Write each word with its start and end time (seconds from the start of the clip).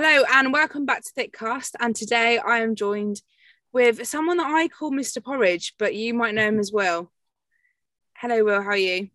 Hello 0.00 0.22
and 0.32 0.52
welcome 0.52 0.86
back 0.86 1.02
to 1.02 1.10
Thickcast. 1.12 1.72
And 1.80 1.92
today 1.92 2.38
I 2.38 2.60
am 2.60 2.76
joined 2.76 3.20
with 3.72 4.06
someone 4.06 4.36
that 4.36 4.46
I 4.46 4.68
call 4.68 4.92
Mr. 4.92 5.20
Porridge, 5.20 5.74
but 5.76 5.96
you 5.96 6.14
might 6.14 6.36
know 6.36 6.46
him 6.46 6.60
as 6.60 6.70
Will. 6.70 7.10
Hello, 8.16 8.44
Will. 8.44 8.62
How 8.62 8.68
are 8.68 8.76
you? 8.76 9.08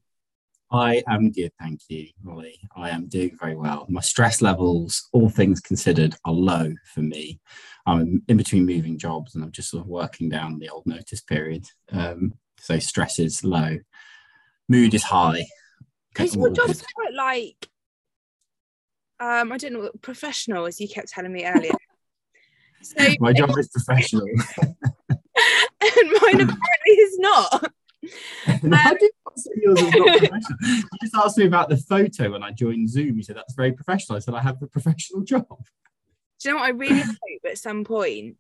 I 0.70 1.02
am 1.08 1.32
good, 1.32 1.54
thank 1.58 1.80
you, 1.88 2.10
Molly. 2.22 2.60
I 2.76 2.90
am 2.90 3.08
doing 3.08 3.38
very 3.40 3.56
well. 3.56 3.86
My 3.88 4.02
stress 4.02 4.42
levels, 4.42 5.08
all 5.14 5.30
things 5.30 5.62
considered, 5.62 6.16
are 6.26 6.34
low 6.34 6.74
for 6.94 7.00
me. 7.00 7.40
I'm 7.86 8.22
in 8.28 8.36
between 8.36 8.66
moving 8.66 8.98
jobs 8.98 9.36
and 9.36 9.44
I'm 9.46 9.54
just 9.54 9.70
sort 9.70 9.84
of 9.84 9.88
working 9.88 10.28
down 10.28 10.60
the 10.60 10.68
old 10.68 10.86
notice 10.86 11.22
period. 11.22 11.64
Um, 11.94 12.34
so 12.60 12.78
stress 12.80 13.20
is 13.20 13.42
low, 13.46 13.78
mood 14.68 14.94
is 14.94 15.04
high. 15.04 15.46
Because 16.10 16.36
your 16.36 16.50
job's 16.50 16.84
quite 16.94 17.14
like 17.14 17.70
um, 19.24 19.52
I 19.54 19.58
don't 19.58 19.74
know, 19.74 19.90
professional, 20.02 20.66
as 20.66 20.82
you 20.82 20.88
kept 20.88 21.08
telling 21.10 21.32
me 21.32 21.46
earlier. 21.46 21.72
So 22.82 22.96
my 23.20 23.32
job 23.32 23.58
is 23.58 23.70
professional. 23.70 24.26
and 24.60 24.78
mine 25.10 26.42
apparently 26.42 26.94
is 26.98 27.20
not. 27.20 27.72
no, 28.04 28.54
um, 28.64 28.74
I 28.74 28.94
did 29.00 29.12
not 29.26 29.34
yours 29.56 29.80
is 29.80 29.94
not 29.94 30.08
professional. 30.08 30.58
You 30.62 30.84
just 31.02 31.16
asked 31.16 31.38
me 31.38 31.46
about 31.46 31.70
the 31.70 31.78
photo 31.78 32.32
when 32.32 32.44
I 32.44 32.52
joined 32.52 32.90
Zoom. 32.90 33.16
You 33.16 33.24
said 33.24 33.38
that's 33.38 33.54
very 33.54 33.72
professional. 33.72 34.18
I 34.18 34.20
said 34.20 34.34
I 34.34 34.42
have 34.42 34.62
a 34.62 34.68
professional 34.68 35.22
job. 35.22 35.48
Do 35.48 36.50
you 36.50 36.52
know 36.52 36.60
what 36.60 36.66
I 36.66 36.72
really 36.72 37.00
hope 37.00 37.46
at 37.46 37.58
some 37.58 37.86
point 37.86 38.36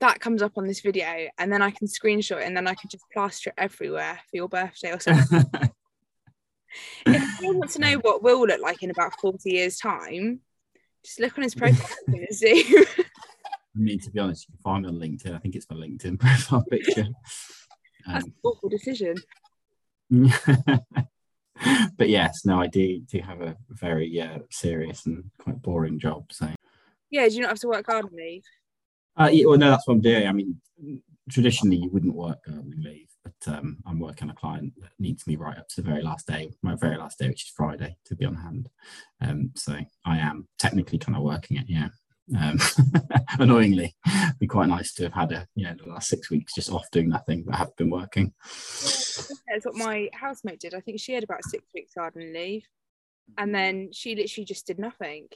that 0.00 0.18
comes 0.18 0.42
up 0.42 0.58
on 0.58 0.66
this 0.66 0.80
video 0.80 1.28
and 1.38 1.52
then 1.52 1.62
I 1.62 1.70
can 1.70 1.86
screenshot 1.86 2.40
it 2.40 2.46
and 2.46 2.56
then 2.56 2.66
I 2.66 2.74
can 2.74 2.90
just 2.90 3.04
plaster 3.12 3.50
it 3.50 3.54
everywhere 3.56 4.18
for 4.28 4.36
your 4.36 4.48
birthday 4.48 4.92
or 4.92 4.98
something 4.98 5.44
if 7.06 7.40
you 7.40 7.56
want 7.56 7.70
to 7.70 7.80
know 7.80 7.94
what 7.98 8.22
Will 8.22 8.40
will 8.40 8.48
look 8.48 8.60
like 8.60 8.82
in 8.82 8.90
about 8.90 9.18
40 9.20 9.50
years' 9.50 9.78
time, 9.78 10.40
just 11.04 11.20
look 11.20 11.36
on 11.36 11.44
his 11.44 11.54
profile 11.54 11.88
and 12.06 12.26
see. 12.30 12.64
I 13.76 13.78
mean, 13.78 13.98
to 14.00 14.10
be 14.10 14.20
honest, 14.20 14.48
you 14.48 14.54
can 14.54 14.62
find 14.62 14.82
me 14.84 14.88
on 14.88 14.96
LinkedIn. 14.96 15.34
I 15.34 15.38
think 15.38 15.56
it's 15.56 15.68
my 15.70 15.76
LinkedIn 15.76 16.18
profile 16.20 16.64
picture. 16.70 17.06
That's 18.06 18.24
um, 18.24 18.30
an 18.30 18.34
awful 18.42 18.68
decision. 18.68 19.16
but 21.96 22.08
yes, 22.08 22.44
no, 22.44 22.60
I 22.60 22.66
do 22.66 23.00
do 23.00 23.18
have 23.20 23.40
a 23.40 23.56
very 23.70 24.20
uh, 24.20 24.40
serious 24.50 25.06
and 25.06 25.24
quite 25.38 25.60
boring 25.62 25.98
job. 25.98 26.30
So 26.30 26.48
yeah, 27.10 27.28
do 27.28 27.34
you 27.34 27.40
not 27.40 27.50
have 27.50 27.60
to 27.60 27.68
work 27.68 27.86
garden 27.86 28.10
leave? 28.14 28.44
Uh, 29.16 29.30
yeah, 29.32 29.46
well, 29.46 29.58
no, 29.58 29.70
that's 29.70 29.86
what 29.86 29.94
I'm 29.94 30.00
doing. 30.00 30.26
I 30.26 30.32
mean, 30.32 30.60
traditionally, 31.30 31.76
you 31.76 31.90
wouldn't 31.90 32.14
work 32.14 32.44
gardening 32.44 32.82
leave 32.82 33.08
but 33.24 33.52
um, 33.52 33.78
I'm 33.86 33.98
working 33.98 34.28
on 34.28 34.34
a 34.34 34.38
client 34.38 34.74
that 34.80 34.90
needs 34.98 35.26
me 35.26 35.36
right 35.36 35.56
up 35.56 35.68
to 35.68 35.82
the 35.82 35.88
very 35.88 36.02
last 36.02 36.26
day, 36.26 36.50
my 36.62 36.74
very 36.74 36.96
last 36.96 37.18
day, 37.18 37.28
which 37.28 37.44
is 37.44 37.52
Friday, 37.56 37.96
to 38.04 38.14
be 38.14 38.24
on 38.24 38.36
hand. 38.36 38.68
Um, 39.20 39.50
so 39.56 39.78
I 40.04 40.18
am 40.18 40.46
technically 40.58 40.98
kind 40.98 41.16
of 41.16 41.22
working 41.22 41.56
it, 41.56 41.66
yeah. 41.68 41.88
Um, 42.38 42.58
annoyingly, 43.38 43.94
it'd 44.06 44.38
be 44.38 44.46
quite 44.46 44.68
nice 44.68 44.94
to 44.94 45.04
have 45.04 45.12
had 45.12 45.32
a 45.32 45.46
you 45.54 45.66
know 45.66 45.74
the 45.74 45.90
last 45.90 46.08
six 46.08 46.30
weeks 46.30 46.54
just 46.54 46.70
off 46.70 46.90
doing 46.90 47.10
nothing, 47.10 47.44
but 47.44 47.54
have 47.54 47.76
been 47.76 47.90
working. 47.90 48.32
Yeah, 48.42 49.34
that's 49.52 49.66
what 49.66 49.74
my 49.74 50.08
housemate 50.14 50.60
did. 50.60 50.74
I 50.74 50.80
think 50.80 51.00
she 51.00 51.12
had 51.12 51.24
about 51.24 51.44
six 51.44 51.64
weeks 51.74 51.92
garden 51.94 52.32
leave, 52.32 52.64
and 53.36 53.54
then 53.54 53.90
she 53.92 54.16
literally 54.16 54.46
just 54.46 54.66
did 54.66 54.78
nothing. 54.78 55.28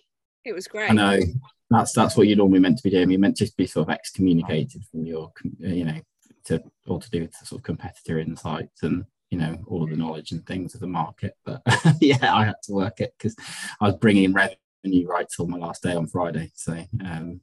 It 0.47 0.55
was 0.55 0.67
great. 0.67 0.91
I 0.91 0.95
know 0.95 1.21
that's 1.69 1.93
that's 1.93 2.17
what 2.17 2.27
you're 2.27 2.39
normally 2.39 2.61
meant 2.61 2.79
to 2.79 2.83
be 2.83 2.91
doing. 2.91 3.11
You're 3.11 3.21
meant 3.21 3.37
to 3.37 3.53
be 3.59 3.67
sort 3.67 3.89
of 3.89 3.93
excommunicated 3.93 4.83
from 4.91 5.05
your 5.05 5.31
you 5.59 5.85
know 5.85 6.01
to 6.49 6.63
all 6.87 7.01
to 7.01 7.11
do 7.11 7.23
with 7.23 7.35
sort 7.35 7.61
of 7.61 7.65
competitor 7.65 8.19
insights 8.19 8.83
and 8.83 9.05
you 9.31 9.39
know 9.39 9.59
all 9.67 9.83
of 9.83 9.91
the 9.91 9.97
knowledge 9.97 10.33
and 10.33 10.47
things 10.47 10.75
of 10.75 10.81
the 10.81 10.87
market. 10.87 11.37
But 11.45 11.63
yeah, 12.01 12.35
I 12.35 12.45
had 12.47 12.57
to 12.65 12.73
work 12.73 13.01
it 13.01 13.15
because 13.17 13.37
I 13.81 13.87
was 13.87 13.97
bringing 13.97 14.33
revenue 14.33 15.07
right 15.07 15.27
till 15.29 15.47
my 15.47 15.59
last 15.59 15.83
day 15.83 15.95
on 15.95 16.07
Friday. 16.07 16.51
So 16.55 16.83
um, 17.05 17.41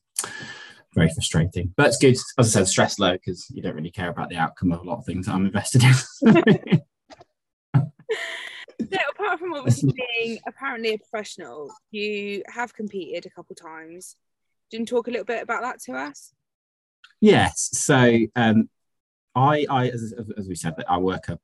very 0.93 1.09
frustrating, 1.09 1.73
but 1.75 1.87
it's 1.87 1.97
good. 1.97 2.15
As 2.39 2.55
I 2.55 2.59
said, 2.59 2.67
stress 2.67 2.99
low 2.99 3.13
because 3.13 3.49
you 3.49 3.61
don't 3.61 3.75
really 3.75 3.91
care 3.91 4.09
about 4.09 4.29
the 4.29 4.37
outcome 4.37 4.71
of 4.71 4.81
a 4.81 4.83
lot 4.83 4.99
of 4.99 5.05
things 5.05 5.27
I'm 5.27 5.45
invested 5.45 5.83
in. 5.83 5.93
so 7.75 8.97
apart 9.11 9.39
from 9.39 9.53
obviously 9.53 9.93
being 10.19 10.39
apparently 10.47 10.93
a 10.93 10.97
professional, 10.97 11.69
you 11.91 12.43
have 12.47 12.73
competed 12.73 13.25
a 13.25 13.29
couple 13.29 13.55
times. 13.55 14.15
Do 14.71 14.77
you 14.77 14.85
talk 14.85 15.07
a 15.07 15.11
little 15.11 15.25
bit 15.25 15.43
about 15.43 15.61
that 15.61 15.81
to 15.83 15.93
us? 15.93 16.33
Yes. 17.21 17.69
So 17.73 18.17
um, 18.35 18.69
I, 19.35 19.65
I 19.69 19.89
as, 19.89 20.13
as 20.37 20.47
we 20.47 20.55
said, 20.55 20.75
that 20.77 20.89
I 20.89 20.97
work 20.97 21.29
a, 21.29 21.39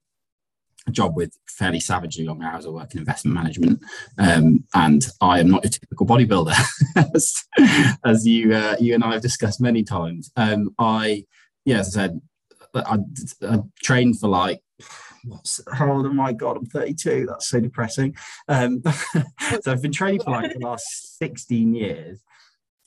job 0.90 1.16
with 1.16 1.38
fairly 1.48 1.80
savagely 1.80 2.26
long 2.26 2.42
hours. 2.42 2.66
I 2.66 2.70
work 2.70 2.92
in 2.94 3.00
investment 3.00 3.36
management, 3.36 3.80
um, 4.18 4.64
and 4.74 5.06
I 5.22 5.40
am 5.40 5.52
not 5.52 5.64
a 5.64 5.70
typical 5.70 6.08
bodybuilder, 6.08 6.56
as, 7.16 7.44
as 8.04 8.26
you 8.26 8.56
uh, 8.56 8.78
you 8.80 8.96
and 8.96 9.04
I 9.04 9.14
have 9.14 9.22
discussed 9.22 9.62
many 9.62 9.84
times. 9.84 10.32
Um, 10.36 10.74
I, 10.80 11.26
yeah, 11.66 11.80
as 11.80 11.96
I 11.96 12.08
said, 12.08 12.22
I, 12.74 12.98
I 13.44 13.60
trained 13.84 14.20
for 14.20 14.28
like 14.28 14.64
what's 15.26 15.62
how 15.72 16.04
I? 16.22 16.34
God, 16.34 16.58
I'm 16.58 16.66
32. 16.66 17.26
That's 17.28 17.48
so 17.48 17.60
depressing. 17.60 18.16
Um, 18.48 18.82
so 19.62 19.72
I've 19.72 19.82
been 19.82 19.92
training 19.92 20.22
for 20.22 20.32
like 20.32 20.54
the 20.54 20.66
last 20.66 21.18
16 21.18 21.74
years. 21.74 22.20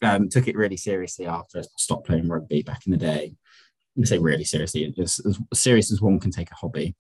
Um, 0.03 0.29
took 0.29 0.49
it 0.49 0.57
really 0.57 0.77
seriously 0.77 1.27
after 1.27 1.61
I 1.61 1.63
stopped 1.79 2.07
playing 2.07 2.29
rugby 2.29 2.63
back 2.63 2.87
in 2.87 2.93
the 2.93 2.99
day. 2.99 3.35
I 4.01 4.05
say 4.05 4.19
really 4.19 4.45
seriously, 4.45 4.93
as, 5.01 5.21
as 5.27 5.39
serious 5.53 5.93
as 5.93 6.01
one 6.01 6.21
can 6.21 6.31
take 6.31 6.51
a 6.51 6.57
hobby. 6.57 6.95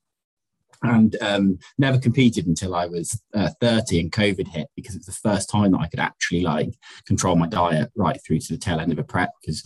And 0.82 1.16
um, 1.22 1.58
never 1.78 1.98
competed 1.98 2.46
until 2.46 2.74
I 2.74 2.86
was 2.86 3.18
uh, 3.32 3.50
30 3.60 4.00
and 4.00 4.12
COVID 4.12 4.48
hit 4.48 4.68
because 4.76 4.94
it's 4.94 5.06
the 5.06 5.12
first 5.12 5.48
time 5.48 5.72
that 5.72 5.80
I 5.80 5.86
could 5.86 6.00
actually 6.00 6.42
like 6.42 6.74
control 7.06 7.36
my 7.36 7.46
diet 7.46 7.90
right 7.96 8.20
through 8.24 8.40
to 8.40 8.52
the 8.52 8.58
tail 8.58 8.80
end 8.80 8.92
of 8.92 8.98
a 8.98 9.04
prep. 9.04 9.30
Because 9.40 9.64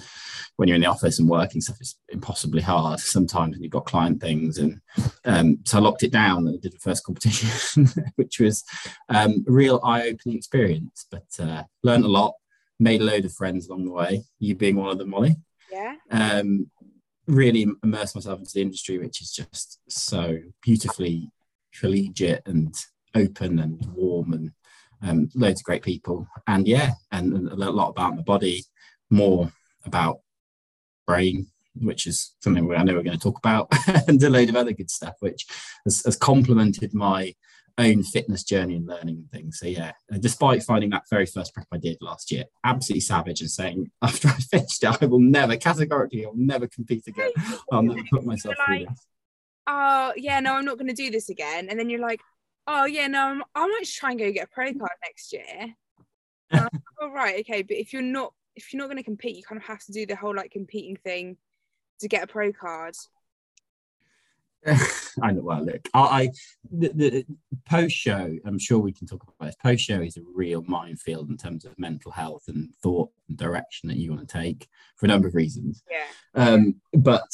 when 0.56 0.68
you're 0.68 0.76
in 0.76 0.82
the 0.82 0.86
office 0.86 1.18
and 1.18 1.28
working 1.28 1.60
stuff, 1.60 1.78
it's 1.80 1.98
impossibly 2.08 2.62
hard 2.62 3.00
sometimes 3.00 3.56
when 3.56 3.62
you've 3.62 3.72
got 3.72 3.86
client 3.86 4.20
things. 4.20 4.58
And 4.58 4.80
um, 5.24 5.58
so 5.64 5.78
I 5.78 5.80
locked 5.80 6.04
it 6.04 6.12
down 6.12 6.46
and 6.46 6.56
I 6.56 6.60
did 6.60 6.72
the 6.72 6.78
first 6.78 7.04
competition, 7.04 7.88
which 8.16 8.38
was 8.38 8.62
um, 9.08 9.44
a 9.48 9.50
real 9.50 9.80
eye 9.82 10.08
opening 10.08 10.36
experience, 10.36 11.06
but 11.10 11.26
uh, 11.40 11.64
learned 11.82 12.04
a 12.04 12.08
lot, 12.08 12.34
made 12.78 13.00
a 13.00 13.04
load 13.04 13.24
of 13.24 13.32
friends 13.32 13.66
along 13.68 13.86
the 13.86 13.92
way, 13.92 14.22
you 14.38 14.54
being 14.54 14.76
one 14.76 14.90
of 14.90 14.98
them, 14.98 15.10
Molly. 15.10 15.36
Yeah. 15.72 15.96
Um, 16.10 16.70
really 17.28 17.66
immerse 17.84 18.14
myself 18.14 18.40
into 18.40 18.52
the 18.54 18.62
industry, 18.62 18.98
which 18.98 19.20
is 19.20 19.30
just 19.30 19.78
so 19.88 20.38
beautifully 20.62 21.30
collegiate 21.78 22.42
and 22.46 22.74
open 23.14 23.58
and 23.58 23.86
warm 23.94 24.32
and 24.32 24.50
um, 25.02 25.28
loads 25.34 25.60
of 25.60 25.64
great 25.64 25.82
people. 25.82 26.26
And 26.46 26.66
yeah, 26.66 26.92
and, 27.12 27.48
a 27.48 27.54
lot 27.54 27.90
about 27.90 28.16
my 28.16 28.22
body, 28.22 28.64
more 29.10 29.52
about 29.84 30.20
brain, 31.06 31.46
which 31.74 32.06
is 32.06 32.34
something 32.40 32.74
I 32.74 32.82
know 32.82 32.94
we're 32.94 33.02
going 33.02 33.18
to 33.18 33.22
talk 33.22 33.38
about, 33.38 33.72
and 34.08 34.22
a 34.22 34.30
load 34.30 34.48
of 34.48 34.56
other 34.56 34.72
good 34.72 34.90
stuff, 34.90 35.14
which 35.20 35.46
has, 35.84 36.02
has 36.04 36.16
complemented 36.16 36.94
my 36.94 37.34
own 37.78 38.02
fitness 38.02 38.42
journey 38.42 38.76
and 38.76 38.86
learning 38.86 39.16
and 39.16 39.30
things. 39.30 39.58
So 39.60 39.66
yeah, 39.66 39.92
despite 40.20 40.62
finding 40.62 40.90
that 40.90 41.04
very 41.08 41.26
first 41.26 41.54
prep 41.54 41.66
I 41.72 41.78
did 41.78 41.98
last 42.00 42.30
year 42.30 42.44
absolutely 42.64 43.00
savage 43.00 43.40
and 43.40 43.50
saying 43.50 43.90
after 44.02 44.28
I 44.28 44.32
finished 44.32 44.82
it, 44.82 45.02
I 45.02 45.06
will 45.06 45.20
never 45.20 45.56
categorically, 45.56 46.24
I'll 46.26 46.32
never 46.34 46.66
compete 46.66 47.06
again. 47.06 47.30
I'll 47.72 47.82
never 47.82 48.02
put 48.10 48.24
myself 48.24 48.56
through 48.66 48.86
this. 48.86 49.06
Oh 49.66 50.12
yeah, 50.16 50.40
no, 50.40 50.54
I'm 50.54 50.64
not 50.64 50.78
going 50.78 50.88
to 50.88 50.94
do 50.94 51.10
this 51.10 51.28
again. 51.28 51.68
And 51.68 51.78
then 51.78 51.90
you're 51.90 52.00
like, 52.00 52.20
oh 52.66 52.86
yeah, 52.86 53.06
no, 53.06 53.20
I'm, 53.20 53.42
I 53.54 53.66
might 53.66 53.86
try 53.86 54.10
and 54.10 54.18
go 54.18 54.32
get 54.32 54.44
a 54.44 54.54
pro 54.54 54.72
card 54.72 54.90
next 55.04 55.32
year. 55.32 55.74
uh, 56.52 56.68
oh 57.00 57.10
right, 57.12 57.40
okay, 57.40 57.62
but 57.62 57.76
if 57.76 57.92
you're 57.92 58.02
not 58.02 58.32
if 58.56 58.72
you're 58.72 58.82
not 58.82 58.88
going 58.88 58.96
to 58.96 59.04
compete, 59.04 59.36
you 59.36 59.42
kind 59.44 59.60
of 59.60 59.66
have 59.66 59.84
to 59.84 59.92
do 59.92 60.04
the 60.04 60.16
whole 60.16 60.34
like 60.34 60.50
competing 60.50 60.96
thing 60.96 61.36
to 62.00 62.08
get 62.08 62.24
a 62.24 62.26
pro 62.26 62.52
card. 62.52 62.94
I 65.22 65.32
know. 65.32 65.42
Well, 65.42 65.64
look, 65.64 65.88
I, 65.94 66.00
I 66.00 66.30
the, 66.70 66.88
the 66.88 67.26
post 67.68 67.94
show. 67.96 68.36
I'm 68.44 68.58
sure 68.58 68.78
we 68.78 68.92
can 68.92 69.06
talk 69.06 69.22
about 69.22 69.46
this. 69.46 69.56
Post 69.62 69.84
show 69.84 70.00
is 70.00 70.16
a 70.16 70.22
real 70.34 70.62
minefield 70.66 71.30
in 71.30 71.36
terms 71.36 71.64
of 71.64 71.78
mental 71.78 72.12
health 72.12 72.44
and 72.48 72.74
thought 72.82 73.10
and 73.28 73.38
direction 73.38 73.88
that 73.88 73.98
you 73.98 74.10
want 74.10 74.26
to 74.26 74.32
take 74.32 74.68
for 74.96 75.06
a 75.06 75.08
number 75.08 75.28
of 75.28 75.34
reasons. 75.34 75.82
Yeah. 75.90 76.04
Um, 76.34 76.76
but 76.92 77.28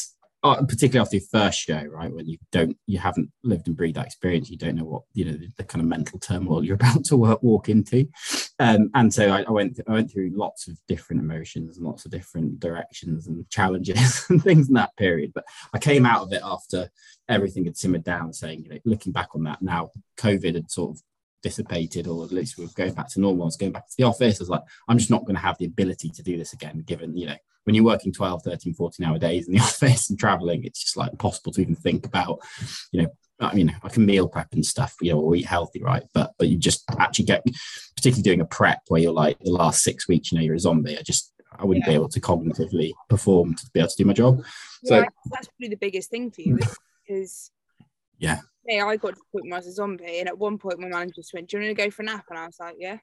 uh, 0.44 0.62
particularly 0.62 1.02
after 1.02 1.17
your 1.17 1.26
first 1.32 1.58
show, 1.58 1.82
right, 1.85 2.12
when 2.12 2.26
you 2.26 2.37
don't, 2.52 2.76
you 2.87 2.99
haven't 2.99 3.31
lived 3.43 3.67
and 3.67 3.76
breathed 3.76 3.96
that 3.96 4.06
experience, 4.06 4.50
you 4.50 4.58
don't 4.58 4.76
know 4.76 4.85
what 4.85 5.02
you 5.14 5.25
know 5.25 5.32
the, 5.32 5.49
the 5.56 5.64
kind 5.64 5.82
of 5.82 5.88
mental 5.88 6.19
turmoil 6.19 6.62
you're 6.62 6.75
about 6.81 7.05
to 7.06 7.17
work, 7.17 7.43
walk 7.43 7.69
into, 7.70 8.06
um, 8.61 8.91
and 8.94 9.12
so 9.12 9.31
I, 9.31 9.43
I 9.43 9.50
went, 9.50 9.81
I 9.88 9.93
went 9.93 10.12
through 10.12 10.32
lots 10.35 10.69
of 10.69 10.79
different 10.87 11.23
emotions 11.23 11.76
and 11.76 11.87
lots 11.87 12.05
of 12.05 12.11
different 12.12 12.61
directions 12.61 13.26
and 13.26 13.49
challenges 13.49 14.26
and 14.31 14.43
things 14.43 14.69
in 14.69 14.75
that 14.75 14.96
period. 14.96 15.32
But 15.35 15.44
I 15.73 15.79
came 15.79 16.05
out 16.06 16.23
of 16.23 16.32
it 16.32 16.43
after 16.44 16.91
everything 17.29 17.64
had 17.64 17.76
simmered 17.76 18.05
down, 18.05 18.32
saying, 18.32 18.64
you 18.64 18.70
know, 18.70 18.79
looking 18.85 19.12
back 19.12 19.31
on 19.35 19.44
that 19.44 19.62
now, 19.62 19.91
COVID 20.19 20.55
had 20.55 20.70
sort 20.70 20.96
of 20.96 21.02
dissipated 21.44 22.08
or 22.08 22.25
at 22.25 22.32
least 22.32 22.58
we 22.58 22.64
are 22.64 22.69
going 22.75 22.94
back 22.94 23.08
to 23.11 23.20
normal. 23.20 23.44
I 23.44 23.46
was 23.46 23.56
going 23.56 23.70
back 23.70 23.87
to 23.87 23.96
the 23.96 24.05
office. 24.05 24.41
I 24.41 24.43
was 24.43 24.49
like, 24.49 24.62
I'm 24.88 24.99
just 24.99 25.11
not 25.11 25.25
going 25.26 25.37
to 25.37 25.43
have 25.43 25.58
the 25.58 25.67
ability 25.67 26.08
to 26.08 26.23
do 26.23 26.37
this 26.37 26.55
again, 26.55 26.82
given, 26.87 27.17
you 27.17 27.26
know, 27.26 27.37
when 27.64 27.75
you're 27.75 27.85
working 27.85 28.12
12, 28.12 28.43
13, 28.43 28.75
14 28.75 29.06
hour 29.06 29.19
days 29.19 29.46
in 29.46 29.55
the 29.55 29.61
office 29.70 30.11
and 30.11 30.19
traveling, 30.19 30.64
it's 30.64 30.82
just 30.82 30.96
like 30.96 31.12
impossible 31.12 31.52
to 31.52 31.61
even 31.61 31.76
think 31.76 32.06
about, 32.06 32.41
you 32.93 33.02
know, 33.02 33.08
I 33.41 33.55
mean, 33.55 33.76
I 33.82 33.88
can 33.91 34.06
meal 34.06 34.29
prep 34.29 34.52
and 34.52 34.64
stuff, 34.64 34.94
you 35.02 35.12
know, 35.12 35.20
or 35.20 35.37
eat 35.37 35.46
healthy, 35.46 35.82
right? 35.82 36.05
But 36.14 36.32
but 36.38 36.49
you 36.49 36.56
just 36.56 36.85
actually 36.99 37.26
get, 37.26 37.44
particularly 37.96 38.23
doing 38.23 38.41
a 38.41 38.46
prep 38.46 38.81
where 38.88 39.00
you're 39.00 39.12
like 39.12 39.38
the 39.41 39.50
last 39.50 39.82
six 39.82 40.08
weeks, 40.08 40.32
you 40.32 40.38
know, 40.38 40.44
you're 40.44 40.55
a 40.55 40.61
zombie. 40.61 40.96
I 40.96 41.02
just 41.02 41.32
I 41.58 41.64
wouldn't 41.64 41.85
yeah. 41.85 41.93
be 41.93 41.94
able 41.96 42.08
to 42.08 42.20
cognitively 42.20 42.93
perform 43.08 43.55
to 43.55 43.70
be 43.75 43.81
able 43.81 43.91
to 43.91 43.96
do 43.96 44.05
my 44.05 44.12
job. 44.12 44.43
So 44.85 45.00
yeah, 45.00 45.08
that's 45.31 45.49
probably 45.49 45.69
the 45.69 45.76
biggest 45.76 46.11
thing 46.11 46.31
for 46.31 46.43
you 46.43 46.58
because 47.06 47.50
yeah, 48.19 48.41
yeah, 48.66 48.87
I 48.87 48.96
got 48.96 49.11
to 49.11 49.14
the 49.14 49.38
point 49.38 49.50
where 49.50 49.55
I 49.55 49.58
was 49.58 49.66
a 49.66 49.72
zombie, 49.72 50.20
and 50.20 50.28
at 50.28 50.38
one 50.38 50.58
point 50.58 50.81
my 50.81 50.88
manager 50.88 51.14
just 51.16 51.34
went, 51.34 51.49
"Do 51.49 51.56
you 51.56 51.64
want 51.64 51.76
to 51.76 51.84
go 51.84 51.90
for 51.90 52.02
a 52.02 52.06
nap?" 52.06 52.25
And 52.31 52.38
I 52.38 52.46
was 52.46 52.56
like, 52.61 52.76
"Yeah," 52.78 52.99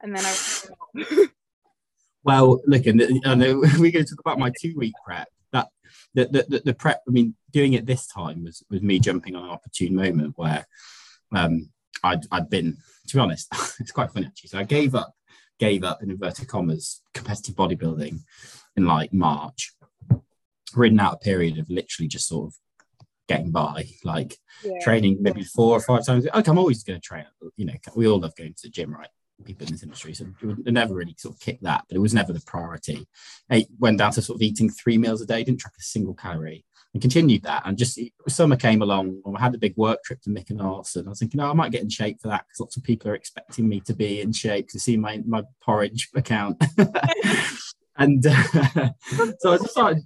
and 0.00 0.16
then 0.16 0.24
I. 0.24 1.26
well, 2.24 2.60
look, 2.66 2.86
and, 2.86 3.00
we're 3.00 3.92
going 3.92 3.92
to 3.92 4.04
talk 4.04 4.20
about 4.20 4.38
my 4.38 4.52
two 4.60 4.74
week 4.76 4.94
prep. 5.04 5.28
That 5.52 5.68
the, 6.14 6.26
the 6.26 6.62
the 6.64 6.74
prep. 6.74 7.02
I 7.08 7.10
mean, 7.10 7.34
doing 7.50 7.74
it 7.74 7.86
this 7.86 8.06
time 8.06 8.44
was 8.44 8.62
was 8.70 8.82
me 8.82 8.98
jumping 8.98 9.36
on 9.36 9.44
an 9.44 9.50
opportune 9.50 9.94
moment 9.94 10.34
where 10.36 10.66
um, 11.34 11.70
I'd 12.02 12.26
I'd 12.30 12.50
been 12.50 12.76
to 13.08 13.16
be 13.16 13.20
honest, 13.20 13.48
it's 13.80 13.92
quite 13.92 14.10
funny 14.10 14.26
actually. 14.26 14.48
So 14.48 14.58
I 14.58 14.64
gave 14.64 14.94
up 14.94 15.14
gave 15.58 15.84
up 15.84 16.02
in 16.02 16.10
inverted 16.10 16.48
commas 16.48 17.02
competitive 17.14 17.54
bodybuilding 17.54 18.18
in 18.76 18.86
like 18.86 19.12
March, 19.12 19.72
ridden 20.74 21.00
out 21.00 21.14
a 21.14 21.18
period 21.18 21.58
of 21.58 21.68
literally 21.68 22.08
just 22.08 22.28
sort 22.28 22.48
of 22.48 22.54
getting 23.30 23.52
by, 23.52 23.86
like 24.04 24.36
yeah. 24.64 24.80
training 24.82 25.18
maybe 25.20 25.44
four 25.44 25.76
or 25.76 25.80
five 25.80 26.04
times. 26.04 26.26
Okay, 26.26 26.50
I'm 26.50 26.58
always 26.58 26.82
going 26.82 27.00
to 27.00 27.06
train. 27.06 27.24
You 27.56 27.66
know, 27.66 27.74
we 27.94 28.08
all 28.08 28.18
love 28.18 28.34
going 28.34 28.54
to 28.54 28.62
the 28.64 28.68
gym, 28.68 28.92
right? 28.92 29.08
People 29.44 29.66
in 29.66 29.72
this 29.72 29.84
industry, 29.84 30.12
so 30.12 30.26
it 30.42 30.72
never 30.72 30.94
really 30.94 31.14
sort 31.16 31.34
of 31.34 31.40
kicked 31.40 31.62
that, 31.62 31.84
but 31.88 31.96
it 31.96 32.00
was 32.00 32.12
never 32.12 32.32
the 32.32 32.42
priority. 32.42 33.06
I 33.48 33.66
went 33.78 33.98
down 33.98 34.12
to 34.12 34.20
sort 34.20 34.36
of 34.36 34.42
eating 34.42 34.68
three 34.68 34.98
meals 34.98 35.22
a 35.22 35.26
day, 35.26 35.44
didn't 35.44 35.60
track 35.60 35.74
a 35.78 35.82
single 35.82 36.12
calorie, 36.12 36.64
and 36.92 37.00
continued 37.00 37.44
that. 37.44 37.62
And 37.64 37.78
just 37.78 37.98
summer 38.28 38.56
came 38.56 38.82
along, 38.82 39.22
and 39.24 39.36
I 39.36 39.40
had 39.40 39.54
a 39.54 39.58
big 39.58 39.76
work 39.76 40.02
trip 40.04 40.20
to 40.22 40.30
Mykonos, 40.30 40.96
and 40.96 41.06
I 41.06 41.10
was 41.10 41.20
thinking, 41.20 41.40
oh, 41.40 41.50
I 41.50 41.54
might 41.54 41.72
get 41.72 41.82
in 41.82 41.88
shape 41.88 42.20
for 42.20 42.28
that 42.28 42.44
because 42.46 42.60
lots 42.60 42.76
of 42.76 42.82
people 42.82 43.10
are 43.10 43.14
expecting 43.14 43.66
me 43.66 43.80
to 43.80 43.94
be 43.94 44.20
in 44.20 44.32
shape 44.32 44.68
to 44.70 44.80
see 44.80 44.96
my 44.96 45.22
my 45.24 45.44
porridge 45.62 46.10
account. 46.14 46.62
and 47.96 48.26
uh, 48.26 48.42
so 49.38 49.52
I 49.52 49.56
just 49.56 49.70
started. 49.70 50.02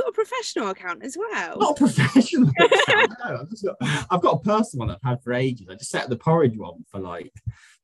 You 0.00 0.04
got 0.04 0.10
a 0.10 0.12
professional 0.12 0.68
account 0.70 1.04
as 1.04 1.16
well. 1.18 1.58
Not 1.58 1.72
a 1.72 1.74
professional 1.74 2.48
account. 2.58 3.12
No, 3.22 3.40
I've, 3.42 3.62
got, 3.62 4.06
I've 4.10 4.20
got 4.22 4.34
a 4.34 4.38
personal 4.38 4.86
one 4.86 4.96
I've 4.96 5.08
had 5.08 5.22
for 5.22 5.34
ages. 5.34 5.68
I 5.70 5.74
just 5.74 5.90
set 5.90 6.04
up 6.04 6.08
the 6.08 6.16
porridge 6.16 6.56
one 6.56 6.84
for 6.90 7.00
like 7.00 7.32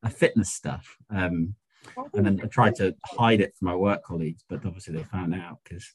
a 0.03 0.09
fitness 0.09 0.53
stuff. 0.53 0.97
Um, 1.15 1.55
and 2.15 2.25
then 2.25 2.41
I 2.43 2.47
tried 2.47 2.77
to 2.77 2.97
hide 3.05 3.43
it 3.43 3.55
from 3.55 3.69
my 3.69 3.77
work 3.77 4.03
colleagues, 4.03 4.43
but 4.49 4.65
obviously 4.65 4.95
they 4.95 5.05
found 5.05 5.35
out 5.35 5.59
because, 5.63 5.95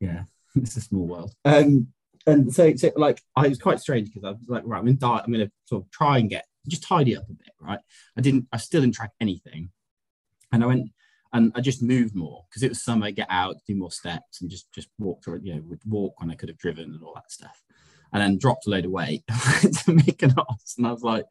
yeah, 0.00 0.22
it's 0.54 0.76
a 0.76 0.80
small 0.80 1.06
world. 1.06 1.34
Um, 1.44 1.88
and 2.26 2.52
so, 2.52 2.74
so 2.76 2.90
like 2.96 3.22
I 3.36 3.48
was 3.48 3.58
quite 3.58 3.80
strange 3.80 4.08
because 4.08 4.24
I 4.24 4.30
was 4.30 4.48
like, 4.48 4.62
right, 4.64 4.78
I'm 4.78 4.88
in 4.88 4.98
diet. 4.98 5.24
I'm 5.26 5.32
going 5.32 5.46
to 5.46 5.52
sort 5.66 5.84
of 5.84 5.90
try 5.90 6.18
and 6.18 6.30
get 6.30 6.46
just 6.66 6.82
tidy 6.82 7.14
up 7.16 7.24
a 7.28 7.32
bit, 7.32 7.52
right? 7.60 7.80
I 8.16 8.20
didn't, 8.22 8.46
I 8.52 8.56
still 8.56 8.80
didn't 8.80 8.94
track 8.94 9.12
anything, 9.20 9.70
and 10.50 10.64
I 10.64 10.66
went 10.66 10.90
and 11.38 11.52
I 11.54 11.60
just 11.60 11.82
moved 11.82 12.14
more 12.14 12.44
because 12.48 12.62
it 12.62 12.70
was 12.70 12.82
summer. 12.82 13.10
Get 13.10 13.28
out, 13.30 13.56
do 13.66 13.74
more 13.74 13.92
steps, 13.92 14.40
and 14.40 14.50
just 14.50 14.72
just 14.72 14.88
walk 14.98 15.24
through. 15.24 15.40
You 15.42 15.54
know, 15.54 15.62
would 15.66 15.80
walk 15.86 16.20
when 16.20 16.30
I 16.30 16.34
could 16.34 16.48
have 16.48 16.58
driven 16.58 16.84
and 16.84 17.02
all 17.02 17.14
that 17.14 17.30
stuff. 17.30 17.62
And 18.12 18.22
then 18.22 18.38
dropped 18.38 18.66
a 18.66 18.70
load 18.70 18.86
of 18.86 18.90
weight 18.90 19.22
to 19.28 19.92
Mykonos, 19.92 20.78
and 20.78 20.86
I 20.86 20.92
was 20.92 21.02
like, 21.02 21.26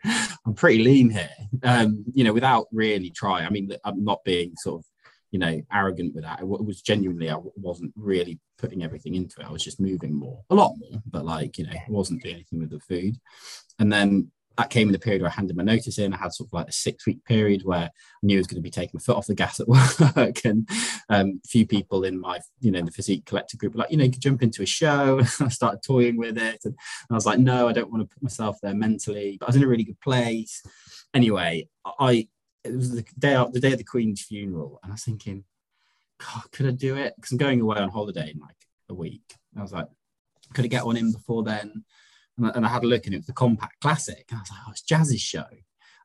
I'm 0.46 0.54
pretty 0.54 0.84
lean 0.84 1.10
here, 1.10 1.30
um, 1.64 2.06
you 2.14 2.24
know, 2.24 2.34
without 2.34 2.68
really 2.72 3.10
trying. 3.10 3.48
I 3.48 3.50
mean, 3.50 3.72
I'm 3.84 4.04
not 4.04 4.24
being 4.24 4.54
sort 4.58 4.82
of 4.82 4.86
you 5.32 5.40
know 5.40 5.62
arrogant 5.74 6.14
with 6.14 6.24
that. 6.24 6.42
It 6.42 6.48
was 6.48 6.82
genuinely 6.82 7.30
I 7.30 7.38
wasn't 7.56 7.94
really 7.96 8.40
putting 8.58 8.84
everything 8.84 9.16
into 9.16 9.42
it. 9.42 9.48
I 9.48 9.52
was 9.52 9.64
just 9.64 9.80
moving 9.80 10.14
more, 10.14 10.44
a 10.50 10.56
lot 10.56 10.76
more, 10.78 11.02
but 11.10 11.26
like 11.26 11.58
you 11.58 11.66
know, 11.66 11.74
I 11.74 11.86
wasn't 11.90 12.22
doing 12.22 12.36
anything 12.36 12.60
with 12.60 12.70
the 12.70 12.80
food. 12.80 13.18
And 13.80 13.92
then 13.92 14.32
that 14.58 14.72
came 14.72 14.88
in 14.88 14.92
the 14.92 15.00
period 15.00 15.22
where 15.22 15.30
I 15.30 15.34
handed 15.34 15.56
my 15.56 15.64
notice 15.64 16.00
in. 16.00 16.14
I 16.14 16.18
had 16.18 16.34
sort 16.34 16.50
of 16.50 16.54
like 16.54 16.68
a 16.68 16.72
six 16.72 17.06
week 17.06 17.24
period 17.26 17.62
where 17.64 17.86
I 17.86 17.90
knew 18.24 18.38
I 18.38 18.40
was 18.40 18.48
going 18.48 18.56
to 18.56 18.62
be 18.62 18.72
taking 18.72 18.92
my 18.96 19.00
foot 19.00 19.16
off 19.16 19.28
the 19.28 19.36
gas 19.36 19.60
at 19.60 19.68
work. 20.16 20.44
and 20.46 20.68
um, 21.10 21.40
a 21.44 21.48
few 21.48 21.68
people 21.68 22.04
in 22.04 22.20
my, 22.20 22.40
you 22.60 22.72
know, 22.72 22.82
the 22.82 22.92
physique 22.92 23.26
collector 23.26 23.56
group 23.56 23.76
like, 23.76 23.92
you 23.92 23.98
know, 23.98 24.04
you 24.04 24.12
could 24.12 24.22
jump 24.22 24.42
into 24.42 24.64
a 24.64 24.66
show. 24.66 25.20
I 25.40 25.50
started 25.50 25.84
toying 25.84 26.18
with 26.18 26.38
it. 26.38 26.60
And 26.66 26.76
I 27.10 27.14
was 27.14 27.26
like, 27.26 27.40
no, 27.40 27.68
I 27.68 27.72
don't 27.72 27.92
want 27.92 28.02
to 28.02 28.14
put 28.14 28.24
myself 28.24 28.58
there 28.62 28.74
mentally. 28.74 29.38
But 29.40 29.46
I 29.46 29.50
was 29.50 29.56
in 29.56 29.64
a 29.64 29.68
really 29.68 29.84
good 29.84 30.02
place. 30.02 30.64
Anyway, 31.14 31.70
I, 32.00 32.28
it 32.64 32.76
was 32.76 32.92
the 32.92 33.06
day 33.18 33.36
out, 33.36 33.54
the 33.54 33.60
day 33.60 33.74
of 33.74 33.78
the 33.78 33.84
Queen's 33.84 34.22
funeral, 34.22 34.80
and 34.84 34.92
I 34.92 34.96
was 34.96 35.04
thinking, 35.04 35.46
God, 36.20 36.52
could 36.52 36.66
I 36.66 36.72
do 36.72 36.96
it? 36.96 37.14
Because 37.16 37.32
I'm 37.32 37.38
going 37.38 37.62
away 37.62 37.78
on 37.78 37.90
holiday 37.90 38.32
in 38.34 38.40
like 38.40 38.56
a 38.90 38.94
week. 38.94 39.36
I 39.56 39.62
was 39.62 39.72
like, 39.72 39.88
could 40.54 40.66
I 40.66 40.68
get 40.68 40.86
one 40.86 40.98
in 40.98 41.12
before 41.12 41.44
then? 41.44 41.84
And 42.38 42.48
I, 42.48 42.50
and 42.50 42.66
I 42.66 42.70
had 42.70 42.84
a 42.84 42.88
look, 42.88 43.06
and 43.06 43.14
it 43.14 43.20
was 43.20 43.28
the 43.28 43.34
Compact 43.34 43.80
Classic. 43.82 44.26
And 44.30 44.38
I 44.38 44.42
was 44.42 44.50
like, 44.52 44.60
oh, 44.68 44.72
it's 44.72 44.82
Jazz's 44.82 45.22
show. 45.22 45.46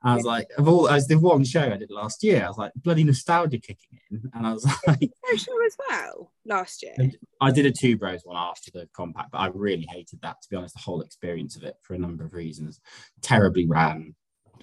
I 0.05 0.17
was 0.17 0.25
like, 0.25 0.49
of 0.59 0.67
all, 0.67 0.89
as 0.89 1.07
the 1.07 1.15
one 1.15 1.45
show 1.45 1.63
I 1.63 1.77
did 1.77 1.91
last 1.91 2.25
year, 2.25 2.45
I 2.45 2.49
was 2.49 2.59
like, 2.59 2.73
bloody 2.75 3.05
nostalgia 3.05 3.59
kicking 3.59 4.01
in. 4.11 4.31
And 4.35 4.47
I 4.47 4.53
was 4.53 4.65
like, 4.87 5.11
show 5.37 5.65
as 5.65 5.77
well 5.89 6.33
last 6.45 6.83
year. 6.83 6.95
I 7.41 7.53
did 7.53 7.67
a 7.67 7.71
two 7.71 7.97
bros 7.97 8.23
one 8.25 8.37
after 8.37 8.71
the 8.73 8.89
compact, 8.93 9.31
but 9.31 9.39
I 9.39 9.47
really 9.55 9.87
hated 9.89 10.21
that, 10.23 10.43
to 10.43 10.49
be 10.51 10.57
honest, 10.57 10.75
the 10.75 10.81
whole 10.81 11.03
experience 11.03 11.57
of 11.57 11.63
it 11.63 11.77
for 11.83 11.95
a 11.95 11.99
number 11.99 12.25
of 12.25 12.33
reasons. 12.33 12.81
Terribly 13.21 13.67
ran, 13.67 14.15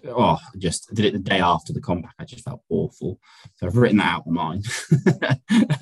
oh, 0.07 0.39
just 0.57 0.93
did 0.93 1.05
it 1.05 1.13
the 1.13 1.19
day 1.19 1.39
after 1.39 1.73
the 1.73 1.81
compact. 1.81 2.15
I 2.19 2.25
just 2.25 2.43
felt 2.43 2.61
awful. 2.69 3.19
So 3.55 3.67
I've 3.67 3.77
written 3.77 3.97
that 3.97 4.15
out 4.15 4.27
of 4.27 4.33
mine. 4.33 4.63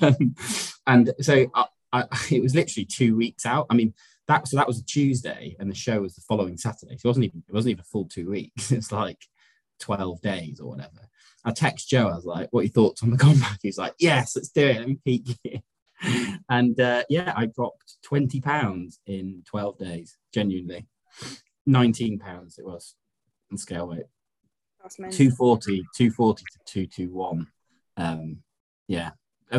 um, 0.00 0.34
and 0.86 1.12
so 1.20 1.46
I, 1.54 1.64
I, 1.92 2.04
it 2.30 2.42
was 2.42 2.54
literally 2.54 2.84
two 2.86 3.16
weeks 3.16 3.44
out. 3.44 3.66
I 3.70 3.74
mean, 3.74 3.94
that 4.28 4.46
so 4.46 4.56
that 4.56 4.66
was 4.66 4.78
a 4.78 4.84
Tuesday, 4.84 5.56
and 5.58 5.70
the 5.70 5.74
show 5.74 6.02
was 6.02 6.14
the 6.14 6.20
following 6.20 6.56
Saturday. 6.56 6.96
So 6.98 7.06
it 7.06 7.10
wasn't 7.10 7.24
even 7.24 7.42
it 7.48 7.52
wasn't 7.52 7.72
even 7.72 7.80
a 7.80 7.84
full 7.84 8.04
two 8.04 8.30
weeks. 8.30 8.70
It's 8.78 8.92
like 8.92 9.18
twelve 9.80 10.20
days 10.20 10.60
or 10.60 10.70
whatever. 10.70 11.08
I 11.44 11.52
text 11.52 11.88
Joe. 11.88 12.08
I 12.08 12.14
was 12.14 12.24
like, 12.24 12.48
"What 12.50 12.60
are 12.60 12.64
your 12.64 12.72
thoughts 12.72 13.02
on 13.02 13.10
the 13.10 13.16
compact?" 13.16 13.60
He's 13.62 13.78
like, 13.78 13.94
"Yes, 13.98 14.36
let's 14.36 14.50
do 14.50 14.66
it. 14.66 14.78
Let 14.78 14.88
me 14.88 14.98
peak 15.04 15.38
here." 15.42 15.60
and 16.48 16.78
uh, 16.78 17.04
yeah, 17.08 17.32
I 17.36 17.46
dropped 17.46 17.96
twenty 18.02 18.40
pounds 18.40 19.00
in 19.06 19.42
twelve 19.46 19.78
days. 19.78 20.16
Genuinely, 20.32 20.86
nineteen 21.66 22.18
pounds 22.18 22.58
it 22.58 22.66
was 22.66 22.94
on 23.50 23.58
scale 23.58 23.88
weight. 23.88 24.06
240, 25.10 25.84
240 25.96 26.44
to 26.44 26.58
221. 26.64 27.46
Um, 27.96 28.38
yeah. 28.86 29.10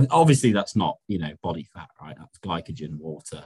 obviously, 0.10 0.52
that's 0.52 0.76
not, 0.76 0.98
you 1.08 1.20
know, 1.20 1.34
body 1.44 1.68
fat, 1.72 1.90
right? 2.02 2.16
That's 2.18 2.40
glycogen, 2.40 2.98
water. 2.98 3.44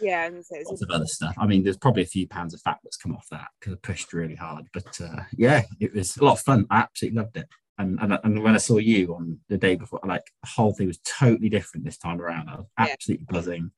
Yeah, 0.00 0.28
lots 0.66 0.82
of 0.82 0.90
other 0.90 1.06
stuff. 1.06 1.34
I 1.38 1.46
mean, 1.46 1.62
there's 1.62 1.76
probably 1.76 2.02
a 2.02 2.06
few 2.06 2.26
pounds 2.26 2.54
of 2.54 2.60
fat 2.60 2.78
that's 2.82 2.96
come 2.96 3.14
off 3.14 3.26
that 3.30 3.48
because 3.58 3.74
I 3.74 3.76
pushed 3.82 4.12
really 4.12 4.34
hard. 4.34 4.66
But 4.72 5.00
uh, 5.00 5.22
yeah, 5.36 5.62
it 5.80 5.94
was 5.94 6.16
a 6.16 6.24
lot 6.24 6.32
of 6.32 6.40
fun. 6.40 6.66
I 6.70 6.78
absolutely 6.78 7.20
loved 7.20 7.36
it. 7.36 7.48
And, 7.78 7.98
and, 8.00 8.18
and 8.22 8.42
when 8.42 8.54
I 8.54 8.58
saw 8.58 8.78
you 8.78 9.14
on 9.14 9.40
the 9.48 9.58
day 9.58 9.74
before, 9.74 10.00
like 10.04 10.24
the 10.42 10.50
whole 10.50 10.72
thing 10.72 10.86
was 10.86 10.98
totally 10.98 11.48
different 11.48 11.84
this 11.84 11.98
time 11.98 12.20
around. 12.20 12.48
I 12.48 12.56
was 12.56 12.66
absolutely 12.78 13.26
yeah. 13.28 13.36
buzzing 13.36 13.70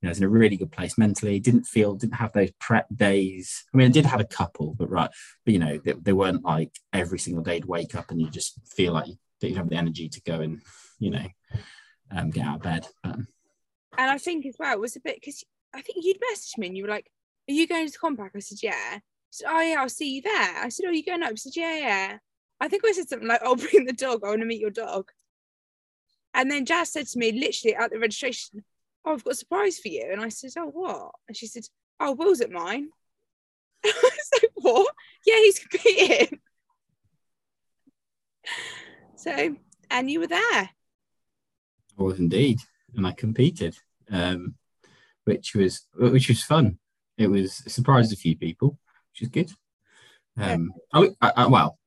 you 0.00 0.06
know, 0.06 0.10
I 0.10 0.12
was 0.12 0.18
in 0.18 0.24
a 0.24 0.30
really 0.30 0.56
good 0.56 0.72
place 0.72 0.96
mentally. 0.96 1.38
Didn't 1.40 1.64
feel, 1.64 1.94
didn't 1.94 2.14
have 2.14 2.32
those 2.32 2.50
prep 2.58 2.86
days. 2.94 3.64
I 3.72 3.76
mean, 3.76 3.88
I 3.88 3.90
did 3.90 4.06
have 4.06 4.20
a 4.20 4.24
couple, 4.24 4.74
but 4.74 4.90
right, 4.90 5.10
but 5.44 5.52
you 5.52 5.58
know, 5.58 5.78
they, 5.78 5.92
they 5.92 6.12
weren't 6.14 6.42
like 6.42 6.72
every 6.92 7.18
single 7.18 7.44
day. 7.44 7.56
You'd 7.56 7.66
wake 7.66 7.94
up 7.94 8.10
and 8.10 8.20
you 8.20 8.30
just 8.30 8.58
feel 8.66 8.94
like 8.94 9.08
you 9.08 9.16
don't 9.40 9.56
have 9.56 9.68
the 9.68 9.76
energy 9.76 10.08
to 10.08 10.22
go 10.22 10.40
and, 10.40 10.62
you 10.98 11.10
know, 11.10 11.26
um, 12.10 12.30
get 12.30 12.46
out 12.46 12.56
of 12.56 12.62
bed. 12.62 12.86
Um, 13.04 13.26
and 13.98 14.10
I 14.10 14.18
think 14.18 14.46
as 14.46 14.56
well, 14.58 14.72
it 14.72 14.80
was 14.80 14.96
a 14.96 15.00
bit 15.00 15.16
because 15.16 15.44
I 15.74 15.82
think 15.82 16.04
you'd 16.04 16.18
messaged 16.32 16.58
me 16.58 16.68
and 16.68 16.76
you 16.76 16.84
were 16.84 16.90
like, 16.90 17.10
Are 17.48 17.52
you 17.52 17.66
going 17.66 17.86
to 17.86 17.92
the 17.92 17.98
compact? 17.98 18.36
I 18.36 18.40
said, 18.40 18.58
Yeah. 18.62 18.98
said, 19.30 19.48
Oh, 19.50 19.60
yeah, 19.60 19.80
I'll 19.80 19.88
see 19.88 20.16
you 20.16 20.22
there. 20.22 20.64
I 20.64 20.68
said, 20.68 20.86
Oh, 20.88 20.92
you 20.92 21.04
going 21.04 21.22
up? 21.22 21.32
I 21.32 21.34
said, 21.34 21.56
Yeah, 21.56 21.78
yeah. 21.78 22.18
I 22.60 22.68
think 22.68 22.84
I 22.84 22.92
said 22.92 23.08
something 23.08 23.28
like, 23.28 23.42
I'll 23.42 23.56
bring 23.56 23.86
the 23.86 23.92
dog. 23.92 24.20
I 24.24 24.28
want 24.28 24.40
to 24.40 24.46
meet 24.46 24.60
your 24.60 24.70
dog. 24.70 25.10
And 26.34 26.50
then 26.50 26.64
Jazz 26.66 26.92
said 26.92 27.06
to 27.08 27.18
me, 27.18 27.32
literally 27.32 27.74
at 27.74 27.90
the 27.90 27.98
registration, 27.98 28.64
oh, 29.04 29.14
I've 29.14 29.24
got 29.24 29.32
a 29.32 29.36
surprise 29.36 29.78
for 29.78 29.88
you. 29.88 30.08
And 30.12 30.20
I 30.20 30.28
said, 30.28 30.52
oh, 30.58 30.66
what? 30.66 31.12
And 31.26 31.36
she 31.36 31.46
said, 31.46 31.64
oh, 31.98 32.12
Will's 32.12 32.40
at 32.40 32.50
mine. 32.50 32.88
I 33.84 33.92
was 34.02 34.30
like, 34.34 34.50
what? 34.54 34.94
Yeah, 35.26 35.36
he's 35.36 35.58
competing. 35.58 36.38
so, 39.16 39.56
and 39.90 40.10
you 40.10 40.20
were 40.20 40.26
there. 40.28 40.70
I 41.98 42.02
was 42.02 42.18
indeed, 42.18 42.60
and 42.96 43.06
I 43.06 43.12
competed, 43.12 43.76
um, 44.10 44.54
which 45.24 45.54
was 45.54 45.86
which 45.96 46.28
was 46.28 46.42
fun. 46.42 46.78
It 47.18 47.28
was 47.28 47.54
surprised 47.72 48.12
a 48.12 48.16
few 48.16 48.36
people, 48.36 48.78
which 49.12 49.22
is 49.22 49.28
good. 49.28 49.52
Um. 50.36 50.72
I, 50.92 51.10
I, 51.20 51.32
I, 51.36 51.46
well, 51.46 51.78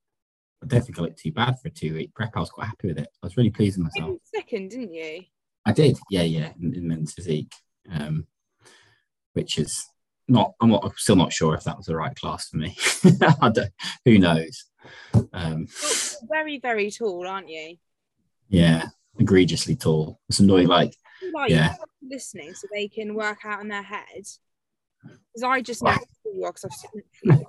I 0.63 0.67
don't 0.67 0.81
think 0.81 0.97
I 0.97 1.01
looked 1.01 1.19
too 1.19 1.31
bad 1.31 1.59
for 1.59 1.67
a 1.67 1.71
two 1.71 1.93
week 1.93 2.13
prep. 2.13 2.31
I 2.35 2.39
was 2.39 2.49
quite 2.49 2.67
happy 2.67 2.87
with 2.87 2.99
it. 2.99 3.09
I 3.21 3.25
was 3.25 3.35
really 3.35 3.49
pleased 3.49 3.77
with 3.77 3.85
myself. 3.85 4.17
Second, 4.23 4.69
didn't 4.69 4.93
you? 4.93 5.23
I 5.65 5.73
did, 5.73 5.97
yeah, 6.09 6.23
yeah, 6.23 6.51
in, 6.61 6.73
in 6.73 6.87
men's 6.87 7.13
physique, 7.13 7.53
um, 7.91 8.27
which 9.33 9.57
is 9.57 9.85
not. 10.27 10.53
I'm 10.61 10.69
not. 10.69 10.83
I'm 10.83 10.91
still 10.97 11.15
not 11.15 11.33
sure 11.33 11.53
if 11.53 11.63
that 11.63 11.77
was 11.77 11.87
the 11.87 11.95
right 11.95 12.15
class 12.15 12.49
for 12.49 12.57
me. 12.57 12.75
I 13.41 13.49
don't. 13.49 13.71
Who 14.05 14.19
knows? 14.19 14.65
Um, 15.31 15.67
very, 16.29 16.59
very 16.59 16.91
tall, 16.91 17.27
aren't 17.27 17.49
you? 17.49 17.77
Yeah, 18.49 18.87
egregiously 19.19 19.75
tall. 19.75 20.19
It's 20.29 20.39
annoying. 20.39 20.67
Like, 20.67 20.95
like 21.33 21.49
yeah, 21.51 21.75
listening 22.01 22.53
so 22.53 22.67
they 22.71 22.87
can 22.87 23.15
work 23.15 23.39
out 23.45 23.61
in 23.61 23.67
their 23.67 23.83
head. 23.83 24.23
Because 25.03 25.43
I 25.43 25.61
just 25.61 25.83
know 25.83 25.95
you 26.33 26.45
are 26.45 26.53
because 26.53 26.65
I've 26.65 26.73
seen 26.73 27.45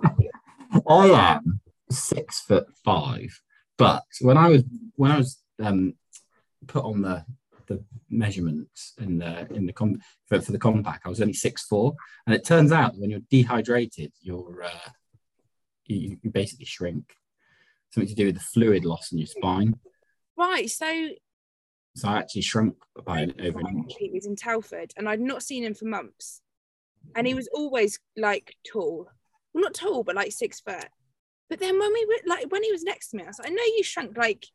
I 0.88 1.36
am 1.36 1.60
six 1.90 2.40
foot 2.40 2.66
five, 2.84 3.40
but 3.78 4.02
when 4.20 4.36
I 4.36 4.48
was 4.48 4.64
when 4.96 5.10
I 5.10 5.18
was 5.18 5.38
um, 5.62 5.94
put 6.66 6.84
on 6.84 7.02
the 7.02 7.24
the 7.66 7.82
measurements 8.10 8.92
in 8.98 9.18
the 9.18 9.52
in 9.52 9.66
the 9.66 9.72
com- 9.72 10.00
for, 10.26 10.40
for 10.40 10.52
the 10.52 10.58
compact, 10.58 11.06
I 11.06 11.08
was 11.08 11.20
only 11.20 11.32
six 11.32 11.64
four, 11.66 11.94
and 12.26 12.34
it 12.34 12.44
turns 12.44 12.72
out 12.72 12.96
when 12.96 13.10
you're 13.10 13.20
dehydrated, 13.30 14.12
you're 14.20 14.64
uh, 14.64 14.90
you, 15.86 16.18
you 16.22 16.30
basically 16.30 16.66
shrink. 16.66 17.14
Something 17.90 18.08
to 18.08 18.14
do 18.14 18.26
with 18.26 18.34
the 18.34 18.40
fluid 18.40 18.84
loss 18.84 19.12
in 19.12 19.18
your 19.18 19.28
spine. 19.28 19.78
Right, 20.36 20.68
so 20.68 21.10
So 21.96 22.08
I 22.08 22.18
actually 22.18 22.42
shrunk 22.42 22.76
by 23.04 23.20
an, 23.20 23.34
over 23.40 23.60
he 23.88 24.10
was 24.12 24.26
in 24.26 24.34
Telford 24.34 24.92
and 24.96 25.08
I'd 25.08 25.20
not 25.20 25.42
seen 25.42 25.64
him 25.64 25.74
for 25.74 25.84
months. 25.84 26.40
And 27.14 27.26
he 27.26 27.34
was 27.34 27.48
always 27.52 28.00
like 28.16 28.56
tall. 28.66 29.08
Well, 29.52 29.62
not 29.62 29.74
tall, 29.74 30.02
but 30.02 30.16
like 30.16 30.32
six 30.32 30.60
foot. 30.60 30.88
But 31.48 31.60
then 31.60 31.78
when 31.78 31.92
we 31.92 32.04
were 32.06 32.28
like 32.28 32.50
when 32.50 32.62
he 32.62 32.72
was 32.72 32.82
next 32.82 33.10
to 33.10 33.16
me, 33.16 33.22
I 33.22 33.26
was 33.26 33.38
like, 33.38 33.48
I 33.50 33.54
know 33.54 33.62
you 33.62 33.82
shrunk 33.84 34.16
like 34.16 34.46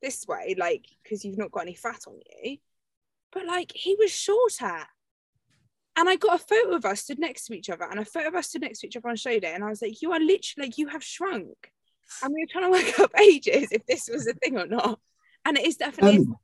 this 0.00 0.24
way, 0.26 0.54
like 0.56 0.86
because 1.02 1.24
you've 1.24 1.38
not 1.38 1.50
got 1.50 1.62
any 1.62 1.74
fat 1.74 2.00
on 2.06 2.18
you. 2.42 2.58
But 3.32 3.46
like 3.46 3.72
he 3.74 3.96
was 3.98 4.10
shorter. 4.10 4.86
And 5.96 6.08
I 6.08 6.14
got 6.14 6.40
a 6.40 6.44
photo 6.44 6.76
of 6.76 6.84
us 6.84 7.00
stood 7.02 7.18
next 7.18 7.46
to 7.46 7.54
each 7.54 7.68
other, 7.68 7.84
and 7.84 7.98
a 7.98 8.04
photo 8.04 8.28
of 8.28 8.36
us 8.36 8.48
stood 8.48 8.62
next 8.62 8.80
to 8.80 8.86
each 8.86 8.96
other 8.96 9.08
on 9.08 9.16
show 9.16 9.38
day. 9.40 9.52
And 9.52 9.64
I 9.64 9.68
was 9.68 9.82
like, 9.82 10.00
You 10.00 10.12
are 10.12 10.20
literally 10.20 10.68
like 10.68 10.78
you 10.78 10.86
have 10.86 11.02
shrunk. 11.02 11.72
And 12.22 12.32
we 12.32 12.42
were 12.42 12.46
trying 12.50 12.72
to 12.72 12.78
work 12.78 13.00
up 13.00 13.18
ages 13.18 13.72
if 13.72 13.84
this 13.86 14.08
was 14.08 14.26
a 14.26 14.32
thing 14.34 14.56
or 14.56 14.66
not. 14.66 15.00
And 15.44 15.58
it 15.58 15.66
is 15.66 15.76
definitely 15.76 16.18
Um, 16.18 16.36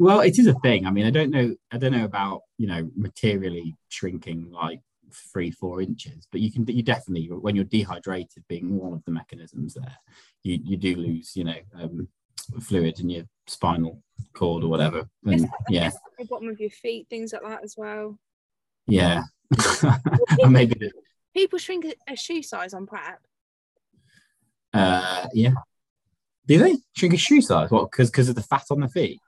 well, 0.00 0.20
it 0.20 0.38
is 0.38 0.46
a 0.46 0.54
thing. 0.54 0.86
I 0.86 0.90
mean, 0.90 1.04
I 1.04 1.10
don't 1.10 1.30
know. 1.30 1.54
I 1.70 1.76
don't 1.76 1.92
know 1.92 2.06
about 2.06 2.40
you 2.56 2.66
know 2.66 2.88
materially 2.96 3.76
shrinking 3.90 4.50
like 4.50 4.80
three, 5.12 5.50
four 5.50 5.82
inches, 5.82 6.26
but 6.32 6.40
you 6.40 6.50
can. 6.50 6.66
You 6.66 6.82
definitely, 6.82 7.26
when 7.26 7.54
you're 7.54 7.66
dehydrated, 7.66 8.44
being 8.48 8.78
one 8.78 8.94
of 8.94 9.04
the 9.04 9.10
mechanisms 9.10 9.74
there, 9.74 9.98
you 10.42 10.58
you 10.64 10.78
do 10.78 10.96
lose 10.96 11.36
you 11.36 11.44
know 11.44 11.56
um, 11.78 12.08
fluid 12.62 12.98
in 12.98 13.10
your 13.10 13.24
spinal 13.46 14.02
cord 14.32 14.64
or 14.64 14.68
whatever. 14.68 15.06
And 15.26 15.46
yeah, 15.68 15.90
the 16.18 16.24
bottom 16.24 16.48
of 16.48 16.58
your 16.60 16.70
feet, 16.70 17.06
things 17.10 17.34
like 17.34 17.42
that 17.42 17.62
as 17.62 17.74
well. 17.76 18.18
yeah. 18.86 19.24
maybe 20.48 20.74
the, 20.78 20.92
People 21.34 21.58
shrink 21.58 21.84
a, 21.84 22.12
a 22.12 22.16
shoe 22.16 22.42
size 22.42 22.72
on 22.72 22.86
prep. 22.86 23.20
uh, 24.72 25.26
yeah. 25.34 25.52
Do 26.46 26.58
they 26.58 26.78
shrink 26.96 27.12
a 27.14 27.18
shoe 27.18 27.42
size? 27.42 27.70
What? 27.70 27.90
Because 27.90 28.10
because 28.10 28.30
of 28.30 28.36
the 28.36 28.42
fat 28.42 28.64
on 28.70 28.80
the 28.80 28.88
feet. 28.88 29.20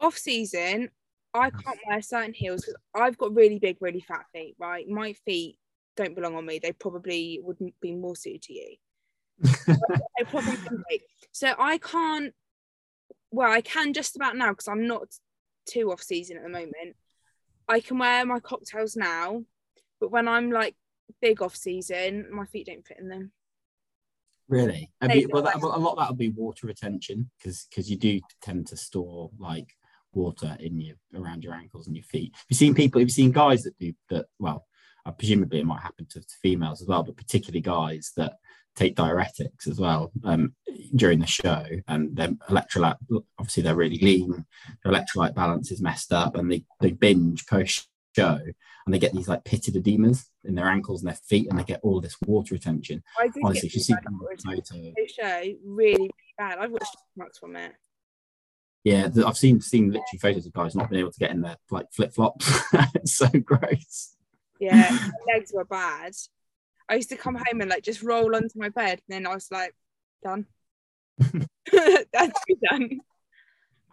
Off 0.00 0.16
season, 0.16 0.90
I 1.34 1.50
mm. 1.50 1.64
can't 1.64 1.78
wear 1.86 2.02
certain 2.02 2.34
heels 2.34 2.62
because 2.62 2.76
I've 2.94 3.18
got 3.18 3.34
really 3.34 3.58
big, 3.58 3.76
really 3.80 4.00
fat 4.00 4.26
feet, 4.32 4.56
right? 4.58 4.88
My 4.88 5.12
feet 5.24 5.58
don't 5.96 6.14
belong 6.14 6.34
on 6.34 6.46
me. 6.46 6.58
They 6.58 6.72
probably 6.72 7.40
wouldn't 7.42 7.74
be 7.80 7.94
more 7.94 8.16
suited 8.16 8.42
to 8.42 8.52
you. 8.52 8.76
they 9.66 10.24
probably. 10.24 10.56
So 11.32 11.52
I 11.58 11.78
can't, 11.78 12.34
well, 13.30 13.50
I 13.50 13.60
can 13.60 13.92
just 13.92 14.16
about 14.16 14.36
now 14.36 14.50
because 14.50 14.68
I'm 14.68 14.86
not 14.86 15.04
too 15.66 15.92
off 15.92 16.02
season 16.02 16.36
at 16.36 16.42
the 16.42 16.48
moment. 16.48 16.96
I 17.68 17.80
can 17.80 17.98
wear 17.98 18.26
my 18.26 18.40
cocktails 18.40 18.96
now, 18.96 19.44
but 20.00 20.10
when 20.10 20.26
I'm 20.26 20.50
like 20.50 20.74
big 21.20 21.42
off 21.42 21.54
season, 21.54 22.26
my 22.32 22.46
feet 22.46 22.66
don't 22.66 22.86
fit 22.86 22.98
in 22.98 23.08
them. 23.08 23.32
Really? 24.48 24.90
I 25.00 25.06
They 25.06 25.14
mean, 25.14 25.22
do, 25.28 25.30
well, 25.32 25.42
that, 25.44 25.56
a 25.56 25.58
lot 25.58 25.92
of 25.92 25.98
that 25.98 26.08
will 26.08 26.16
be 26.16 26.30
water 26.30 26.66
retention 26.66 27.30
because 27.38 27.68
because 27.70 27.88
you 27.88 27.96
do 27.96 28.20
tend 28.42 28.66
to 28.68 28.76
store 28.76 29.30
like 29.38 29.68
water 30.12 30.56
in 30.60 30.80
your 30.80 30.96
around 31.14 31.44
your 31.44 31.54
ankles 31.54 31.86
and 31.86 31.96
your 31.96 32.04
feet. 32.04 32.32
Have 32.34 32.46
you 32.48 32.56
seen 32.56 32.74
people? 32.74 33.00
Have 33.00 33.08
you 33.08 33.12
seen 33.12 33.32
guys 33.32 33.62
that 33.62 33.78
do 33.78 33.92
that? 34.10 34.26
Well, 34.38 34.66
uh, 35.06 35.12
presumably 35.12 35.60
it 35.60 35.66
might 35.66 35.82
happen 35.82 36.06
to, 36.10 36.20
to 36.20 36.36
females 36.42 36.82
as 36.82 36.88
well, 36.88 37.02
but 37.02 37.16
particularly 37.16 37.60
guys 37.60 38.12
that 38.16 38.34
take 38.76 38.94
diuretics 38.94 39.66
as 39.68 39.80
well 39.80 40.12
um, 40.24 40.54
during 40.94 41.18
the 41.18 41.26
show, 41.26 41.64
and 41.88 42.16
their 42.16 42.28
electrolyte 42.48 42.96
obviously 43.38 43.62
they're 43.62 43.74
really 43.74 43.98
lean, 43.98 44.44
their 44.84 44.92
electrolyte 44.92 45.34
balance 45.34 45.70
is 45.70 45.80
messed 45.80 46.12
up, 46.12 46.36
and 46.36 46.50
they 46.50 46.64
they 46.80 46.92
binge 46.92 47.46
post 47.46 47.88
show 48.16 48.40
and 48.90 48.94
they 48.94 48.98
get 48.98 49.12
these 49.12 49.28
like 49.28 49.44
pitted 49.44 49.74
edemas 49.74 50.26
in 50.44 50.54
their 50.54 50.66
ankles 50.66 51.02
and 51.02 51.08
their 51.08 51.16
feet, 51.16 51.48
and 51.48 51.58
they 51.58 51.64
get 51.64 51.80
all 51.82 52.00
this 52.00 52.16
water 52.26 52.54
retention. 52.54 53.02
I 53.18 53.30
Honestly, 53.44 53.68
if 53.68 53.74
you 53.74 53.80
see 53.80 53.94
photo, 54.44 54.62
show 55.16 55.24
really, 55.24 55.54
really 55.64 56.10
bad. 56.38 56.58
I've 56.58 56.70
watched 56.70 56.96
marks 57.16 57.38
from 57.38 57.56
it. 57.56 57.72
Yeah, 58.84 59.08
I've 59.26 59.36
seen 59.36 59.60
seen 59.60 59.88
literally 59.88 60.18
photos 60.20 60.46
of 60.46 60.52
guys 60.52 60.74
not 60.74 60.88
being 60.88 61.00
able 61.00 61.12
to 61.12 61.18
get 61.18 61.32
in 61.32 61.42
their 61.42 61.56
like 61.70 61.86
flip 61.92 62.14
flops. 62.14 62.50
it's 62.94 63.14
so 63.14 63.28
gross. 63.28 64.16
Yeah, 64.58 64.88
my 64.90 65.34
legs 65.34 65.52
were 65.54 65.64
bad. 65.64 66.12
I 66.88 66.94
used 66.94 67.10
to 67.10 67.16
come 67.16 67.34
home 67.34 67.60
and 67.60 67.70
like 67.70 67.82
just 67.82 68.02
roll 68.02 68.34
onto 68.34 68.58
my 68.58 68.70
bed, 68.70 69.00
and 69.08 69.24
then 69.24 69.26
I 69.26 69.34
was 69.34 69.48
like, 69.50 69.74
done. 70.22 70.46
That's 71.72 72.40
done. 72.70 73.00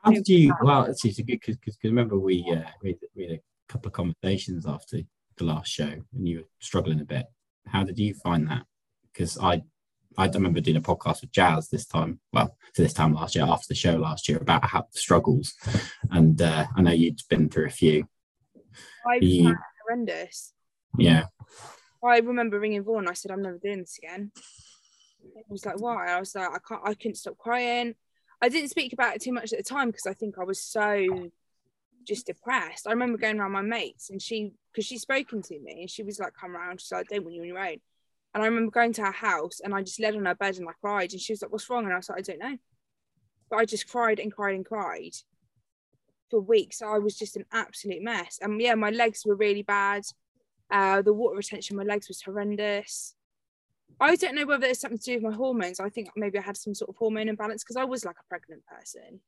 How 0.03 0.11
did 0.11 0.27
you? 0.27 0.53
Well, 0.61 0.85
it's 0.85 1.03
it's 1.03 1.19
a 1.19 1.23
good 1.23 1.41
because 1.41 1.77
remember 1.83 2.17
we 2.17 2.45
uh, 2.49 2.69
we 2.81 2.89
had, 2.89 2.97
we 3.15 3.23
had 3.23 3.31
a 3.33 3.41
couple 3.67 3.87
of 3.87 3.93
conversations 3.93 4.65
after 4.65 4.99
the 5.35 5.43
last 5.43 5.69
show, 5.69 5.83
and 5.83 6.27
you 6.27 6.39
were 6.39 6.47
struggling 6.59 7.01
a 7.01 7.05
bit. 7.05 7.25
How 7.67 7.83
did 7.83 7.99
you 7.99 8.13
find 8.13 8.47
that? 8.49 8.63
Because 9.11 9.37
I 9.37 9.63
I 10.17 10.27
remember 10.27 10.59
doing 10.61 10.77
a 10.77 10.81
podcast 10.81 11.21
with 11.21 11.31
Jazz 11.31 11.69
this 11.69 11.85
time. 11.85 12.19
Well, 12.33 12.57
to 12.73 12.81
this 12.81 12.93
time 12.93 13.13
last 13.13 13.35
year, 13.35 13.45
after 13.45 13.67
the 13.69 13.75
show 13.75 13.95
last 13.97 14.27
year, 14.27 14.39
about 14.39 14.65
how 14.65 14.87
the 14.91 14.99
struggles, 14.99 15.53
and 16.09 16.41
uh, 16.41 16.65
I 16.75 16.81
know 16.81 16.91
you'd 16.91 17.21
been 17.29 17.49
through 17.49 17.67
a 17.67 17.71
few. 17.71 18.07
I 19.05 19.19
You- 19.21 19.55
horrendous. 19.83 20.53
Yeah, 20.97 21.25
I 22.03 22.17
remember 22.19 22.59
ringing 22.59 22.83
Vaughan. 22.83 23.07
I 23.07 23.13
said, 23.13 23.31
I'm 23.31 23.43
never 23.43 23.59
doing 23.59 23.79
this 23.79 23.99
again. 23.99 24.31
He 25.21 25.43
was 25.49 25.65
like, 25.65 25.79
why? 25.79 26.07
I 26.07 26.19
was 26.19 26.33
like, 26.33 26.49
I 26.49 26.57
can't. 26.67 26.81
I 26.83 26.93
couldn't 26.95 27.15
stop 27.15 27.37
crying. 27.37 27.93
I 28.41 28.49
didn't 28.49 28.69
speak 28.69 28.93
about 28.93 29.15
it 29.15 29.21
too 29.21 29.33
much 29.33 29.51
at 29.51 29.57
the 29.59 29.63
time 29.63 29.89
because 29.89 30.07
I 30.07 30.13
think 30.13 30.35
I 30.39 30.43
was 30.43 30.59
so 30.59 31.05
just 32.07 32.27
depressed. 32.27 32.87
I 32.87 32.91
remember 32.91 33.17
going 33.17 33.39
around 33.39 33.51
my 33.51 33.61
mates 33.61 34.09
and 34.09 34.21
she, 34.21 34.53
because 34.71 34.85
she's 34.85 35.01
spoken 35.01 35.41
to 35.41 35.59
me 35.59 35.81
and 35.81 35.89
she 35.89 36.03
was 36.03 36.19
like, 36.19 36.33
come 36.39 36.55
around. 36.55 36.79
She's 36.79 36.91
like, 36.91 37.07
I 37.11 37.15
don't 37.15 37.25
want 37.25 37.35
you 37.35 37.41
on 37.41 37.47
your 37.47 37.59
own. 37.59 37.77
And 38.33 38.43
I 38.43 38.47
remember 38.47 38.71
going 38.71 38.93
to 38.93 39.03
her 39.03 39.11
house 39.11 39.61
and 39.63 39.73
I 39.73 39.81
just 39.81 39.99
led 39.99 40.15
on 40.15 40.25
her 40.25 40.35
bed 40.35 40.57
and 40.57 40.67
I 40.67 40.73
cried. 40.79 41.11
And 41.11 41.21
she 41.21 41.33
was 41.33 41.41
like, 41.41 41.51
what's 41.51 41.69
wrong? 41.69 41.85
And 41.85 41.93
I 41.93 41.97
was 41.97 42.09
like, 42.09 42.19
I 42.19 42.21
don't 42.21 42.39
know. 42.39 42.57
But 43.49 43.59
I 43.59 43.65
just 43.65 43.89
cried 43.89 44.19
and 44.19 44.31
cried 44.31 44.55
and 44.55 44.65
cried 44.65 45.15
for 46.29 46.39
weeks. 46.39 46.81
I 46.81 46.99
was 46.99 47.17
just 47.17 47.37
an 47.37 47.45
absolute 47.51 48.01
mess. 48.01 48.39
And 48.41 48.61
yeah, 48.61 48.75
my 48.75 48.89
legs 48.89 49.23
were 49.25 49.35
really 49.35 49.63
bad. 49.63 50.03
Uh, 50.69 51.01
the 51.01 51.13
water 51.13 51.37
retention 51.37 51.77
my 51.77 51.83
legs 51.83 52.07
was 52.07 52.21
horrendous. 52.21 53.15
I 53.99 54.15
don't 54.15 54.35
know 54.35 54.45
whether 54.45 54.67
it's 54.67 54.81
something 54.81 54.99
to 54.99 55.03
do 55.03 55.13
with 55.15 55.23
my 55.23 55.31
hormones. 55.31 55.79
I 55.79 55.89
think 55.89 56.09
maybe 56.15 56.37
I 56.37 56.41
had 56.41 56.57
some 56.57 56.75
sort 56.75 56.89
of 56.89 56.97
hormone 56.97 57.29
imbalance 57.29 57.63
because 57.63 57.77
I 57.77 57.85
was 57.85 58.05
like 58.05 58.17
a 58.19 58.27
pregnant 58.29 58.63
person, 58.65 59.21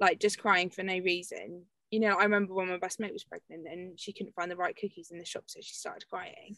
like 0.00 0.18
just 0.18 0.40
crying 0.40 0.70
for 0.70 0.82
no 0.82 0.98
reason. 0.98 1.64
You 1.90 2.00
know, 2.00 2.18
I 2.18 2.24
remember 2.24 2.54
when 2.54 2.68
my 2.68 2.78
best 2.78 2.98
mate 2.98 3.12
was 3.12 3.24
pregnant 3.24 3.66
and 3.70 3.98
she 3.98 4.12
couldn't 4.12 4.34
find 4.34 4.50
the 4.50 4.56
right 4.56 4.76
cookies 4.76 5.10
in 5.12 5.18
the 5.18 5.24
shop, 5.24 5.44
so 5.46 5.60
she 5.62 5.74
started 5.74 6.08
crying. 6.08 6.56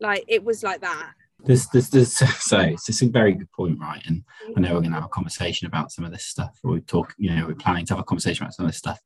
Like 0.00 0.24
it 0.28 0.44
was 0.44 0.62
like 0.62 0.80
that. 0.80 1.12
this 1.44 1.66
this 1.68 1.88
this 1.88 2.16
so 2.16 2.60
it's 2.60 2.86
just 2.86 3.02
a 3.02 3.08
very 3.08 3.32
good 3.32 3.50
point, 3.52 3.78
right? 3.80 4.02
And 4.06 4.24
I 4.40 4.50
mm-hmm. 4.50 4.62
know 4.62 4.74
we're 4.74 4.80
going 4.80 4.90
to 4.90 4.96
have 4.96 5.04
a 5.04 5.08
conversation 5.08 5.66
about 5.66 5.92
some 5.92 6.04
of 6.04 6.12
this 6.12 6.24
stuff. 6.24 6.58
Or 6.62 6.72
we 6.72 6.80
talk, 6.80 7.14
you 7.18 7.30
know, 7.30 7.46
we're 7.46 7.54
planning 7.54 7.86
to 7.86 7.94
have 7.94 8.00
a 8.00 8.04
conversation 8.04 8.44
about 8.44 8.54
some 8.54 8.66
of 8.66 8.72
this 8.72 8.78
stuff. 8.78 9.00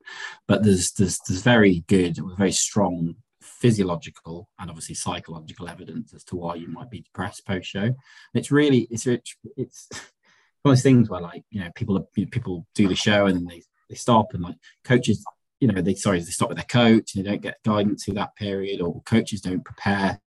But 0.49 0.63
there's 0.63 0.93
there's 0.93 1.19
there's 1.27 1.43
very 1.43 1.85
good, 1.89 2.19
very 2.37 2.53
strong 2.53 3.17
physiological 3.41 4.49
and 4.59 4.71
obviously 4.71 4.95
psychological 4.95 5.69
evidence 5.69 6.15
as 6.15 6.25
to 6.25 6.37
why 6.37 6.55
you 6.55 6.69
might 6.69 6.91
be 6.91 7.01
depressed 7.01 7.47
post 7.47 7.69
show. 7.69 7.95
It's 8.35 8.51
really 8.51 8.89
it's 8.91 9.07
it's 9.07 9.37
it's 9.57 9.89
one 10.63 10.73
of 10.73 10.79
those 10.79 10.83
things 10.83 11.11
where 11.11 11.21
like 11.21 11.45
you 11.51 11.61
know 11.61 11.71
people 11.75 12.09
people 12.15 12.67
do 12.75 12.89
the 12.89 12.95
show 12.95 13.27
and 13.27 13.37
then 13.37 13.47
they 13.47 13.63
they 13.89 13.97
stop 13.97 14.29
and 14.33 14.43
like 14.43 14.57
coaches 14.85 15.25
you 15.61 15.69
know 15.69 15.81
they 15.81 15.95
sorry 15.95 16.19
they 16.19 16.25
stop 16.27 16.49
with 16.49 16.59
their 16.59 16.65
coach 16.65 17.15
and 17.15 17.25
they 17.25 17.31
don't 17.31 17.43
get 17.43 17.63
guidance 17.65 18.05
through 18.05 18.15
that 18.15 18.35
period 18.37 18.81
or 18.81 19.03
coaches 19.03 19.41
don't 19.41 19.65
prepare 19.65 20.21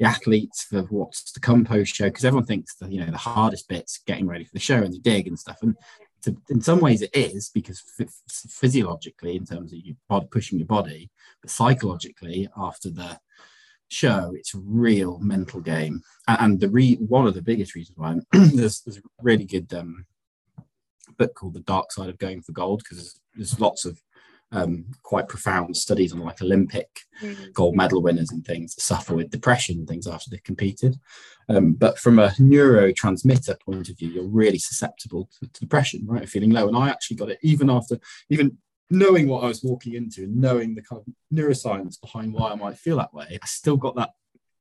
the 0.00 0.06
athletes 0.06 0.64
for 0.64 0.80
what's 0.84 1.30
to 1.30 1.38
come 1.38 1.62
post 1.64 1.94
show 1.94 2.06
because 2.06 2.24
everyone 2.24 2.46
thinks 2.46 2.74
that 2.76 2.90
you 2.90 2.98
know 2.98 3.10
the 3.10 3.18
hardest 3.18 3.68
bit's 3.68 4.00
getting 4.06 4.26
ready 4.26 4.44
for 4.44 4.54
the 4.54 4.58
show 4.58 4.82
and 4.82 4.92
the 4.92 4.98
dig 4.98 5.28
and 5.28 5.38
stuff. 5.38 5.58
And 5.62 5.76
to, 6.22 6.34
in 6.48 6.60
some 6.62 6.80
ways 6.80 7.02
it 7.02 7.10
is 7.14 7.50
because 7.54 7.82
physiologically 8.28 9.36
in 9.36 9.44
terms 9.44 9.72
of 9.72 9.78
you 9.78 9.94
pushing 10.30 10.58
your 10.58 10.66
body 10.66 11.10
but 11.40 11.50
psychologically 11.50 12.48
after 12.56 12.90
the 12.90 13.18
show 13.88 14.32
it's 14.34 14.54
a 14.54 14.58
real 14.58 15.18
mental 15.18 15.60
game. 15.60 16.00
And, 16.26 16.38
and 16.40 16.60
the 16.60 16.70
re- 16.70 16.96
one 16.96 17.26
of 17.26 17.34
the 17.34 17.42
biggest 17.42 17.74
reasons 17.74 17.98
why 17.98 18.16
there's, 18.32 18.80
there's 18.80 18.98
a 18.98 19.02
really 19.20 19.44
good 19.44 19.72
um, 19.74 20.06
book 21.18 21.34
called 21.34 21.54
the 21.54 21.60
dark 21.60 21.92
side 21.92 22.08
of 22.08 22.18
going 22.18 22.40
for 22.40 22.52
gold 22.52 22.82
because 22.82 22.96
there's, 22.96 23.20
there's 23.34 23.60
lots 23.60 23.84
of 23.84 24.00
um, 24.52 24.86
quite 25.02 25.28
profound 25.28 25.76
studies 25.76 26.12
on 26.12 26.20
like 26.20 26.42
Olympic 26.42 26.88
Mm. 27.22 27.52
gold 27.52 27.76
medal 27.76 28.00
winners 28.00 28.30
and 28.30 28.46
things 28.46 28.82
suffer 28.82 29.14
with 29.14 29.30
depression 29.30 29.80
and 29.80 29.86
things 29.86 30.06
after 30.06 30.30
they've 30.30 30.42
competed. 30.42 30.98
Um, 31.50 31.72
but 31.74 31.98
from 31.98 32.18
a 32.18 32.28
neurotransmitter 32.38 33.60
point 33.60 33.88
of 33.88 33.98
view, 33.98 34.08
you're 34.08 34.24
really 34.24 34.58
susceptible 34.58 35.28
to, 35.38 35.46
to 35.46 35.60
depression, 35.60 36.06
right? 36.06 36.28
Feeling 36.28 36.50
low. 36.50 36.68
And 36.68 36.76
I 36.76 36.88
actually 36.88 37.18
got 37.18 37.30
it 37.30 37.38
even 37.42 37.68
after, 37.68 37.98
even 38.30 38.56
knowing 38.88 39.28
what 39.28 39.44
I 39.44 39.48
was 39.48 39.62
walking 39.62 39.94
into 39.94 40.24
and 40.24 40.36
knowing 40.36 40.74
the 40.74 40.82
kind 40.82 41.02
of 41.06 41.12
neuroscience 41.32 42.00
behind 42.00 42.32
why 42.32 42.52
I 42.52 42.54
might 42.54 42.78
feel 42.78 42.96
that 42.96 43.12
way. 43.12 43.38
I 43.42 43.46
still 43.46 43.76
got 43.76 43.96
that 43.96 44.10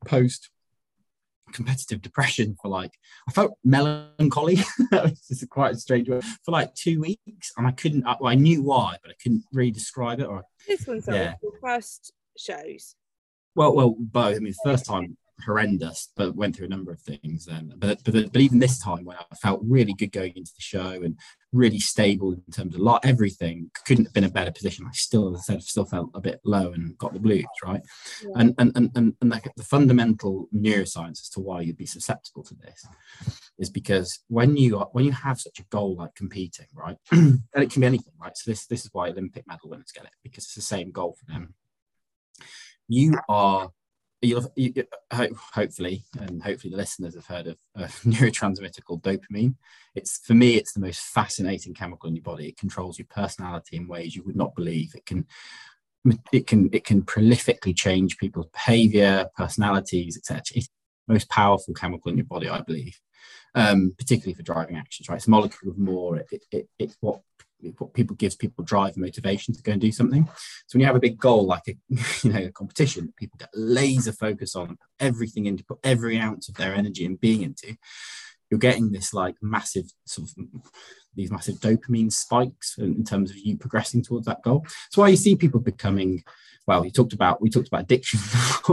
post 0.06 0.50
competitive 1.54 2.02
depression 2.02 2.56
for 2.62 2.70
like 2.70 2.92
I 3.28 3.32
felt 3.32 3.58
melancholy. 3.64 4.56
this 4.92 5.32
is 5.32 5.46
quite 5.50 5.76
a 5.76 5.78
strange 5.78 6.10
word 6.10 6.24
for 6.44 6.52
like 6.52 6.74
two 6.76 7.02
weeks, 7.02 7.52
and 7.58 7.68
I 7.68 7.72
couldn't. 7.72 8.06
I, 8.06 8.16
well, 8.20 8.32
I 8.32 8.36
knew 8.36 8.64
why, 8.64 8.98
but 9.02 9.12
I 9.12 9.16
couldn't 9.22 9.44
really 9.52 9.72
describe 9.72 10.20
it. 10.20 10.26
Or 10.26 10.44
this 10.68 10.88
one's 10.88 11.08
yeah. 11.08 11.36
first 11.62 12.14
shows. 12.38 12.96
Well, 13.56 13.76
well, 13.76 13.96
both. 13.98 14.36
I 14.36 14.40
mean, 14.40 14.54
first 14.64 14.86
time 14.86 15.18
horrendous, 15.46 16.10
but 16.16 16.36
went 16.36 16.56
through 16.56 16.68
a 16.68 16.70
number 16.70 16.92
of 16.92 17.02
things. 17.02 17.46
then. 17.46 17.74
but, 17.78 18.04
but 18.04 18.32
but 18.32 18.42
even 18.42 18.60
this 18.60 18.80
time, 18.80 19.06
when 19.06 19.18
I 19.18 19.36
felt 19.36 19.62
really 19.64 19.94
good 19.94 20.12
going 20.12 20.34
into 20.36 20.52
the 20.56 20.62
show 20.62 21.02
and 21.04 21.18
really 21.52 21.80
stable 21.80 22.34
in 22.34 22.42
terms 22.52 22.76
of 22.76 22.82
lot, 22.82 23.06
everything 23.06 23.72
couldn't 23.86 24.06
have 24.06 24.14
been 24.14 24.24
a 24.24 24.30
better 24.30 24.52
position. 24.52 24.86
I 24.88 24.92
still, 24.94 25.34
as 25.34 25.42
I 25.42 25.54
said, 25.54 25.64
still 25.64 25.86
felt 25.86 26.12
a 26.14 26.22
bit 26.22 26.40
low 26.46 26.72
and 26.72 26.98
got 26.98 27.14
the 27.14 27.20
blues, 27.20 27.46
right? 27.64 27.82
Yeah. 28.24 28.30
And 28.36 28.56
and 28.58 28.72
and 28.76 28.92
and, 28.96 29.16
and 29.22 29.32
the, 29.32 29.42
the 29.58 29.64
fundamental 29.64 30.48
neuroscience 30.56 31.22
as 31.22 31.30
to 31.34 31.40
why 31.40 31.62
you'd 31.62 31.78
be 31.78 31.86
susceptible 31.86 32.44
to 32.44 32.56
this 32.56 32.86
is 33.58 33.70
because 33.70 34.20
when 34.28 34.58
you 34.58 34.78
are, 34.78 34.90
when 34.92 35.06
you 35.06 35.12
have 35.12 35.40
such 35.40 35.60
a 35.60 35.66
goal 35.70 35.96
like 35.96 36.16
competing, 36.16 36.68
right, 36.74 36.98
and 37.12 37.42
it 37.56 37.72
can 37.72 37.82
be 37.82 37.88
anything, 37.88 38.14
right? 38.22 38.38
So 38.38 38.52
this 38.52 38.68
this 38.68 38.86
is 38.86 38.90
why 38.94 39.10
Olympic 39.10 39.46
medal 39.48 39.70
winners 39.70 39.92
get 39.94 40.06
it 40.06 40.12
because 40.24 40.46
it's 40.46 40.56
the 40.56 40.62
same 40.62 40.92
goal 40.92 41.16
for 41.20 41.32
them. 41.32 41.56
You 42.88 43.20
are 43.28 43.70
you'll 44.22 44.52
you, 44.56 44.74
hopefully 45.12 46.04
and 46.20 46.42
hopefully 46.42 46.72
the 46.72 46.78
listeners 46.78 47.16
have 47.16 47.26
heard 47.26 47.48
of 47.48 47.58
a 47.76 47.84
neurotransmitter 48.06 48.84
called 48.84 49.04
dopamine. 49.04 49.56
It's 49.96 50.20
for 50.26 50.34
me 50.34 50.56
it's 50.56 50.74
the 50.74 50.82
most 50.82 51.02
fascinating 51.02 51.74
chemical 51.74 52.10
in 52.10 52.16
your 52.16 52.24
body. 52.24 52.48
It 52.48 52.58
controls 52.58 53.00
your 53.00 53.08
personality 53.10 53.78
in 53.78 53.88
ways 53.88 54.16
you 54.16 54.24
would 54.24 54.36
not 54.36 54.56
believe. 54.56 54.94
It 54.96 55.06
can 55.06 55.26
it 56.32 56.48
can 56.48 56.70
it 56.72 56.86
can 56.86 57.02
prolifically 57.02 57.76
change 57.76 58.18
people's 58.18 58.48
behavior 58.54 59.30
personalities 59.36 60.16
etc 60.16 60.42
it's 60.56 60.70
the 61.08 61.14
most 61.14 61.30
powerful 61.30 61.74
chemical 61.74 62.10
in 62.10 62.16
your 62.18 62.26
body 62.26 62.48
i 62.48 62.62
believe 62.62 62.98
um, 63.56 63.94
particularly 63.98 64.34
for 64.34 64.44
driving 64.44 64.78
actions 64.78 65.10
right? 65.10 65.16
It's 65.16 65.28
a 65.28 65.32
molecule 65.32 65.72
of 65.72 65.78
more. 65.78 66.18
It, 66.18 66.46
it, 66.52 66.70
it's 66.78 66.98
what 67.02 67.22
what 67.78 67.94
people 67.94 68.16
gives 68.16 68.36
people 68.36 68.64
drive 68.64 68.94
and 68.94 69.04
motivation 69.04 69.54
to 69.54 69.62
go 69.62 69.74
and 69.74 69.82
do 69.82 69.92
something. 69.92 70.26
So 70.26 70.74
when 70.74 70.82
you 70.82 70.88
have 70.88 70.96
a 70.96 71.02
big 71.02 71.18
goal 71.18 71.46
like 71.46 71.68
a 71.68 71.76
you 72.24 72.32
know 72.32 72.46
a 72.46 72.52
competition, 72.52 73.14
people 73.18 73.38
get 73.38 73.50
laser 73.54 74.12
focus 74.12 74.56
on 74.56 74.78
everything 75.00 75.46
into 75.46 75.64
put 75.64 75.80
every 75.84 76.18
ounce 76.18 76.50
of 76.50 76.56
their 76.56 76.74
energy 76.74 77.06
and 77.06 77.20
being 77.20 77.44
into. 77.44 77.76
You're 78.50 78.60
getting 78.60 78.92
this 78.92 79.14
like 79.14 79.36
massive 79.42 79.92
sort 80.06 80.30
of 80.30 80.62
these 81.16 81.32
massive 81.32 81.56
dopamine 81.56 82.12
spikes 82.12 82.78
in, 82.78 82.96
in 82.96 83.04
terms 83.04 83.30
of 83.30 83.38
you 83.38 83.58
progressing 83.58 84.02
towards 84.02 84.26
that 84.26 84.42
goal. 84.42 84.62
That's 84.62 84.98
why 84.98 85.10
you 85.10 85.18
see 85.18 85.36
people 85.36 85.60
becoming 85.60 86.24
well, 86.70 86.82
we 86.82 86.92
talked 86.92 87.14
about 87.14 87.42
we 87.42 87.50
talked 87.50 87.68
about 87.68 87.82
addiction. 87.82 88.20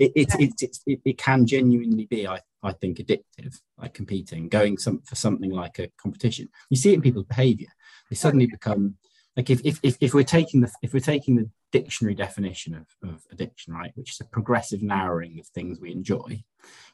it, 0.00 0.10
it, 0.16 0.28
it, 0.60 0.78
it, 0.86 1.00
it, 1.04 1.18
can 1.18 1.46
genuinely 1.46 2.04
be, 2.06 2.26
I, 2.26 2.40
I 2.64 2.72
think, 2.72 2.98
addictive, 2.98 3.60
like 3.80 3.94
competing, 3.94 4.48
going 4.48 4.76
some, 4.76 5.02
for 5.02 5.14
something 5.14 5.52
like 5.52 5.78
a 5.78 5.88
competition. 6.02 6.48
You 6.68 6.76
see 6.76 6.90
it 6.90 6.96
in 6.96 7.02
people's 7.02 7.26
behaviour 7.26 7.68
they 8.08 8.16
suddenly 8.16 8.46
become 8.46 8.96
like 9.36 9.50
if, 9.50 9.60
if, 9.64 9.78
if, 9.82 9.96
if 10.00 10.14
we're 10.14 10.24
taking 10.24 10.60
the 10.60 10.70
if 10.82 10.92
we're 10.92 11.00
taking 11.00 11.36
the 11.36 11.48
dictionary 11.70 12.14
definition 12.14 12.74
of, 12.74 13.08
of 13.08 13.22
addiction 13.30 13.74
right 13.74 13.92
which 13.94 14.12
is 14.12 14.20
a 14.20 14.24
progressive 14.24 14.82
narrowing 14.82 15.38
of 15.38 15.46
things 15.48 15.78
we 15.80 15.92
enjoy 15.92 16.42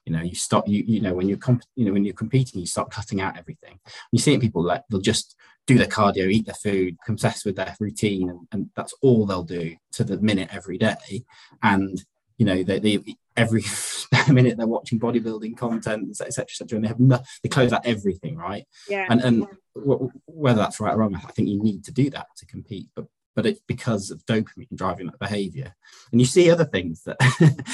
you 0.04 0.12
know 0.12 0.22
you 0.22 0.34
stop 0.34 0.68
you 0.68 0.82
you 0.86 1.00
know 1.00 1.14
when 1.14 1.28
you're 1.28 1.38
comp- 1.38 1.62
you 1.76 1.84
know 1.84 1.92
when 1.92 2.04
you're 2.04 2.14
competing 2.14 2.60
you 2.60 2.66
start 2.66 2.90
cutting 2.90 3.20
out 3.20 3.38
everything. 3.38 3.78
You 4.12 4.18
see 4.18 4.38
people 4.38 4.62
like 4.62 4.82
they'll 4.90 5.00
just 5.00 5.36
do 5.66 5.78
their 5.78 5.86
cardio 5.86 6.30
eat 6.30 6.46
their 6.46 6.54
food 6.54 6.96
obsess 7.08 7.44
with 7.44 7.56
their 7.56 7.74
routine 7.80 8.28
and, 8.28 8.40
and 8.52 8.70
that's 8.76 8.94
all 9.00 9.24
they'll 9.24 9.42
do 9.42 9.76
to 9.92 10.04
the 10.04 10.18
minute 10.18 10.50
every 10.52 10.78
day. 10.78 11.24
And 11.62 12.04
you 12.38 12.46
know 12.46 12.62
they, 12.62 12.78
they 12.78 13.16
every 13.36 13.64
minute 14.28 14.56
they're 14.56 14.66
watching 14.66 15.00
bodybuilding 15.00 15.56
content 15.56 16.08
etc 16.10 16.44
etc 16.44 16.76
and 16.76 16.84
they 16.84 16.88
have 16.88 17.00
no, 17.00 17.20
they 17.42 17.48
close 17.48 17.72
out 17.72 17.84
everything 17.86 18.36
right? 18.36 18.64
Yeah. 18.88 19.06
And 19.08 19.20
and 19.20 19.46
w- 19.74 20.10
whether 20.26 20.58
that's 20.58 20.80
right 20.80 20.94
or 20.94 20.98
wrong 20.98 21.14
i 21.14 21.30
think 21.32 21.48
you 21.48 21.62
need 21.62 21.84
to 21.84 21.92
do 21.92 22.10
that 22.10 22.26
to 22.36 22.46
compete 22.46 22.88
but 22.94 23.06
but 23.34 23.46
it's 23.46 23.60
because 23.66 24.10
of 24.10 24.24
dopamine 24.26 24.68
driving 24.74 25.06
that 25.06 25.18
behavior. 25.18 25.74
And 26.12 26.20
you 26.20 26.26
see 26.26 26.50
other 26.50 26.64
things 26.64 27.02
that 27.04 27.16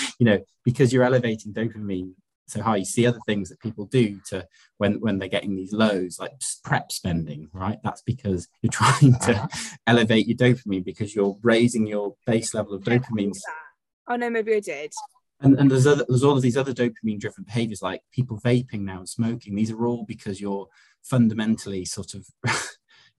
you 0.18 0.26
know 0.26 0.40
because 0.64 0.92
you're 0.92 1.04
elevating 1.04 1.52
dopamine 1.52 2.12
so 2.46 2.62
high 2.62 2.76
you 2.76 2.84
see 2.84 3.06
other 3.06 3.20
things 3.26 3.48
that 3.48 3.60
people 3.60 3.86
do 3.86 4.20
to 4.26 4.44
when 4.78 5.00
when 5.00 5.18
they're 5.18 5.28
getting 5.28 5.54
these 5.54 5.72
lows 5.72 6.18
like 6.18 6.32
prep 6.64 6.90
spending 6.90 7.48
right? 7.52 7.78
That's 7.84 8.02
because 8.02 8.48
you're 8.62 8.72
trying 8.72 9.14
to 9.20 9.36
uh-huh. 9.36 9.76
elevate 9.86 10.26
your 10.26 10.36
dopamine 10.36 10.84
because 10.84 11.14
you're 11.14 11.36
raising 11.42 11.86
your 11.86 12.14
base 12.26 12.54
level 12.54 12.74
of 12.74 12.82
dopamine 12.82 13.36
Oh 14.10 14.16
no, 14.16 14.28
maybe 14.28 14.56
I 14.56 14.60
did. 14.60 14.92
And, 15.40 15.58
and 15.58 15.70
there's 15.70 15.86
other, 15.86 16.04
there's 16.08 16.24
all 16.24 16.36
of 16.36 16.42
these 16.42 16.56
other 16.56 16.74
dopamine 16.74 17.20
driven 17.20 17.44
behaviors 17.44 17.80
like 17.80 18.02
people 18.12 18.40
vaping 18.44 18.80
now 18.80 18.98
and 18.98 19.08
smoking. 19.08 19.54
These 19.54 19.70
are 19.70 19.86
all 19.86 20.04
because 20.04 20.40
you're 20.40 20.66
fundamentally 21.02 21.84
sort 21.84 22.14
of 22.14 22.26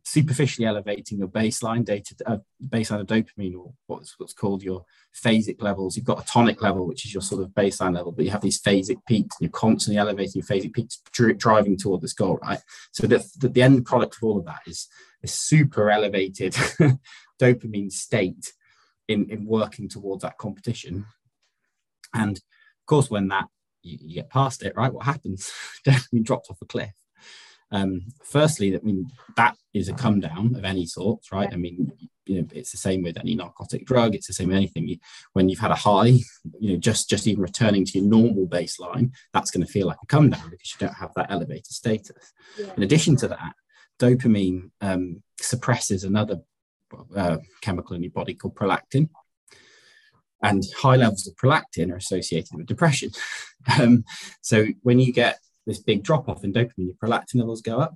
superficially 0.03 0.67
elevating 0.67 1.17
your 1.17 1.29
baseline 1.29 1.85
data 1.85 2.13
uh, 2.25 2.37
baseline 2.67 2.99
of 2.99 3.07
dopamine 3.07 3.55
or 3.55 3.71
what's 3.87 4.19
what's 4.19 4.33
called 4.33 4.63
your 4.63 4.83
phasic 5.15 5.61
levels 5.61 5.95
you've 5.95 6.05
got 6.05 6.21
a 6.21 6.25
tonic 6.25 6.61
level 6.61 6.87
which 6.87 7.05
is 7.05 7.13
your 7.13 7.21
sort 7.21 7.41
of 7.41 7.49
baseline 7.49 7.95
level 7.95 8.11
but 8.11 8.25
you 8.25 8.31
have 8.31 8.41
these 8.41 8.59
phasic 8.59 8.97
peaks 9.07 9.35
and 9.39 9.45
you're 9.45 9.51
constantly 9.51 9.99
elevating 9.99 10.41
your 10.41 10.45
phasic 10.45 10.73
peaks 10.73 11.01
dri- 11.11 11.33
driving 11.33 11.77
toward 11.77 12.01
this 12.01 12.13
goal 12.13 12.39
right 12.41 12.61
so 12.91 13.05
that 13.05 13.21
the, 13.39 13.47
the 13.47 13.61
end 13.61 13.85
product 13.85 14.15
of 14.15 14.23
all 14.23 14.39
of 14.39 14.45
that 14.45 14.61
is 14.65 14.87
a 15.23 15.27
super 15.27 15.91
elevated 15.91 16.53
dopamine 17.39 17.91
state 17.91 18.53
in, 19.11 19.29
in 19.29 19.45
working 19.45 19.89
towards 19.89 20.23
that 20.23 20.37
competition. 20.37 21.05
And 22.13 22.37
of 22.37 22.85
course, 22.85 23.09
when 23.09 23.27
that 23.29 23.45
you, 23.83 23.97
you 24.01 24.15
get 24.15 24.29
past 24.29 24.63
it, 24.63 24.75
right, 24.75 24.93
what 24.93 25.05
happens? 25.05 25.51
Definitely 25.85 26.21
dropped 26.21 26.47
off 26.49 26.61
a 26.61 26.65
cliff. 26.65 26.93
Um, 27.73 28.01
firstly, 28.23 28.75
I 28.75 28.79
mean 28.81 29.09
that 29.37 29.55
is 29.73 29.87
a 29.87 29.93
come 29.93 30.19
down 30.19 30.55
of 30.55 30.65
any 30.65 30.85
sort, 30.85 31.21
right? 31.31 31.49
I 31.51 31.55
mean, 31.55 31.91
you 32.25 32.41
know, 32.41 32.47
it's 32.53 32.71
the 32.71 32.77
same 32.77 33.01
with 33.01 33.17
any 33.17 33.33
narcotic 33.33 33.85
drug. 33.85 34.13
It's 34.13 34.27
the 34.27 34.33
same 34.33 34.49
with 34.49 34.57
anything. 34.57 34.87
You, 34.89 34.97
when 35.33 35.47
you've 35.47 35.59
had 35.59 35.71
a 35.71 35.75
high, 35.75 36.19
you 36.59 36.73
know, 36.73 36.77
just 36.77 37.09
just 37.09 37.27
even 37.27 37.41
returning 37.41 37.85
to 37.85 37.99
your 37.99 38.07
normal 38.07 38.45
baseline, 38.47 39.11
that's 39.33 39.51
going 39.51 39.65
to 39.65 39.71
feel 39.71 39.87
like 39.87 39.97
a 40.03 40.05
come 40.07 40.29
down 40.29 40.49
because 40.49 40.73
you 40.73 40.85
don't 40.85 40.97
have 40.97 41.13
that 41.15 41.31
elevated 41.31 41.67
status. 41.67 42.33
Yeah. 42.59 42.73
In 42.75 42.83
addition 42.83 43.15
to 43.17 43.29
that, 43.29 43.53
dopamine 43.99 44.71
um, 44.81 45.23
suppresses 45.39 46.03
another 46.03 46.41
uh, 47.15 47.37
chemical 47.61 47.95
in 47.95 48.03
your 48.03 48.11
body 48.11 48.33
called 48.33 48.55
prolactin. 48.55 49.09
And 50.43 50.63
high 50.77 50.95
levels 50.95 51.27
of 51.27 51.35
prolactin 51.35 51.91
are 51.91 51.97
associated 51.97 52.55
with 52.55 52.65
depression. 52.65 53.11
um, 53.79 54.03
so 54.41 54.65
when 54.81 54.99
you 54.99 55.13
get 55.13 55.39
this 55.67 55.79
big 55.79 56.03
drop 56.03 56.27
off 56.27 56.43
in 56.43 56.53
dopamine, 56.53 56.87
your 56.87 56.95
prolactin 56.95 57.35
levels 57.35 57.61
go 57.61 57.79
up 57.79 57.95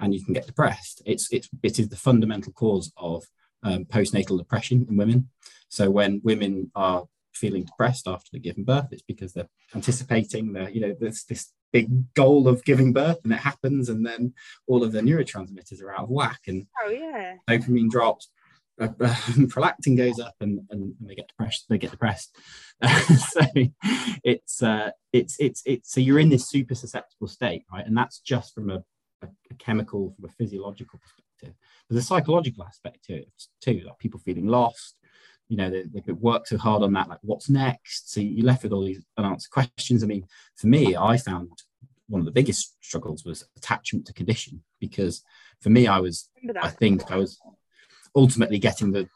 and 0.00 0.12
you 0.12 0.24
can 0.24 0.34
get 0.34 0.46
depressed. 0.46 1.02
It's, 1.06 1.32
it's, 1.32 1.48
it 1.62 1.78
is 1.78 1.88
the 1.88 1.96
fundamental 1.96 2.52
cause 2.52 2.92
of 2.96 3.24
um, 3.62 3.84
postnatal 3.84 4.38
depression 4.38 4.86
in 4.88 4.96
women. 4.96 5.30
So 5.68 5.90
when 5.90 6.20
women 6.24 6.70
are 6.74 7.04
feeling 7.36 7.64
depressed 7.64 8.08
after 8.08 8.28
they're 8.32 8.40
given 8.40 8.64
birth, 8.64 8.88
it's 8.90 9.02
because 9.02 9.32
they're 9.32 9.48
anticipating 9.74 10.52
the, 10.52 10.72
you 10.72 10.80
know, 10.80 10.94
this, 10.98 11.24
this 11.24 11.52
big 11.72 12.14
goal 12.14 12.48
of 12.48 12.64
giving 12.64 12.92
birth 12.92 13.18
and 13.24 13.32
it 13.32 13.38
happens 13.38 13.88
and 13.88 14.06
then 14.06 14.32
all 14.66 14.82
of 14.82 14.92
the 14.92 15.00
neurotransmitters 15.00 15.82
are 15.82 15.92
out 15.92 16.04
of 16.04 16.08
whack 16.08 16.40
and 16.46 16.66
oh 16.82 16.90
yeah. 16.90 17.34
dopamine 17.50 17.90
drops 17.90 18.30
uh, 18.80 18.88
uh, 19.00 19.14
prolactin 19.48 19.96
goes 19.96 20.20
up 20.20 20.34
and, 20.40 20.60
and, 20.70 20.94
and, 21.00 21.08
they 21.08 21.14
get 21.14 21.28
depressed 21.28 21.66
they 21.68 21.78
get 21.78 21.90
depressed. 21.90 22.36
So 23.18 23.40
it's 24.22 24.62
uh, 24.62 24.90
it's 25.12 25.36
it's 25.38 25.62
it's 25.64 25.92
so 25.92 26.00
you're 26.00 26.18
in 26.18 26.28
this 26.28 26.48
super 26.48 26.74
susceptible 26.74 27.28
state 27.28 27.64
right? 27.72 27.86
And 27.86 27.96
that's 27.96 28.18
just 28.20 28.54
from 28.54 28.70
a, 28.70 28.82
a, 29.22 29.28
a 29.50 29.54
chemical 29.54 30.14
from 30.14 30.28
a 30.28 30.32
physiological 30.32 30.98
perspective. 30.98 31.54
There's 31.88 32.04
a 32.04 32.06
psychological 32.06 32.64
aspect 32.64 33.04
to 33.04 33.14
it 33.14 33.28
too 33.62 33.82
like 33.86 33.98
people 33.98 34.20
feeling 34.20 34.46
lost 34.46 34.96
you 35.48 35.56
know, 35.56 35.70
they, 35.70 35.84
they 36.00 36.12
work 36.12 36.46
so 36.46 36.58
hard 36.58 36.82
on 36.82 36.92
that, 36.94 37.08
like 37.08 37.18
what's 37.22 37.48
next? 37.48 38.12
So 38.12 38.20
you're 38.20 38.46
left 38.46 38.64
with 38.64 38.72
all 38.72 38.84
these 38.84 39.04
unanswered 39.16 39.50
questions. 39.50 40.02
I 40.02 40.06
mean, 40.06 40.26
for 40.56 40.66
me, 40.66 40.96
I 40.96 41.16
found 41.16 41.50
one 42.08 42.20
of 42.20 42.24
the 42.24 42.32
biggest 42.32 42.76
struggles 42.80 43.24
was 43.24 43.44
attachment 43.56 44.06
to 44.06 44.12
condition 44.12 44.62
because 44.80 45.22
for 45.60 45.70
me, 45.70 45.86
I 45.86 45.98
was, 45.98 46.28
I 46.60 46.68
think 46.68 47.10
I 47.10 47.16
was 47.16 47.38
ultimately 48.14 48.58
getting 48.58 48.92
the 48.92 49.08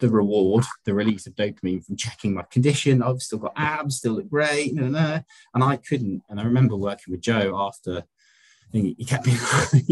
the 0.00 0.08
reward, 0.08 0.64
the 0.84 0.94
release 0.94 1.26
of 1.26 1.34
dopamine 1.34 1.84
from 1.84 1.96
checking 1.96 2.34
my 2.34 2.42
condition. 2.50 3.02
Oh, 3.02 3.14
I've 3.14 3.22
still 3.22 3.38
got 3.38 3.54
abs, 3.56 3.96
still 3.96 4.12
look 4.14 4.28
great, 4.28 4.72
and 4.72 5.16
I 5.54 5.76
couldn't. 5.76 6.22
And 6.28 6.38
I 6.38 6.44
remember 6.44 6.76
working 6.76 7.12
with 7.12 7.22
Joe 7.22 7.56
after 7.58 8.04
he 8.70 8.94
kept 9.06 9.26
me 9.26 9.32
like, 9.72 9.88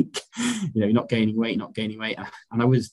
you 0.74 0.82
know, 0.82 0.88
not 0.88 1.08
gaining 1.08 1.36
weight, 1.36 1.56
not 1.56 1.74
gaining 1.74 1.98
weight, 1.98 2.18
and 2.50 2.62
I 2.62 2.64
was 2.66 2.92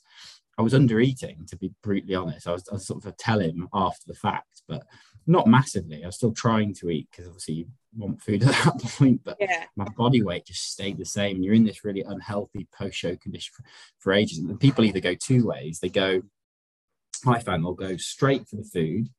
I 0.57 0.61
was 0.61 0.73
under 0.73 0.99
eating, 0.99 1.45
to 1.47 1.57
be 1.57 1.71
brutally 1.81 2.15
honest. 2.15 2.47
I 2.47 2.51
was, 2.51 2.67
I 2.69 2.75
was 2.75 2.85
sort 2.85 3.05
of 3.05 3.17
tell 3.17 3.39
him 3.39 3.67
after 3.73 4.03
the 4.07 4.13
fact, 4.13 4.61
but 4.67 4.83
not 5.25 5.47
massively. 5.47 6.03
I 6.03 6.07
was 6.07 6.15
still 6.15 6.33
trying 6.33 6.73
to 6.75 6.89
eat 6.89 7.07
because 7.11 7.27
obviously 7.27 7.53
you 7.55 7.65
want 7.97 8.21
food 8.21 8.43
at 8.47 8.51
that 8.51 8.81
point, 8.83 9.21
but 9.23 9.37
yeah. 9.39 9.65
my 9.75 9.87
body 9.97 10.21
weight 10.21 10.45
just 10.45 10.71
stayed 10.71 10.97
the 10.97 11.05
same. 11.05 11.41
You're 11.41 11.55
in 11.55 11.63
this 11.63 11.83
really 11.83 12.01
unhealthy 12.01 12.67
post 12.77 12.97
show 12.97 13.15
condition 13.15 13.53
for, 13.55 13.63
for 13.99 14.13
ages. 14.13 14.39
And 14.39 14.59
people 14.59 14.83
either 14.83 14.99
go 14.99 15.15
two 15.15 15.45
ways. 15.45 15.79
They 15.79 15.89
go, 15.89 16.21
I 17.25 17.39
found 17.39 17.63
they'll 17.63 17.73
go 17.73 17.97
straight 17.97 18.47
for 18.47 18.57
the 18.57 18.63
food 18.63 19.09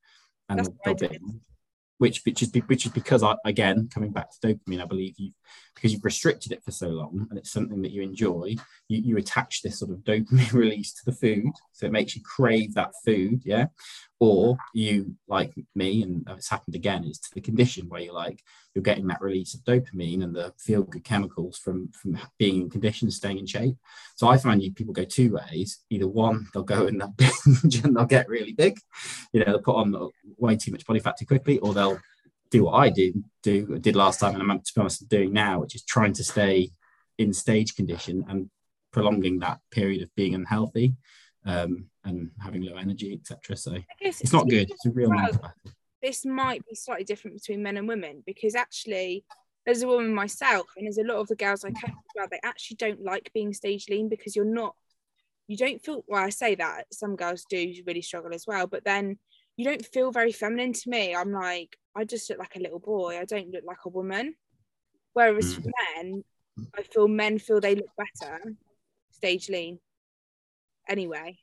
and 0.49 0.61
they'll, 0.61 0.94
they'll 0.94 1.11
which 2.05 2.21
which 2.27 2.43
is 2.43 2.53
which 2.67 2.85
is 2.85 2.93
because 2.93 3.23
I 3.23 3.35
again 3.47 3.88
coming 3.93 4.11
back 4.11 4.29
to 4.31 4.47
dopamine, 4.47 4.83
I 4.83 4.85
believe 4.85 5.14
you 5.17 5.33
because 5.75 5.90
you've 5.90 6.05
restricted 6.05 6.53
it 6.53 6.62
for 6.62 6.71
so 6.71 6.88
long 6.88 7.27
and 7.31 7.38
it's 7.38 7.51
something 7.51 7.81
that 7.81 7.93
you 7.93 8.03
enjoy, 8.03 8.57
you, 8.88 9.01
you 9.01 9.17
attach 9.17 9.62
this 9.62 9.79
sort 9.79 9.90
of 9.90 9.99
dopamine 9.99 10.53
release 10.64 10.93
to 10.93 11.05
the 11.07 11.17
food, 11.17 11.53
so 11.73 11.87
it 11.87 11.93
makes 11.93 12.14
you 12.14 12.21
crave 12.23 12.75
that 12.75 12.93
food, 13.07 13.40
yeah. 13.47 13.69
Or 14.20 14.57
you 14.72 15.16
like 15.27 15.53
me, 15.74 16.03
and 16.03 16.27
it's 16.31 16.48
happened 16.48 16.77
again, 16.77 17.05
is 17.05 17.18
to 17.18 17.35
the 17.35 17.40
condition 17.40 17.88
where 17.88 18.00
you're 18.00 18.14
like 18.14 18.42
you're 18.74 18.83
getting 18.83 19.07
that 19.09 19.20
release 19.20 19.55
of 19.55 19.64
dopamine 19.64 20.22
and 20.22 20.35
the 20.35 20.53
feel 20.57 20.83
good 20.83 21.05
chemicals 21.05 21.59
from 21.59 21.90
from 21.90 22.18
being 22.38 22.62
in 22.62 22.70
condition, 22.70 23.11
staying 23.11 23.38
in 23.38 23.46
shape. 23.46 23.77
So 24.16 24.29
I 24.29 24.38
find 24.38 24.62
you 24.62 24.72
people 24.72 24.94
go 24.94 25.05
two 25.05 25.35
ways. 25.35 25.81
Either 25.90 26.09
one, 26.09 26.46
they'll 26.53 26.62
go 26.62 26.87
and 26.87 27.00
they'll 27.00 27.14
binge 27.16 27.85
and 27.85 27.96
they'll 27.96 28.07
get 28.07 28.29
really 28.29 28.53
big, 28.53 28.79
you 29.33 29.40
know, 29.40 29.46
they'll 29.46 29.62
put 29.62 29.77
on 29.77 30.11
way 30.38 30.57
too 30.57 30.70
much 30.70 30.87
body 30.87 31.00
fat 31.00 31.16
too 31.18 31.27
quickly, 31.27 31.59
or 31.59 31.74
they'll 31.74 32.00
do 32.50 32.64
what 32.64 32.74
I 32.74 32.90
did 32.90 33.22
do 33.42 33.79
did 33.79 33.96
last 33.96 34.20
time, 34.20 34.35
and 34.35 34.50
I'm 34.50 34.59
to 34.59 34.72
be 34.74 34.81
honest 34.81 35.09
doing 35.09 35.33
now, 35.33 35.61
which 35.61 35.74
is 35.74 35.85
trying 35.85 36.12
to 36.14 36.24
stay 36.24 36.70
in 37.18 37.33
stage 37.33 37.74
condition 37.74 38.24
and 38.29 38.50
prolonging 38.92 39.40
that 39.40 39.59
period 39.70 40.03
of 40.03 40.14
being 40.14 40.35
unhealthy 40.35 40.94
um, 41.46 41.87
and 42.04 42.30
having 42.40 42.62
low 42.62 42.76
energy, 42.76 43.18
etc. 43.20 43.57
So 43.57 43.76
it's, 44.00 44.20
it's, 44.20 44.33
not 44.33 44.48
good. 44.48 44.70
It's 44.70 44.87
a 44.87 44.90
real 44.90 45.11
This 46.02 46.24
might 46.24 46.64
be 46.66 46.74
slightly 46.74 47.04
different 47.04 47.37
between 47.37 47.62
men 47.62 47.76
and 47.76 47.88
women 47.88 48.22
because 48.26 48.54
actually, 48.54 49.24
as 49.66 49.83
a 49.83 49.87
woman 49.87 50.14
myself, 50.14 50.66
and 50.76 50.88
as 50.88 50.98
a 50.98 51.04
lot 51.04 51.16
of 51.16 51.28
the 51.28 51.37
girls 51.37 51.64
I 51.64 51.70
coach 51.70 51.92
well, 52.14 52.26
they 52.30 52.40
actually 52.44 52.76
don't 52.76 53.02
like 53.02 53.30
being 53.35 53.52
stage 53.52 53.88
lean 53.88 54.09
because 54.09 54.37
you're 54.37 54.44
not. 54.44 54.74
You 55.46 55.57
don't 55.57 55.83
feel 55.83 56.04
well. 56.07 56.24
I 56.24 56.30
say 56.30 56.54
that 56.54 56.87
some 56.92 57.16
girls 57.16 57.44
do 57.48 57.74
really 57.87 58.02
struggle 58.02 58.35
as 58.35 58.46
well, 58.46 58.66
but 58.66 58.85
then 58.85 59.18
you 59.57 59.64
don't 59.64 59.85
feel 59.85 60.11
very 60.11 60.33
feminine 60.33 60.72
to 60.72 60.90
me. 60.90 61.14
I'm 61.14 61.33
like, 61.33 61.76
I 61.94 62.04
just 62.04 62.28
look 62.28 62.38
like 62.38 62.57
a 62.57 62.61
little 62.61 62.80
boy. 62.80 63.18
I 63.18 63.24
don't 63.24 63.50
look 63.50 63.64
like 63.64 63.85
a 63.85 63.90
woman. 63.90 64.35
Whereas 65.12 65.54
mm. 65.54 65.62
for 65.62 65.70
men, 65.94 66.24
I 66.76 66.83
feel 66.83 67.09
men 67.09 67.38
feel 67.38 67.61
they 67.61 67.76
look 67.76 67.90
better 67.96 68.40
stage 69.12 69.48
lean. 69.48 69.78
Anyway. 70.88 71.38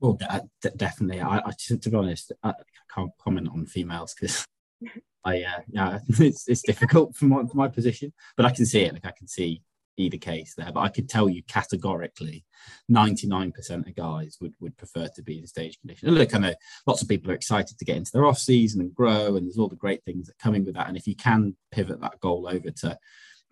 Well, 0.00 0.18
d- 0.62 0.70
definitely. 0.76 1.20
I, 1.20 1.38
I 1.38 1.52
to, 1.66 1.78
to, 1.78 1.90
be 1.90 1.96
honest, 1.96 2.32
I 2.42 2.54
can't 2.94 3.10
comment 3.18 3.48
on 3.52 3.66
females 3.66 4.14
because 4.14 4.46
I 5.24 5.42
uh, 5.42 5.60
yeah, 5.68 5.98
it's 6.08 6.48
it's 6.48 6.62
difficult 6.62 7.14
from 7.14 7.28
my, 7.28 7.40
from 7.40 7.58
my 7.58 7.68
position, 7.68 8.12
but 8.36 8.46
I 8.46 8.50
can 8.50 8.64
see 8.64 8.82
it. 8.82 8.94
Like 8.94 9.04
I 9.04 9.12
can 9.16 9.28
see 9.28 9.62
either 10.00 10.16
case 10.16 10.54
there. 10.56 10.72
But 10.72 10.80
I 10.80 10.88
could 10.88 11.08
tell 11.08 11.28
you 11.28 11.42
categorically, 11.44 12.44
99% 12.90 13.86
of 13.86 13.94
guys 13.94 14.38
would, 14.40 14.54
would 14.60 14.76
prefer 14.76 15.08
to 15.14 15.22
be 15.22 15.38
in 15.38 15.46
stage 15.46 15.78
condition. 15.80 16.08
And 16.08 16.16
look, 16.16 16.34
I 16.34 16.38
know 16.38 16.54
lots 16.86 17.02
of 17.02 17.08
people 17.08 17.30
are 17.30 17.34
excited 17.34 17.78
to 17.78 17.84
get 17.84 17.96
into 17.96 18.10
their 18.12 18.26
off 18.26 18.38
season 18.38 18.80
and 18.80 18.94
grow, 18.94 19.36
and 19.36 19.46
there's 19.46 19.58
all 19.58 19.68
the 19.68 19.76
great 19.76 20.02
things 20.04 20.26
that 20.26 20.38
coming 20.38 20.64
with 20.64 20.74
that. 20.74 20.88
And 20.88 20.96
if 20.96 21.06
you 21.06 21.14
can 21.14 21.56
pivot 21.70 22.00
that 22.00 22.20
goal 22.20 22.48
over 22.50 22.70
to 22.70 22.98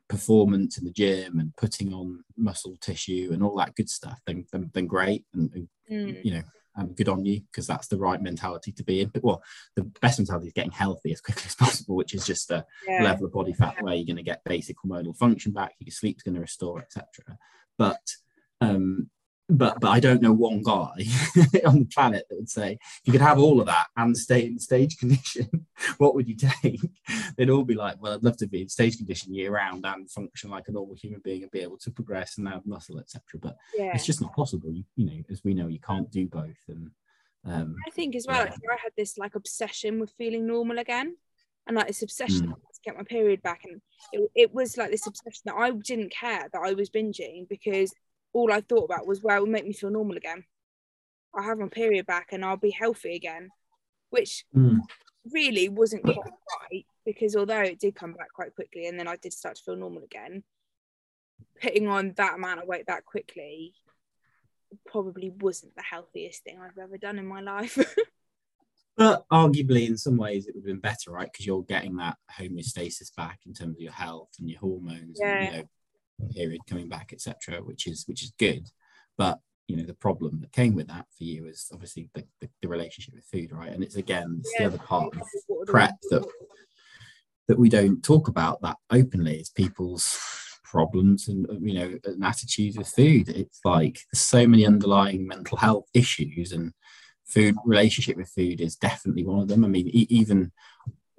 performance 0.09 0.79
in 0.79 0.85
the 0.85 0.93
gym 0.93 1.39
and 1.39 1.55
putting 1.57 1.93
on 1.93 2.25
muscle 2.37 2.77
tissue 2.81 3.31
and 3.33 3.43
all 3.43 3.57
that 3.57 3.75
good 3.75 3.91
stuff, 3.91 4.21
then 4.27 4.47
then, 4.53 4.71
then 4.75 4.87
great. 4.87 5.25
And, 5.35 5.51
and 5.55 5.69
mm. 5.91 6.25
you 6.25 6.33
know, 6.33 6.43
um, 6.79 6.93
good 6.95 7.09
on 7.09 7.25
you 7.25 7.41
because 7.51 7.67
that's 7.67 7.89
the 7.89 7.99
right 7.99 8.23
mentality 8.23 8.73
to 8.73 8.85
be 8.85 9.01
in. 9.01 9.09
But 9.09 9.25
well, 9.25 9.43
the 9.77 9.83
best 10.01 10.19
mentality 10.19 10.47
is 10.47 10.53
getting 10.53 10.71
healthy 10.71 11.13
as 11.13 11.21
quickly 11.21 11.45
as 11.47 11.55
possible, 11.55 11.97
which 11.97 12.15
is 12.15 12.25
just 12.25 12.51
a 12.51 12.65
yeah. 12.87 13.03
level 13.03 13.27
of 13.27 13.33
body 13.33 13.53
fat 13.53 13.83
where 13.83 13.95
you're 13.95 14.07
going 14.07 14.17
to 14.17 14.23
get 14.23 14.45
basic 14.45 14.77
hormonal 14.79 15.17
function 15.17 15.53
back, 15.53 15.75
your 15.81 15.93
sleep's 15.93 16.23
going 16.23 16.37
to 16.37 16.41
restore, 16.41 16.81
etc. 16.81 17.37
But 17.77 18.01
um, 18.61 19.11
but 19.49 19.81
but 19.81 19.89
I 19.89 20.01
don't 20.01 20.21
know 20.21 20.33
one 20.33 20.63
guy 20.63 20.93
on 21.67 21.81
the 21.81 21.89
planet 21.93 22.27
that 22.29 22.37
would 22.37 22.51
say 22.51 22.73
if 22.73 23.01
you 23.05 23.13
could 23.13 23.23
have 23.23 23.39
all 23.39 23.61
of 23.61 23.67
that 23.67 23.87
and 23.97 24.17
stay 24.17 24.45
in 24.45 24.59
stage 24.59 24.99
condition, 24.99 25.49
what 25.99 26.15
would 26.15 26.29
you 26.29 26.37
take? 26.37 26.81
They'd 27.37 27.51
all 27.51 27.65
be 27.65 27.75
like, 27.75 27.97
well, 28.01 28.13
I'd 28.13 28.23
love 28.23 28.37
to 28.39 28.47
be 28.47 28.63
in 28.63 28.69
stage 28.69 28.99
condition 28.99 29.35
year 29.35 29.51
round 29.51 29.87
and 29.87 30.11
function 30.11 30.51
like 30.51 30.69
a 30.69 30.73
normal 30.73 30.97
human 30.97 31.21
being 31.25 31.43
and 31.43 31.51
be 31.51 31.61
able 31.61 31.79
to 31.79 31.91
progress 31.91 32.37
and 32.37 32.49
have 32.49 32.67
muscle, 32.67 33.01
etc. 33.01 33.23
But 33.41 33.57
yeah. 33.77 33.93
it's 33.95 34.07
just 34.07 34.21
not 34.21 34.35
possible. 34.35 34.71
You, 34.71 34.85
you, 34.97 35.07
know, 35.07 35.23
as 35.31 35.43
we 35.43 35.55
know, 35.55 35.69
you 35.69 35.81
can't 35.81 36.11
do 36.11 36.27
both. 36.27 36.59
And 36.69 36.91
um, 37.47 37.77
I 37.87 37.91
think 37.91 38.17
as 38.17 38.27
well, 38.29 38.45
yeah. 38.45 38.53
I 38.71 38.77
had 38.83 38.93
this 38.99 39.17
like 39.17 39.35
obsession 39.35 39.99
with 39.99 40.13
feeling 40.19 40.47
normal 40.47 40.79
again, 40.79 41.17
and 41.67 41.77
like 41.77 41.87
this 41.87 42.03
obsession 42.03 42.49
mm. 42.49 42.55
to 42.55 42.81
get 42.85 42.97
my 42.97 43.05
period 43.05 43.43
back, 43.43 43.63
and 43.65 43.81
it, 44.13 44.31
it 44.35 44.55
was 44.55 44.77
like 44.77 44.91
this 44.91 45.07
obsession 45.07 45.43
that 45.47 45.55
I 45.55 45.71
didn't 45.71 46.13
care 46.13 46.49
that 46.53 46.63
I 46.63 46.75
was 46.75 46.91
binging 46.91 47.49
because 47.49 47.95
all 48.33 48.53
I 48.53 48.61
thought 48.61 48.85
about 48.85 49.07
was, 49.07 49.23
well, 49.23 49.37
it 49.37 49.41
will 49.41 49.47
make 49.47 49.67
me 49.67 49.73
feel 49.73 49.91
normal 49.91 50.17
again. 50.17 50.45
I'll 51.35 51.45
have 51.45 51.59
my 51.59 51.69
period 51.69 52.07
back 52.07 52.29
and 52.33 52.45
I'll 52.45 52.57
be 52.57 52.71
healthy 52.71 53.15
again, 53.15 53.51
which 54.11 54.45
mm. 54.57 54.81
really 55.33 55.69
wasn't 55.69 56.05
quite 56.05 56.17
right 56.17 56.85
because 57.05 57.37
although 57.37 57.61
it 57.61 57.79
did 57.79 57.95
come 57.95 58.13
back 58.13 58.33
quite 58.35 58.55
quickly 58.55 58.87
and 58.87 58.99
then 58.99 59.09
I 59.09 59.17
did 59.17 59.33
start 59.33 59.57
to 59.57 59.63
feel 59.63 59.77
normal 59.77 60.03
again, 60.05 60.43
putting 61.61 61.89
on 61.89 62.13
that 62.17 62.35
amount 62.35 62.61
of 62.61 62.69
weight 62.69 62.87
that 62.87 63.05
quickly 63.05 63.75
probably 64.87 65.31
wasn't 65.31 65.75
the 65.75 65.83
healthiest 65.83 66.45
thing 66.45 66.59
I've 66.61 66.79
ever 66.79 66.99
done 66.99 67.19
in 67.19 67.27
my 67.27 67.41
life. 67.41 67.79
but 68.97 69.25
arguably, 69.33 69.89
in 69.89 69.97
some 69.97 70.17
ways, 70.17 70.47
it 70.47 70.55
would 70.55 70.63
have 70.63 70.67
been 70.67 70.81
better, 70.81 71.11
right? 71.11 71.31
Because 71.31 71.47
you're 71.47 71.63
getting 71.63 71.97
that 71.97 72.17
homeostasis 72.39 73.15
back 73.17 73.41
in 73.47 73.55
terms 73.55 73.77
of 73.77 73.81
your 73.81 73.93
health 73.93 74.31
and 74.39 74.51
your 74.51 74.61
hormones. 74.61 75.19
Yeah. 75.21 75.39
And, 75.39 75.47
you 75.47 75.61
know, 75.63 75.69
period 76.35 76.61
coming 76.67 76.89
back, 76.89 77.13
etc., 77.13 77.59
which 77.63 77.87
is 77.87 78.05
which 78.07 78.23
is 78.23 78.33
good. 78.39 78.69
But 79.17 79.41
you 79.67 79.77
know 79.77 79.85
the 79.85 79.95
problem 79.95 80.41
that 80.41 80.53
came 80.53 80.75
with 80.75 80.89
that 80.89 81.07
for 81.17 81.25
you 81.25 81.47
is 81.47 81.69
obviously 81.73 82.09
the, 82.15 82.25
the, 82.41 82.49
the 82.63 82.69
relationship 82.69 83.15
with 83.15 83.25
food, 83.25 83.53
right? 83.53 83.71
And 83.71 83.83
it's 83.83 83.97
again 83.97 84.39
it's 84.41 84.53
yeah. 84.59 84.69
the 84.69 84.75
other 84.75 84.85
part 84.85 85.15
of 85.17 85.67
prep 85.67 85.95
that 86.11 86.27
that 87.49 87.59
we 87.59 87.69
don't 87.69 88.03
talk 88.03 88.29
about 88.29 88.61
that 88.63 88.77
openly. 88.91 89.37
It's 89.37 89.51
people's 89.51 90.19
problems 90.65 91.29
and 91.29 91.47
you 91.61 91.75
know 91.75 91.99
and 92.05 92.25
attitudes 92.25 92.77
with 92.77 92.89
food. 92.89 93.29
It's 93.29 93.61
like 93.65 94.01
there's 94.13 94.23
so 94.23 94.47
many 94.47 94.67
underlying 94.67 95.27
mental 95.27 95.57
health 95.57 95.89
issues 95.95 96.53
and 96.53 96.73
food 97.27 97.55
relationship 97.65 98.17
with 98.17 98.31
food 98.31 98.61
is 98.61 98.77
definitely 98.77 99.25
one 99.25 99.41
of 99.41 99.49
them. 99.49 99.65
I 99.65 99.69
mean, 99.69 99.89
e- 99.89 100.07
even 100.09 100.53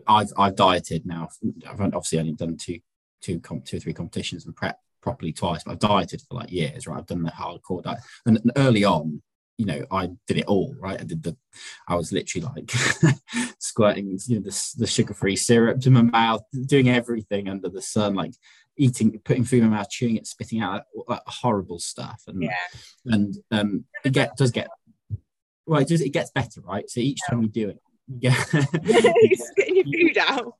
I've 0.08 0.32
I've 0.38 0.56
dieted 0.56 1.06
now. 1.06 1.30
I've 1.68 1.82
obviously 1.82 2.20
only 2.20 2.34
done 2.34 2.58
two 2.58 2.80
two 3.22 3.40
comp, 3.40 3.66
two 3.66 3.78
or 3.78 3.80
three 3.80 3.94
competitions 3.94 4.46
and 4.46 4.56
prep 4.56 4.80
properly 5.02 5.34
twice, 5.34 5.64
but 5.64 5.72
I've 5.72 5.80
dieted 5.80 6.22
for 6.22 6.36
like 6.36 6.52
years, 6.52 6.88
right? 6.88 6.98
I've 6.98 7.06
done 7.06 7.24
the 7.24 7.32
hardcore 7.32 7.84
diet. 7.84 8.00
And, 8.26 8.38
and 8.38 8.52
early 8.56 8.84
on, 8.84 9.22
you 9.58 9.66
know, 9.66 9.84
I 9.92 10.10
did 10.26 10.38
it 10.38 10.46
all, 10.46 10.74
right? 10.80 11.00
I 11.00 11.04
did 11.04 11.22
the, 11.22 11.36
I 11.88 11.96
was 11.96 12.14
literally 12.14 12.48
like 12.56 12.72
squirting, 13.60 14.18
you 14.26 14.36
know, 14.36 14.42
the, 14.42 14.74
the 14.78 14.88
sugar-free 14.88 15.36
syrup 15.36 15.82
to 15.82 15.90
my 15.90 16.02
mouth, 16.02 16.42
doing 16.66 16.90
everything 16.90 17.50
under 17.50 17.68
the 17.68 17.82
sun, 17.82 18.16
like 18.16 18.34
eating, 18.78 19.20
putting 19.26 19.44
food 19.44 19.64
in 19.64 19.70
my 19.70 19.78
mouth, 19.78 19.90
chewing 19.90 20.16
it, 20.16 20.28
spitting 20.28 20.62
out 20.62 20.84
like, 21.08 21.22
horrible 21.26 21.78
stuff. 21.78 22.24
And, 22.28 22.42
yeah. 22.42 22.56
and 23.06 23.36
um, 23.52 23.84
it 24.06 24.14
get, 24.14 24.38
does 24.38 24.52
get, 24.52 24.70
well, 25.66 25.82
it, 25.82 25.90
just, 25.90 26.06
it 26.06 26.12
gets 26.12 26.32
better, 26.32 26.62
right? 26.62 26.90
So 26.90 27.02
each 27.02 27.20
time 27.30 27.42
you 27.42 27.50
do 27.50 27.70
it, 27.70 27.80
you 28.08 28.20
get, 28.20 28.34
spitting 28.48 29.76
your 29.76 29.86
food 29.86 30.18
out. 30.20 30.54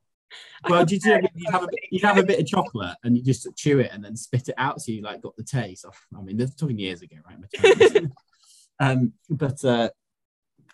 Well, 0.68 0.86
did 0.86 1.04
you, 1.04 1.20
you 1.36 1.52
have 1.52 1.64
a 1.64 1.68
you 1.92 2.00
have 2.02 2.18
a 2.18 2.24
bit 2.24 2.40
of 2.40 2.46
chocolate 2.46 2.98
and 3.04 3.16
you 3.16 3.24
just 3.24 3.48
chew 3.56 3.80
it 3.80 3.92
and 3.94 4.04
then 4.04 4.16
spit 4.16 4.50
it 4.50 4.56
out 4.58 4.82
so 4.82 4.92
you 4.92 5.02
like 5.02 5.22
got 5.22 5.36
the 5.36 5.44
taste. 5.44 5.86
I 6.18 6.22
mean, 6.22 6.38
this 6.38 6.54
talking 6.56 6.78
years 6.78 7.02
ago, 7.02 7.18
right? 7.26 8.06
um, 8.80 9.14
but 9.30 9.64
uh, 9.64 9.90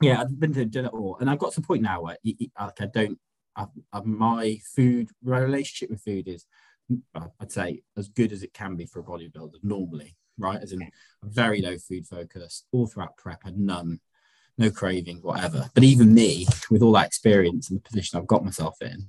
yeah, 0.01 0.21
I've 0.21 0.39
been 0.39 0.51
doing 0.51 0.85
it 0.85 0.93
all, 0.93 1.17
and 1.19 1.29
I've 1.29 1.39
got 1.39 1.53
to 1.53 1.61
the 1.61 1.67
point 1.67 1.81
now 1.81 2.01
where 2.01 2.17
like 2.25 2.81
I 2.81 2.87
don't. 2.93 3.19
I've, 3.57 3.69
I've, 3.93 4.05
my 4.05 4.59
food 4.75 5.09
my 5.23 5.39
relationship 5.39 5.89
with 5.89 6.01
food 6.01 6.27
is, 6.27 6.45
I'd 7.39 7.51
say, 7.51 7.83
as 7.95 8.09
good 8.09 8.33
as 8.33 8.43
it 8.43 8.53
can 8.53 8.75
be 8.75 8.85
for 8.85 8.99
a 8.99 9.03
bodybuilder 9.03 9.63
normally, 9.63 10.17
right? 10.37 10.61
As 10.61 10.73
in 10.73 10.89
very 11.23 11.61
low 11.61 11.77
food 11.77 12.05
focus 12.05 12.65
all 12.73 12.87
throughout 12.87 13.15
prep, 13.15 13.43
had 13.43 13.57
none 13.57 14.01
no 14.57 14.71
craving, 14.71 15.19
whatever. 15.21 15.69
But 15.73 15.83
even 15.83 16.13
me, 16.13 16.47
with 16.69 16.81
all 16.81 16.93
that 16.93 17.07
experience 17.07 17.69
and 17.69 17.79
the 17.79 17.83
position 17.83 18.17
I've 18.17 18.27
got 18.27 18.45
myself 18.45 18.81
in, 18.81 19.07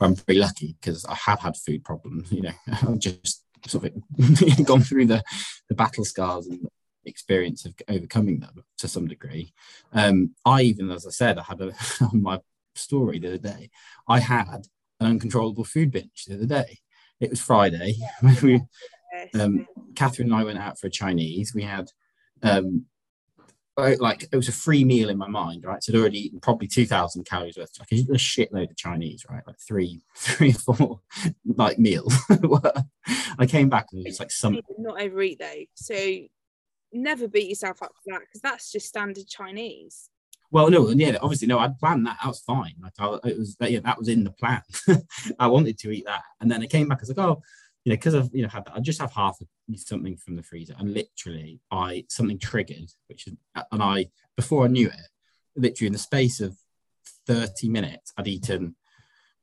I'm 0.00 0.14
very 0.14 0.38
lucky 0.38 0.76
because 0.80 1.04
I 1.04 1.14
have 1.14 1.40
had 1.40 1.56
food 1.56 1.84
problems. 1.84 2.32
You 2.32 2.42
know, 2.42 2.52
I've 2.72 2.98
just 2.98 3.44
sort 3.66 3.84
of 3.84 4.66
gone 4.66 4.82
through 4.82 5.06
the 5.06 5.22
the 5.68 5.74
battle 5.74 6.04
scars 6.04 6.46
and 6.46 6.66
experience 7.04 7.64
of 7.64 7.74
overcoming 7.88 8.40
them 8.40 8.64
to 8.78 8.88
some 8.88 9.06
degree. 9.06 9.52
Um, 9.92 10.34
I 10.44 10.62
even, 10.62 10.90
as 10.90 11.06
I 11.06 11.10
said, 11.10 11.38
I 11.38 11.42
had 11.42 11.60
a 11.60 11.72
on 12.12 12.22
my 12.22 12.40
story 12.74 13.18
the 13.18 13.28
other 13.28 13.38
day. 13.38 13.70
I 14.08 14.20
had 14.20 14.66
an 15.00 15.06
uncontrollable 15.06 15.64
food 15.64 15.90
binge 15.90 16.24
the 16.26 16.34
other 16.34 16.46
day. 16.46 16.78
It 17.20 17.30
was 17.30 17.40
Friday. 17.40 17.96
we, 18.42 18.62
um, 19.38 19.66
Catherine 19.94 20.28
and 20.28 20.40
I 20.40 20.44
went 20.44 20.58
out 20.58 20.78
for 20.78 20.86
a 20.86 20.90
Chinese. 20.90 21.54
We 21.54 21.62
had 21.62 21.88
um, 22.42 22.86
Uh, 23.76 23.94
like 23.98 24.24
it 24.30 24.36
was 24.36 24.48
a 24.48 24.52
free 24.52 24.84
meal 24.84 25.08
in 25.08 25.16
my 25.16 25.28
mind, 25.28 25.64
right? 25.64 25.82
So 25.82 25.92
I'd 25.92 25.98
already 25.98 26.26
eaten 26.26 26.40
probably 26.40 26.66
two 26.66 26.86
thousand 26.86 27.24
calories 27.24 27.56
worth, 27.56 27.70
like 27.78 27.90
a, 27.92 28.02
shitload 28.14 28.70
of 28.70 28.76
Chinese, 28.76 29.24
right? 29.30 29.42
Like 29.46 29.58
three, 29.66 30.02
three, 30.16 30.52
four 30.52 31.00
like 31.46 31.78
meals. 31.78 32.14
I 33.38 33.46
came 33.46 33.68
back 33.68 33.86
and 33.92 34.04
it 34.04 34.10
was 34.10 34.20
like 34.20 34.30
some 34.30 34.60
not 34.78 35.00
overeat 35.00 35.38
though, 35.38 35.64
so 35.74 35.94
never 36.92 37.28
beat 37.28 37.48
yourself 37.48 37.82
up 37.82 37.92
for 38.02 38.12
that 38.12 38.20
because 38.20 38.40
that's 38.42 38.72
just 38.72 38.88
standard 38.88 39.26
Chinese. 39.28 40.10
well, 40.50 40.68
no, 40.68 40.88
yeah, 40.90 41.16
obviously, 41.22 41.46
no, 41.48 41.58
I'd 41.60 41.78
planned 41.78 42.06
that. 42.06 42.18
That 42.22 42.28
was 42.28 42.40
fine. 42.40 42.74
Like, 42.82 42.92
I, 42.98 43.28
it 43.28 43.38
was, 43.38 43.56
yeah, 43.60 43.80
that 43.84 43.98
was 43.98 44.08
in 44.08 44.24
the 44.24 44.32
plan. 44.32 44.62
I 45.38 45.46
wanted 45.46 45.78
to 45.78 45.90
eat 45.90 46.06
that, 46.06 46.22
and 46.40 46.50
then 46.50 46.62
I 46.62 46.66
came 46.66 46.88
back. 46.88 46.98
I 46.98 47.02
was 47.02 47.16
like, 47.16 47.18
oh, 47.18 47.42
you 47.84 47.90
know, 47.90 47.96
because 47.96 48.14
I've, 48.14 48.30
you 48.32 48.42
know, 48.42 48.48
had 48.48 48.64
that. 48.66 48.76
I 48.76 48.80
just 48.80 49.00
have 49.00 49.12
half 49.12 49.38
something 49.76 50.16
from 50.16 50.36
the 50.36 50.42
freezer, 50.42 50.74
and 50.78 50.92
literally, 50.92 51.60
I 51.70 52.04
something 52.08 52.38
triggered, 52.38 52.90
which 53.08 53.26
is, 53.26 53.34
and 53.72 53.82
I 53.82 54.06
before 54.36 54.64
I 54.64 54.68
knew 54.68 54.88
it, 54.88 55.08
literally 55.56 55.86
in 55.86 55.92
the 55.92 55.98
space 55.98 56.40
of 56.40 56.56
thirty 57.26 57.68
minutes, 57.68 58.12
I'd 58.16 58.28
eaten 58.28 58.76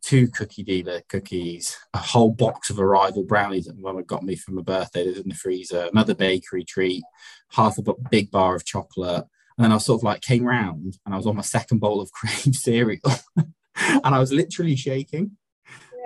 two 0.02 0.28
cookie 0.28 0.64
dealer 0.64 1.02
cookies, 1.10 1.78
a 1.94 1.98
whole 1.98 2.32
box 2.32 2.70
of 2.70 2.80
arrival 2.80 3.24
brownies 3.24 3.66
that 3.66 3.80
mum 3.80 3.98
had 3.98 4.08
got 4.08 4.24
me 4.24 4.36
for 4.36 4.52
my 4.52 4.62
birthday 4.62 5.04
that 5.04 5.10
was 5.10 5.20
in 5.20 5.30
the 5.30 5.36
freezer, 5.36 5.90
another 5.92 6.14
bakery 6.14 6.64
treat, 6.64 7.04
half 7.52 7.78
a 7.78 7.94
big 8.10 8.32
bar 8.32 8.56
of 8.56 8.66
chocolate. 8.66 9.26
And 9.58 9.66
then 9.66 9.72
I 9.72 9.78
sort 9.80 10.00
of 10.00 10.04
like 10.04 10.22
came 10.22 10.46
round 10.46 10.98
and 11.06 11.14
I 11.14 11.18
was 11.18 11.26
on 11.26 11.36
my 11.36 11.42
second 11.42 11.80
bowl 11.80 12.00
of 12.00 12.12
cream 12.14 12.54
cereal 12.54 13.00
and 13.36 14.06
I 14.06 14.20
was 14.20 14.32
literally 14.32 14.76
shaking. 14.76 15.32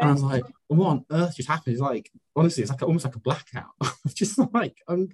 And 0.01 0.09
I 0.09 0.13
was 0.13 0.23
like, 0.23 0.43
what 0.67 0.87
on 0.87 1.05
earth 1.11 1.35
just 1.35 1.47
happened? 1.47 1.73
It's 1.73 1.81
like, 1.81 2.11
honestly, 2.35 2.63
it's 2.63 2.71
like 2.71 2.81
almost 2.81 3.05
like 3.05 3.15
a 3.15 3.19
blackout. 3.19 3.69
just 4.07 4.39
like, 4.53 4.77
um, 4.87 5.09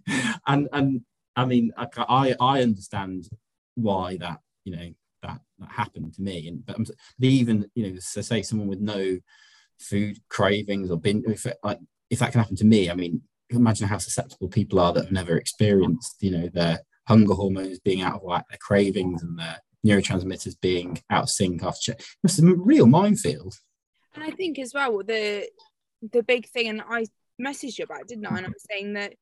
and, 0.47 0.69
and 0.71 1.01
I 1.35 1.45
mean, 1.45 1.71
I, 1.77 2.35
I 2.39 2.61
understand 2.61 3.29
why 3.75 4.17
that, 4.17 4.39
you 4.63 4.75
know, 4.75 4.93
that, 5.23 5.41
that 5.59 5.69
happened 5.69 6.13
to 6.13 6.21
me. 6.21 6.47
And 6.47 6.65
but 6.65 6.77
even 7.19 7.69
you 7.75 7.91
know, 7.91 7.99
so 7.99 8.21
say 8.21 8.41
someone 8.41 8.67
with 8.67 8.79
no 8.79 9.17
food 9.79 10.19
cravings 10.29 10.89
or 10.89 10.97
bin, 10.97 11.23
if 11.27 11.45
it, 11.45 11.57
like 11.63 11.79
if 12.09 12.19
that 12.19 12.31
can 12.31 12.39
happen 12.39 12.55
to 12.57 12.65
me, 12.65 12.89
I 12.89 12.95
mean, 12.95 13.21
imagine 13.49 13.87
how 13.87 13.97
susceptible 13.97 14.47
people 14.47 14.79
are 14.79 14.93
that 14.93 15.05
have 15.05 15.11
never 15.11 15.37
experienced, 15.37 16.15
you 16.21 16.31
know, 16.31 16.49
their 16.53 16.79
hunger 17.07 17.33
hormones 17.33 17.79
being 17.79 18.01
out 18.01 18.15
of 18.15 18.23
whack, 18.23 18.45
their 18.49 18.59
cravings 18.61 19.21
and 19.21 19.37
their 19.37 19.59
neurotransmitters 19.85 20.55
being 20.61 21.01
out 21.09 21.23
of 21.23 21.29
sync 21.29 21.63
after 21.63 21.95
It's 22.23 22.39
a 22.39 22.45
real 22.45 22.87
minefield. 22.87 23.55
And 24.17 24.25
I 24.25 24.35
think 24.35 24.57
as 24.57 24.73
well 24.73 24.97
the 24.97 25.47
the 26.01 26.23
big 26.23 26.47
thing, 26.47 26.67
and 26.69 26.81
I 26.81 27.05
messaged 27.39 27.77
you 27.77 27.83
about, 27.83 28.01
it, 28.01 28.07
didn't 28.07 28.25
I? 28.25 28.37
And 28.37 28.47
I 28.47 28.49
was 28.49 28.65
saying 28.69 28.93
that 28.93 29.13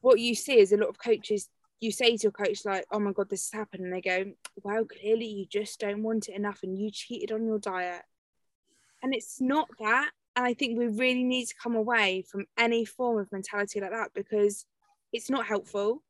what 0.00 0.18
you 0.18 0.34
see 0.34 0.58
is 0.58 0.72
a 0.72 0.78
lot 0.78 0.88
of 0.88 0.98
coaches 0.98 1.48
you 1.80 1.92
say 1.92 2.16
to 2.16 2.22
your 2.22 2.32
coach 2.32 2.64
like, 2.64 2.86
"Oh 2.90 2.98
my 2.98 3.12
god, 3.12 3.28
this 3.28 3.50
has 3.50 3.58
happened," 3.58 3.84
and 3.84 3.92
they 3.92 4.00
go, 4.00 4.32
"Well, 4.62 4.86
clearly 4.86 5.26
you 5.26 5.44
just 5.44 5.78
don't 5.78 6.02
want 6.02 6.28
it 6.28 6.36
enough, 6.36 6.62
and 6.62 6.78
you 6.78 6.90
cheated 6.90 7.32
on 7.32 7.46
your 7.46 7.58
diet." 7.58 8.02
And 9.02 9.14
it's 9.14 9.42
not 9.42 9.68
that. 9.78 10.10
And 10.36 10.46
I 10.46 10.54
think 10.54 10.78
we 10.78 10.86
really 10.86 11.24
need 11.24 11.46
to 11.46 11.54
come 11.62 11.76
away 11.76 12.22
from 12.22 12.46
any 12.56 12.86
form 12.86 13.18
of 13.18 13.30
mentality 13.30 13.80
like 13.80 13.90
that 13.90 14.14
because 14.14 14.64
it's 15.12 15.28
not 15.28 15.46
helpful 15.46 16.02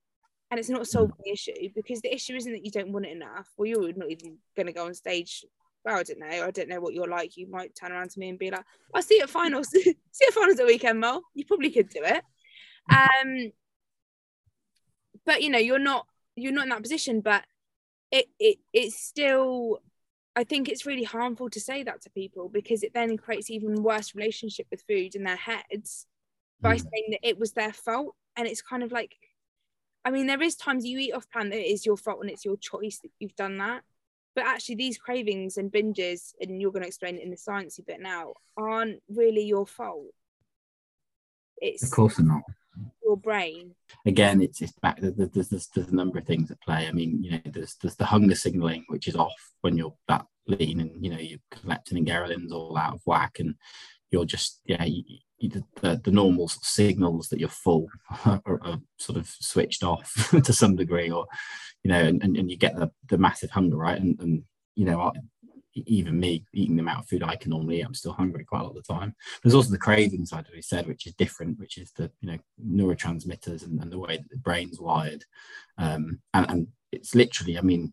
and 0.50 0.60
it's 0.60 0.68
not 0.68 0.86
solving 0.86 1.16
the 1.24 1.32
issue 1.32 1.70
because 1.74 2.00
the 2.00 2.14
issue 2.14 2.34
isn't 2.34 2.52
that 2.52 2.64
you 2.64 2.70
don't 2.70 2.92
want 2.92 3.06
it 3.06 3.12
enough. 3.12 3.48
Well, 3.56 3.66
you're 3.66 3.92
not 3.94 4.10
even 4.10 4.38
going 4.56 4.66
to 4.66 4.72
go 4.72 4.86
on 4.86 4.94
stage. 4.94 5.44
Well, 5.84 5.98
I 5.98 6.02
don't 6.02 6.18
know. 6.18 6.26
I 6.26 6.50
don't 6.50 6.68
know 6.68 6.80
what 6.80 6.94
you're 6.94 7.08
like. 7.08 7.36
You 7.36 7.48
might 7.48 7.74
turn 7.74 7.92
around 7.92 8.10
to 8.10 8.18
me 8.18 8.28
and 8.28 8.38
be 8.38 8.50
like, 8.50 8.64
"I'll 8.94 9.02
see 9.02 9.16
you 9.16 9.22
at 9.22 9.30
finals. 9.30 9.68
see 9.72 9.84
you 9.86 10.26
at 10.28 10.34
finals 10.34 10.60
at 10.60 10.66
weekend, 10.66 11.00
Mo." 11.00 11.22
You 11.34 11.44
probably 11.44 11.70
could 11.70 11.88
do 11.88 12.02
it. 12.02 12.22
Um, 12.90 13.52
but 15.28 15.42
you 15.42 15.50
know 15.50 15.58
you're 15.58 15.78
not 15.78 16.06
you're 16.36 16.52
not 16.52 16.64
in 16.64 16.70
that 16.70 16.82
position 16.82 17.20
but 17.20 17.44
it, 18.10 18.26
it 18.40 18.58
it's 18.72 18.98
still 18.98 19.80
I 20.34 20.44
think 20.44 20.68
it's 20.68 20.86
really 20.86 21.04
harmful 21.04 21.50
to 21.50 21.60
say 21.60 21.82
that 21.82 22.00
to 22.02 22.10
people 22.10 22.48
because 22.48 22.82
it 22.82 22.94
then 22.94 23.18
creates 23.18 23.50
even 23.50 23.82
worse 23.82 24.14
relationship 24.14 24.66
with 24.70 24.84
food 24.88 25.14
in 25.14 25.24
their 25.24 25.36
heads 25.36 26.06
by 26.60 26.76
mm. 26.76 26.80
saying 26.80 27.06
that 27.10 27.28
it 27.28 27.38
was 27.38 27.52
their 27.52 27.72
fault 27.72 28.14
and 28.36 28.48
it's 28.48 28.62
kind 28.62 28.82
of 28.82 28.90
like 28.90 29.16
I 30.04 30.10
mean 30.10 30.26
there 30.26 30.42
is 30.42 30.56
times 30.56 30.86
you 30.86 30.98
eat 30.98 31.12
off 31.12 31.30
plan 31.30 31.50
that 31.50 31.58
it 31.58 31.70
is 31.70 31.84
your 31.84 31.98
fault 31.98 32.20
and 32.22 32.30
it's 32.30 32.46
your 32.46 32.56
choice 32.56 33.00
that 33.02 33.10
you've 33.18 33.36
done 33.36 33.58
that 33.58 33.82
but 34.38 34.46
actually 34.46 34.76
these 34.76 34.96
cravings 34.96 35.56
and 35.56 35.72
binges 35.72 36.32
and 36.40 36.62
you're 36.62 36.70
going 36.70 36.82
to 36.82 36.86
explain 36.86 37.16
it 37.16 37.24
in 37.24 37.30
the 37.30 37.36
sciencey 37.36 37.84
bit 37.84 38.00
now 38.00 38.34
aren't 38.56 39.02
really 39.08 39.42
your 39.42 39.66
fault. 39.66 40.14
It's 41.56 41.82
of 41.82 41.90
course 41.90 42.20
not. 42.20 42.42
your 43.02 43.16
brain. 43.16 43.74
Again 44.06 44.40
it's, 44.40 44.62
it's 44.62 44.70
back 44.80 45.00
there's, 45.00 45.48
there's, 45.48 45.68
there's 45.74 45.88
a 45.88 45.94
number 45.94 46.20
of 46.20 46.24
things 46.24 46.52
at 46.52 46.60
play. 46.60 46.86
I 46.86 46.92
mean 46.92 47.20
you 47.20 47.32
know 47.32 47.40
there's 47.46 47.74
there's 47.82 47.96
the 47.96 48.04
hunger 48.04 48.36
signaling 48.36 48.84
which 48.86 49.08
is 49.08 49.16
off 49.16 49.34
when 49.62 49.76
you're 49.76 49.96
that 50.06 50.24
lean 50.46 50.78
and 50.78 51.04
you 51.04 51.10
know 51.10 51.18
your 51.18 51.40
leptin 51.66 51.96
and 51.96 52.06
ghrelins 52.06 52.52
all 52.52 52.78
out 52.78 52.94
of 52.94 53.00
whack 53.06 53.40
and 53.40 53.56
you're 54.12 54.24
just 54.24 54.60
yeah 54.66 54.84
you, 54.84 55.02
you, 55.04 55.18
the, 55.40 56.00
the 56.04 56.10
normal 56.10 56.48
sort 56.48 56.62
of 56.62 56.66
signals 56.66 57.28
that 57.28 57.38
you're 57.38 57.48
full 57.48 57.88
are, 58.24 58.42
are, 58.46 58.80
sort 58.98 59.18
of 59.18 59.28
switched 59.28 59.84
off 59.84 60.34
to 60.44 60.52
some 60.52 60.74
degree 60.74 61.10
or 61.10 61.26
you 61.84 61.90
know 61.90 62.00
and, 62.00 62.22
and, 62.22 62.50
you 62.50 62.56
get 62.56 62.74
the, 62.74 62.90
the 63.08 63.18
massive 63.18 63.50
hunger 63.50 63.76
right 63.76 64.00
and, 64.00 64.20
and 64.20 64.42
you 64.74 64.84
know 64.84 65.12
even 65.86 66.18
me 66.18 66.44
eating 66.52 66.76
the 66.76 66.82
amount 66.82 67.00
of 67.00 67.08
food 67.08 67.22
I 67.22 67.36
can 67.36 67.50
normally 67.50 67.78
eat, 67.78 67.82
I'm 67.82 67.94
still 67.94 68.12
hungry 68.12 68.44
quite 68.44 68.60
a 68.60 68.62
lot 68.64 68.76
of 68.76 68.82
the 68.82 68.92
time. 68.92 69.14
There's 69.42 69.54
also 69.54 69.70
the 69.70 69.78
craving 69.78 70.26
side, 70.26 70.46
as 70.48 70.54
we 70.54 70.62
said, 70.62 70.86
which 70.86 71.06
is 71.06 71.14
different, 71.14 71.58
which 71.58 71.78
is 71.78 71.92
the 71.92 72.10
you 72.20 72.32
know 72.32 72.38
neurotransmitters 72.66 73.64
and, 73.64 73.80
and 73.80 73.92
the 73.92 73.98
way 73.98 74.16
that 74.16 74.28
the 74.30 74.38
brain's 74.38 74.80
wired. 74.80 75.24
Um, 75.76 76.20
and, 76.34 76.50
and 76.50 76.66
it's 76.92 77.14
literally, 77.14 77.58
I 77.58 77.60
mean, 77.60 77.92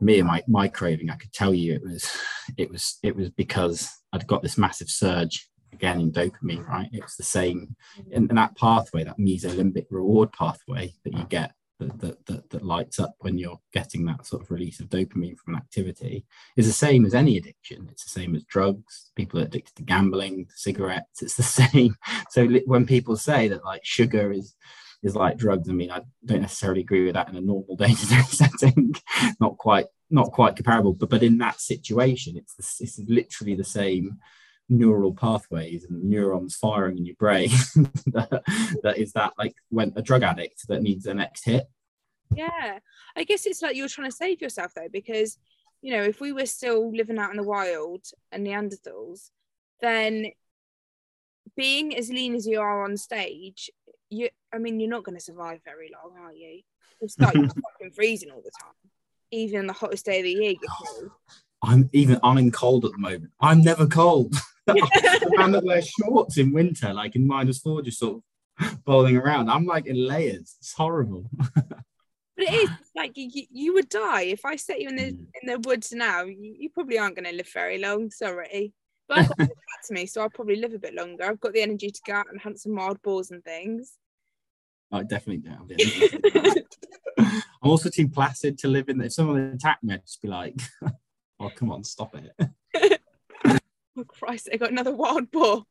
me 0.00 0.18
and 0.18 0.28
my 0.28 0.42
my 0.46 0.68
craving, 0.68 1.10
I 1.10 1.16
could 1.16 1.32
tell 1.32 1.54
you 1.54 1.74
it 1.74 1.82
was 1.82 2.10
it 2.56 2.70
was 2.70 2.98
it 3.02 3.16
was 3.16 3.30
because 3.30 3.90
I'd 4.12 4.26
got 4.26 4.42
this 4.42 4.58
massive 4.58 4.88
surge 4.88 5.48
again 5.72 6.00
in 6.00 6.12
dopamine, 6.12 6.66
right? 6.66 6.88
It's 6.92 7.16
the 7.16 7.22
same 7.22 7.76
mm. 7.98 8.12
in, 8.12 8.28
in 8.28 8.36
that 8.36 8.56
pathway, 8.56 9.04
that 9.04 9.18
mesolimbic 9.18 9.86
reward 9.90 10.32
pathway 10.32 10.94
that 11.04 11.14
you 11.14 11.24
get 11.24 11.52
that, 11.88 12.26
that, 12.26 12.50
that, 12.50 12.64
lights 12.64 13.00
up 13.00 13.14
when 13.20 13.38
you're 13.38 13.60
getting 13.72 14.04
that 14.04 14.26
sort 14.26 14.42
of 14.42 14.50
release 14.50 14.80
of 14.80 14.88
dopamine 14.88 15.36
from 15.36 15.54
an 15.54 15.60
activity 15.60 16.24
is 16.56 16.66
the 16.66 16.72
same 16.72 17.06
as 17.06 17.14
any 17.14 17.36
addiction. 17.36 17.88
It's 17.90 18.04
the 18.04 18.20
same 18.20 18.34
as 18.34 18.44
drugs. 18.44 19.10
People 19.16 19.40
are 19.40 19.44
addicted 19.44 19.76
to 19.76 19.82
gambling, 19.82 20.46
cigarettes. 20.54 21.22
It's 21.22 21.36
the 21.36 21.42
same. 21.42 21.96
So 22.30 22.46
when 22.66 22.86
people 22.86 23.16
say 23.16 23.48
that 23.48 23.64
like 23.64 23.84
sugar 23.84 24.32
is 24.32 24.54
is 25.02 25.16
like 25.16 25.38
drugs, 25.38 25.68
I 25.70 25.72
mean, 25.72 25.90
I 25.90 26.02
don't 26.26 26.42
necessarily 26.42 26.82
agree 26.82 27.06
with 27.06 27.14
that 27.14 27.30
in 27.30 27.36
a 27.36 27.40
normal 27.40 27.76
day-to-day 27.78 28.22
setting. 28.22 28.94
not 29.40 29.56
quite 29.56 29.86
not 30.10 30.32
quite 30.32 30.56
comparable, 30.56 30.92
but 30.92 31.10
but 31.10 31.22
in 31.22 31.38
that 31.38 31.60
situation, 31.60 32.36
it's 32.36 32.54
the, 32.54 32.84
it's 32.84 33.00
literally 33.08 33.54
the 33.54 33.64
same 33.64 34.18
neural 34.70 35.12
pathways 35.12 35.84
and 35.84 36.02
neurons 36.04 36.56
firing 36.56 36.96
in 36.96 37.04
your 37.04 37.16
brain 37.16 37.48
that, 38.06 38.42
that 38.82 38.98
is 38.98 39.12
that 39.12 39.32
like 39.36 39.54
when 39.68 39.92
a 39.96 40.02
drug 40.02 40.22
addict 40.22 40.66
that 40.68 40.82
needs 40.82 41.06
a 41.06 41.12
next 41.12 41.44
hit 41.44 41.68
yeah 42.34 42.78
i 43.16 43.24
guess 43.24 43.46
it's 43.46 43.62
like 43.62 43.74
you're 43.74 43.88
trying 43.88 44.08
to 44.08 44.16
save 44.16 44.40
yourself 44.40 44.72
though 44.74 44.88
because 44.92 45.38
you 45.82 45.92
know 45.92 46.02
if 46.02 46.20
we 46.20 46.32
were 46.32 46.46
still 46.46 46.94
living 46.94 47.18
out 47.18 47.32
in 47.32 47.36
the 47.36 47.42
wild 47.42 48.04
and 48.30 48.46
neanderthals 48.46 49.30
then 49.80 50.26
being 51.56 51.96
as 51.96 52.08
lean 52.08 52.34
as 52.34 52.46
you 52.46 52.60
are 52.60 52.84
on 52.84 52.96
stage 52.96 53.70
you 54.08 54.28
i 54.54 54.58
mean 54.58 54.78
you're 54.78 54.88
not 54.88 55.02
going 55.02 55.18
to 55.18 55.24
survive 55.24 55.58
very 55.64 55.90
long 55.92 56.16
are 56.24 56.32
you 56.32 56.62
you'll 57.00 57.08
start 57.08 57.34
fucking 57.34 57.90
freezing 57.94 58.30
all 58.30 58.42
the 58.42 58.52
time 58.62 58.72
even 59.32 59.60
on 59.60 59.66
the 59.66 59.72
hottest 59.72 60.06
day 60.06 60.18
of 60.18 60.24
the 60.24 60.32
year 60.32 60.54
I'm 61.62 61.90
even 61.92 62.18
I'm 62.22 62.50
cold 62.50 62.84
at 62.84 62.92
the 62.92 62.98
moment. 62.98 63.32
I'm 63.40 63.62
never 63.62 63.86
cold. 63.86 64.34
the 65.20 65.34
man 65.36 65.52
that 65.52 65.64
wears 65.64 65.88
shorts 65.88 66.38
in 66.38 66.52
winter, 66.52 66.92
like 66.92 67.16
in 67.16 67.26
minus 67.26 67.58
four, 67.58 67.82
just 67.82 67.98
sort 67.98 68.22
of 68.58 68.84
bowling 68.84 69.16
around. 69.16 69.50
I'm 69.50 69.66
like 69.66 69.86
in 69.86 70.06
layers. 70.06 70.56
It's 70.58 70.72
horrible. 70.72 71.28
but 71.54 71.74
it 72.38 72.52
is 72.52 72.70
like 72.94 73.12
you, 73.16 73.44
you 73.50 73.74
would 73.74 73.88
die 73.88 74.22
if 74.22 74.44
I 74.44 74.56
set 74.56 74.80
you 74.80 74.88
in 74.88 74.96
the 74.96 75.12
mm. 75.12 75.26
in 75.42 75.48
the 75.48 75.68
woods 75.68 75.92
now. 75.92 76.24
You, 76.24 76.54
you 76.58 76.70
probably 76.70 76.98
aren't 76.98 77.16
going 77.16 77.26
to 77.26 77.36
live 77.36 77.50
very 77.52 77.78
long. 77.78 78.10
Sorry, 78.10 78.72
but 79.08 79.18
I've 79.18 79.28
got 79.28 79.38
back 79.38 79.48
to 79.88 79.94
me, 79.94 80.06
so 80.06 80.22
I'll 80.22 80.30
probably 80.30 80.56
live 80.56 80.74
a 80.74 80.78
bit 80.78 80.94
longer. 80.94 81.24
I've 81.24 81.40
got 81.40 81.52
the 81.52 81.62
energy 81.62 81.90
to 81.90 82.00
go 82.06 82.14
out 82.14 82.30
and 82.30 82.40
hunt 82.40 82.60
some 82.60 82.74
wild 82.74 83.00
boars 83.02 83.30
and 83.30 83.44
things. 83.44 83.94
I 84.92 85.04
definitely 85.04 85.38
do. 85.38 86.64
I'm 87.62 87.70
also 87.70 87.90
too 87.90 88.08
placid 88.08 88.58
to 88.58 88.68
live 88.68 88.88
in. 88.88 89.00
If 89.00 89.12
someone 89.12 89.38
attacked 89.38 89.84
me, 89.84 89.94
I'd 89.94 90.02
just 90.02 90.20
be 90.20 90.28
like, 90.28 90.60
"Oh, 91.38 91.50
come 91.54 91.70
on, 91.70 91.84
stop 91.84 92.16
it." 92.16 92.50
Oh 94.00 94.04
Christ, 94.08 94.48
they 94.50 94.58
got 94.58 94.70
another 94.70 94.94
wild 94.94 95.30
boar. 95.30 95.64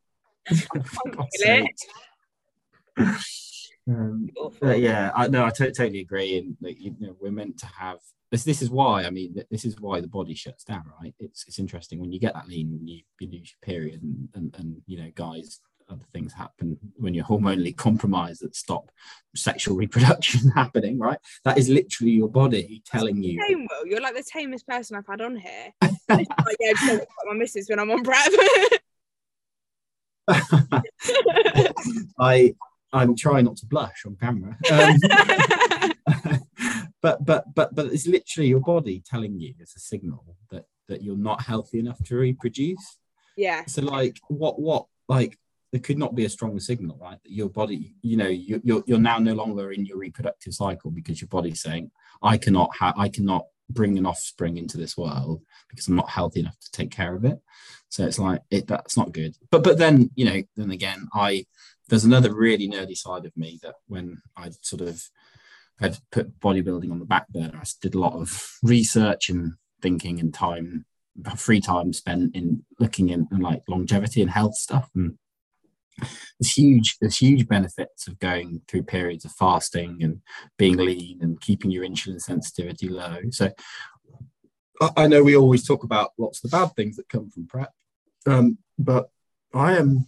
um, 3.88 4.30
yeah, 4.62 5.12
I 5.16 5.28
no, 5.28 5.46
I 5.46 5.50
t- 5.50 5.66
totally 5.66 6.02
agree. 6.02 6.38
And 6.38 6.58
like, 6.62 6.80
you 6.80 6.96
know, 7.00 7.16
we're 7.20 7.32
meant 7.32 7.58
to 7.60 7.66
have 7.66 8.00
this. 8.32 8.44
This 8.44 8.62
is 8.62 8.70
why 8.70 9.04
I 9.04 9.10
mean, 9.10 9.36
this 9.50 9.66
is 9.66 9.80
why 9.80 10.02
the 10.02 10.08
body 10.08 10.34
shuts 10.34 10.64
down, 10.64 10.84
right? 11.02 11.14
It's 11.20 11.46
it's 11.48 11.60
interesting 11.60 12.00
when 12.00 12.12
you 12.12 12.20
get 12.20 12.34
that 12.34 12.48
lean, 12.48 12.80
you, 12.84 13.02
you 13.20 13.28
lose 13.28 13.54
your 13.54 13.76
period, 13.76 14.02
and, 14.02 14.30
and 14.36 14.56
and 14.58 14.82
you 14.86 15.02
know, 15.02 15.12
guys 15.16 15.60
other 15.90 16.06
things 16.14 16.34
happen 16.34 16.78
when 16.96 17.14
you're 17.14 17.26
hormonally 17.26 17.76
compromised 17.76 18.42
that 18.42 18.56
stop 18.56 18.92
sexual 19.36 19.76
reproduction 19.76 20.50
happening, 20.56 20.98
right? 21.00 21.20
That 21.46 21.58
is 21.58 21.70
literally 21.70 22.12
your 22.12 22.30
body 22.30 22.82
telling 22.86 23.22
you. 23.22 23.42
Tame, 23.48 23.68
Will. 23.70 23.88
You're 23.88 24.02
like 24.02 24.16
the 24.16 24.24
tamest 24.24 24.68
person 24.68 24.98
I've 24.98 25.08
had 25.08 25.22
on 25.22 25.36
here. 25.36 25.74
like, 26.10 26.28
yeah, 26.60 26.74
just 26.74 27.06
my 27.26 27.34
missus 27.34 27.68
when 27.70 27.80
I'm 27.80 27.92
on 27.92 28.04
breath. 28.04 28.30
I 32.20 32.54
I'm 32.92 33.16
trying 33.16 33.46
not 33.46 33.58
to 33.58 33.66
blush 33.66 34.04
on 34.06 34.16
camera. 34.16 34.58
Um, 34.72 34.98
but 37.02 37.26
but 37.26 37.46
but 37.56 37.74
but 37.74 37.86
it's 37.88 38.08
literally 38.08 38.50
your 38.50 38.60
body 38.60 39.02
telling 39.06 39.40
you 39.40 39.54
it's 39.60 39.76
a 39.76 39.80
signal 39.80 40.24
that 40.52 40.66
that 40.88 41.02
you're 41.02 41.18
not 41.18 41.42
healthy 41.42 41.80
enough 41.80 42.04
to 42.04 42.16
reproduce. 42.16 42.98
Yeah. 43.38 43.66
So 43.66 43.82
like 43.82 44.20
what 44.28 44.60
what 44.60 44.86
like 45.08 45.38
there 45.72 45.82
could 45.82 45.98
not 45.98 46.16
be 46.16 46.26
a 46.26 46.30
stronger 46.30 46.60
signal, 46.60 46.98
right? 47.00 47.18
That 47.22 47.32
your 47.32 47.50
body, 47.50 47.96
you 48.02 48.18
know, 48.18 48.28
you, 48.28 48.62
you're 48.64 48.84
you're 48.88 49.00
now 49.00 49.20
no 49.20 49.34
longer 49.34 49.72
in 49.72 49.86
your 49.86 49.98
reproductive 49.98 50.54
cycle 50.54 50.92
because 50.92 51.22
your 51.22 51.28
body's 51.28 51.62
saying, 51.62 51.92
I 52.22 52.38
cannot 52.38 52.76
have, 52.80 52.96
I 52.98 53.10
cannot 53.10 53.46
bring 53.70 53.98
an 53.98 54.06
offspring 54.06 54.58
into 54.58 54.78
this 54.78 54.98
world 54.98 55.42
because 55.70 55.88
I'm 55.88 55.96
not 55.96 56.10
healthy 56.10 56.40
enough 56.40 56.60
to 56.60 56.72
take 56.72 56.90
care 56.90 57.16
of 57.16 57.24
it. 57.24 57.40
So 57.90 58.06
it's 58.06 58.20
like 58.20 58.42
it 58.50 58.68
that's 58.68 58.98
not 58.98 59.12
good. 59.12 59.36
But 59.52 59.64
but 59.64 59.78
then 59.78 60.10
you 60.16 60.26
know, 60.26 60.42
then 60.56 60.72
again, 60.72 61.08
I 61.14 61.46
there's 61.90 62.06
another 62.06 62.34
really 62.34 62.68
nerdy 62.68 62.96
side 62.96 63.26
of 63.26 63.36
me 63.36 63.60
that 63.64 63.76
when 63.88 64.22
I 64.38 64.52
sort 64.62 64.82
of 64.82 65.04
had 65.80 65.98
put 66.12 66.40
bodybuilding 66.40 66.92
on 66.92 67.00
the 67.00 67.06
back 67.06 67.28
burner, 67.30 67.58
I 67.62 67.66
did 67.82 67.96
a 67.96 68.00
lot 68.00 68.14
of 68.14 68.58
research 68.62 69.30
and 69.30 69.54
thinking 69.82 70.20
and 70.20 70.34
time, 70.34 70.86
free 71.38 71.62
time 71.62 71.94
spent 71.94 72.36
in 72.36 72.64
looking 72.80 73.10
in, 73.10 73.28
in 73.32 73.40
like 73.40 73.64
longevity 73.68 74.22
and 74.22 74.30
health 74.30 74.56
stuff. 74.56 74.90
And 74.94 75.18
there's 76.40 76.58
huge, 76.58 76.98
there's 77.00 77.18
huge 77.18 77.48
benefits 77.48 78.08
of 78.08 78.20
going 78.20 78.62
through 78.68 78.84
periods 78.84 79.26
of 79.26 79.32
fasting 79.32 80.00
and 80.02 80.22
being 80.58 80.78
lean 80.78 81.20
and 81.22 81.42
keeping 81.42 81.72
your 81.72 81.86
insulin 81.86 82.22
sensitivity 82.22 82.88
low. 82.88 83.18
So 83.32 83.52
I 84.96 85.08
know 85.08 85.24
we 85.24 85.36
always 85.36 85.68
talk 85.68 85.84
about 85.84 86.12
lots 86.18 86.44
of 86.44 86.50
the 86.50 86.58
bad 86.58 86.76
things 86.76 86.96
that 86.96 87.10
come 87.10 87.30
from 87.30 87.48
prep, 87.48 87.74
um, 88.26 88.58
but 88.78 89.10
I 89.54 89.78
am, 89.78 90.06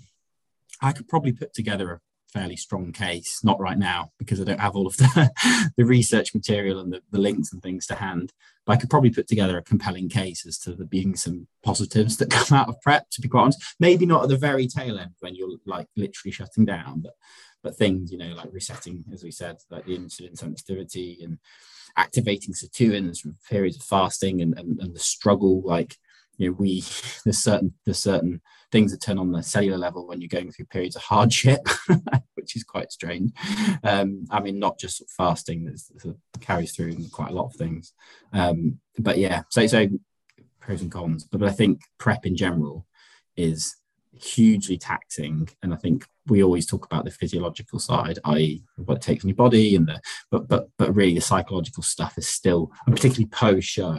I 0.81 0.91
could 0.93 1.07
probably 1.09 1.33
put 1.33 1.53
together 1.53 1.91
a 1.91 1.99
fairly 2.31 2.55
strong 2.55 2.91
case. 2.91 3.43
Not 3.43 3.59
right 3.59 3.77
now 3.77 4.11
because 4.17 4.39
I 4.39 4.45
don't 4.45 4.59
have 4.59 4.75
all 4.75 4.87
of 4.87 4.97
the, 4.97 5.31
the 5.77 5.85
research 5.85 6.33
material 6.33 6.79
and 6.79 6.93
the, 6.93 7.01
the 7.11 7.19
links 7.19 7.51
and 7.51 7.61
things 7.61 7.85
to 7.87 7.95
hand. 7.95 8.31
I 8.71 8.77
could 8.77 8.89
probably 8.89 9.11
put 9.11 9.27
together 9.27 9.57
a 9.57 9.63
compelling 9.63 10.09
case 10.09 10.45
as 10.45 10.57
to 10.59 10.73
there 10.73 10.87
being 10.87 11.15
some 11.15 11.47
positives 11.63 12.17
that 12.17 12.29
come 12.31 12.57
out 12.57 12.69
of 12.69 12.81
prep. 12.81 13.09
To 13.11 13.21
be 13.21 13.27
quite 13.27 13.43
honest, 13.43 13.61
maybe 13.79 14.05
not 14.05 14.23
at 14.23 14.29
the 14.29 14.37
very 14.37 14.67
tail 14.67 14.97
end 14.97 15.11
when 15.19 15.35
you're 15.35 15.57
like 15.65 15.87
literally 15.95 16.31
shutting 16.31 16.65
down, 16.65 17.01
but 17.01 17.13
but 17.63 17.75
things 17.75 18.11
you 18.11 18.17
know 18.17 18.33
like 18.33 18.49
resetting, 18.51 19.03
as 19.13 19.23
we 19.23 19.31
said, 19.31 19.57
like 19.69 19.85
the 19.85 19.97
insulin 19.97 20.37
sensitivity 20.37 21.19
and 21.23 21.37
activating 21.97 22.53
sirtuins 22.53 23.19
from 23.19 23.35
periods 23.49 23.75
of 23.75 23.83
fasting 23.83 24.41
and, 24.41 24.57
and, 24.57 24.79
and 24.79 24.95
the 24.95 24.99
struggle 24.99 25.61
like 25.61 25.97
you 26.37 26.49
know 26.49 26.55
we 26.57 26.83
there's 27.23 27.37
certain 27.37 27.73
there's 27.85 27.99
certain 27.99 28.41
things 28.71 28.91
that 28.91 29.01
turn 29.01 29.19
on 29.19 29.31
the 29.31 29.43
cellular 29.43 29.77
level 29.77 30.07
when 30.07 30.21
you're 30.21 30.29
going 30.29 30.51
through 30.51 30.65
periods 30.65 30.95
of 30.95 31.01
hardship 31.01 31.67
which 32.35 32.55
is 32.55 32.63
quite 32.63 32.91
strange. 32.91 33.31
Um, 33.83 34.25
i 34.31 34.39
mean 34.39 34.59
not 34.59 34.79
just 34.79 35.03
fasting 35.15 35.65
that 35.65 36.11
carries 36.39 36.75
through 36.75 36.95
quite 37.11 37.31
a 37.31 37.35
lot 37.35 37.47
of 37.47 37.55
things. 37.55 37.93
Um, 38.33 38.79
but 38.97 39.17
yeah 39.17 39.43
so 39.49 39.65
so 39.67 39.87
pros 40.59 40.81
and 40.81 40.91
cons. 40.91 41.25
But, 41.25 41.39
but 41.39 41.49
i 41.49 41.53
think 41.53 41.81
prep 41.97 42.25
in 42.25 42.35
general 42.35 42.87
is 43.35 43.75
hugely 44.13 44.77
taxing. 44.77 45.49
And 45.63 45.73
i 45.73 45.77
think 45.77 46.05
we 46.27 46.43
always 46.43 46.65
talk 46.65 46.85
about 46.85 47.05
the 47.05 47.11
physiological 47.11 47.79
side 47.79 48.19
i.e 48.25 48.63
what 48.77 48.97
it 48.97 49.01
takes 49.01 49.23
on 49.23 49.29
your 49.29 49.35
body 49.35 49.75
and 49.75 49.87
the 49.87 49.99
but 50.29 50.47
but 50.47 50.69
but 50.77 50.95
really 50.95 51.15
the 51.15 51.21
psychological 51.21 51.83
stuff 51.83 52.17
is 52.17 52.27
still 52.27 52.71
and 52.85 52.95
particularly 52.95 53.27
post 53.27 53.67
show 53.67 53.97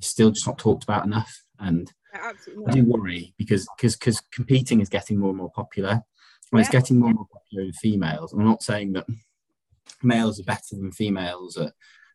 still 0.00 0.30
just 0.30 0.46
not 0.46 0.58
talked 0.58 0.84
about 0.84 1.04
enough 1.04 1.42
and 1.58 1.92
I 2.14 2.32
do 2.70 2.84
worry 2.84 3.34
because 3.36 3.68
because 3.76 3.96
because 3.96 4.20
competing 4.32 4.80
is 4.80 4.88
getting 4.88 5.18
more 5.18 5.30
and 5.30 5.38
more 5.38 5.50
popular, 5.50 5.90
and 5.90 6.02
yeah. 6.52 6.60
it's 6.60 6.68
getting 6.68 6.98
more 6.98 7.10
and 7.10 7.16
more 7.16 7.28
popular 7.32 7.64
in 7.64 7.72
females. 7.72 8.32
I'm 8.32 8.44
not 8.44 8.62
saying 8.62 8.92
that 8.92 9.06
males 10.02 10.40
are 10.40 10.44
better 10.44 10.72
than 10.72 10.92
females, 10.92 11.56
at, 11.56 11.72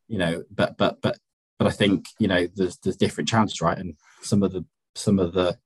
you 0.08 0.18
know, 0.18 0.44
but 0.52 0.78
but 0.78 1.02
but 1.02 1.18
but 1.60 1.68
I 1.68 1.72
think 1.72 2.06
you 2.20 2.28
know 2.28 2.48
there's 2.56 2.78
there's 2.78 2.98
different 2.98 3.30
challenges, 3.30 3.62
right? 3.62 3.78
And 3.78 3.96
some 4.22 4.44
of 4.44 4.52
the 4.52 4.66
some 4.96 5.20
of 5.20 5.34
the 5.34 5.58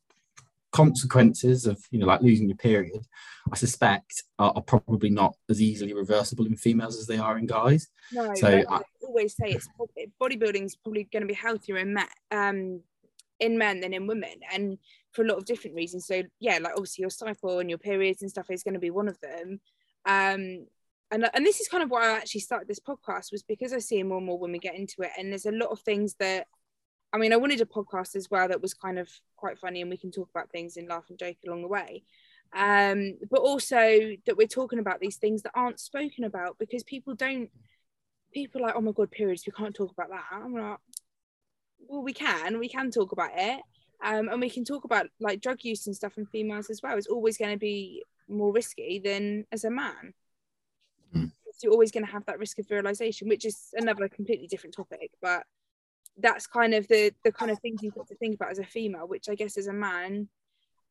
consequences 0.72 1.66
of 1.66 1.80
you 1.92 2.00
know 2.00 2.06
like 2.06 2.22
losing 2.22 2.48
your 2.48 2.58
period 2.58 3.02
i 3.52 3.56
suspect 3.56 4.24
are, 4.38 4.52
are, 4.56 4.62
probably 4.62 5.10
not 5.10 5.34
as 5.50 5.62
easily 5.62 5.94
reversible 5.94 6.46
in 6.46 6.58
females 6.58 7.00
as 7.00 7.08
they 7.08 7.18
are 7.18 7.38
in 7.38 7.46
guys 7.46 7.88
no 8.12 8.34
so 8.36 8.48
I, 8.48 8.76
I 8.76 8.82
always 9.02 9.36
say 9.36 9.52
it's 9.52 9.68
bodybuilding 10.22 10.66
is 10.66 10.76
probably 10.76 11.06
going 11.06 11.22
to 11.22 11.28
be 11.28 11.34
healthier 11.34 11.78
in 11.78 11.94
men 11.94 12.08
um 12.32 12.82
in 13.40 13.58
men 13.58 13.80
than 13.80 13.94
in 13.94 14.08
women 14.08 14.40
and 14.52 14.78
for 15.12 15.24
a 15.24 15.28
lot 15.28 15.38
of 15.38 15.46
different 15.46 15.76
reasons. 15.76 16.08
So 16.08 16.24
yeah 16.40 16.60
like 16.62 16.74
obviously 16.74 17.04
your 17.04 17.10
cycle 17.10 17.60
and 17.60 17.70
your 17.70 17.80
periods 17.80 18.22
and 18.22 18.32
stuff 18.32 18.50
is 18.50 18.64
going 18.64 18.74
to 18.74 18.80
be 18.80 18.92
one 18.92 19.08
of 19.08 19.20
them. 19.20 19.60
Um 20.06 20.66
and, 21.10 21.30
and 21.34 21.46
this 21.46 21.62
is 21.62 21.70
kind 21.70 21.84
of 21.84 21.90
why 21.90 22.06
I 22.06 22.18
actually 22.18 22.42
started 22.42 22.68
this 22.68 22.82
podcast 22.82 23.32
was 23.32 23.42
because 23.42 23.72
I 23.72 23.80
see 23.80 24.04
more 24.04 24.18
and 24.18 24.26
more 24.26 24.38
women 24.38 24.60
get 24.60 24.76
into 24.76 25.02
it 25.04 25.12
and 25.18 25.32
there's 25.32 25.46
a 25.46 25.52
lot 25.52 25.70
of 25.70 25.80
things 25.82 26.16
that 26.20 26.48
I 27.14 27.18
mean 27.18 27.34
I 27.34 27.38
wanted 27.38 27.62
a 27.62 27.66
podcast 27.66 28.16
as 28.16 28.30
well 28.30 28.48
that 28.48 28.62
was 28.62 28.74
kind 28.74 29.00
of 29.00 29.10
quite 29.36 29.60
funny 29.60 29.82
and 29.82 29.90
we 29.90 29.98
can 29.98 30.12
talk 30.12 30.30
about 30.30 30.52
things 30.52 30.78
and 30.78 30.88
laugh 30.88 31.06
and 31.10 31.20
joke 31.20 31.38
along 31.46 31.62
the 31.62 31.68
way. 31.68 32.04
Um 32.56 33.18
but 33.30 33.40
also 33.40 34.16
that 34.26 34.38
we're 34.38 34.48
talking 34.48 34.80
about 34.80 35.00
these 35.00 35.18
things 35.18 35.44
that 35.44 35.54
aren't 35.56 35.80
spoken 35.80 36.24
about 36.24 36.58
because 36.60 36.84
people 36.84 37.16
don't 37.16 37.50
people 38.34 38.62
like 38.62 38.76
oh 38.76 38.82
my 38.82 38.92
god 38.92 39.10
periods 39.10 39.44
we 39.48 39.54
can't 39.54 39.76
talk 39.76 39.92
about 39.92 40.10
that. 40.10 40.26
I'm 40.32 40.54
like 40.54 40.78
well 41.88 42.04
we 42.04 42.14
can 42.14 42.60
we 42.60 42.70
can 42.70 42.92
talk 42.92 43.12
about 43.12 43.32
it 43.36 43.62
um, 44.04 44.30
and 44.30 44.40
we 44.40 44.50
can 44.50 44.64
talk 44.64 44.84
about 44.84 45.08
like 45.20 45.42
drug 45.42 45.64
use 45.64 45.88
and 45.88 45.96
stuff 45.96 46.18
in 46.18 46.26
females 46.26 46.70
as 46.70 46.82
well. 46.82 46.98
It's 46.98 47.08
always 47.08 47.38
going 47.38 47.52
to 47.52 47.58
be 47.58 48.04
more 48.30 48.54
risky 48.54 49.00
than 49.04 49.46
as 49.52 49.64
a 49.64 49.72
man. 49.72 50.14
Mm. 51.16 51.32
you're 51.64 51.72
always 51.72 51.92
going 51.92 52.06
to 52.06 52.12
have 52.12 52.26
that 52.26 52.38
risk 52.38 52.60
of 52.60 52.68
virilization 52.68 53.30
which 53.30 53.46
is 53.46 53.70
another 53.76 54.10
completely 54.10 54.46
different 54.46 54.76
topic 54.76 55.10
but 55.22 55.44
that's 56.18 56.46
kind 56.46 56.74
of 56.74 56.86
the 56.90 57.14
the 57.24 57.32
kind 57.32 57.50
of 57.50 57.58
things 57.60 57.82
you've 57.82 57.96
got 57.96 58.08
to 58.08 58.16
think 58.16 58.36
about 58.36 58.52
as 58.52 58.60
a 58.60 58.66
female 58.66 59.08
which 59.08 59.30
i 59.30 59.36
guess 59.36 59.58
as 59.58 59.68
a 59.68 59.74
man 59.74 60.28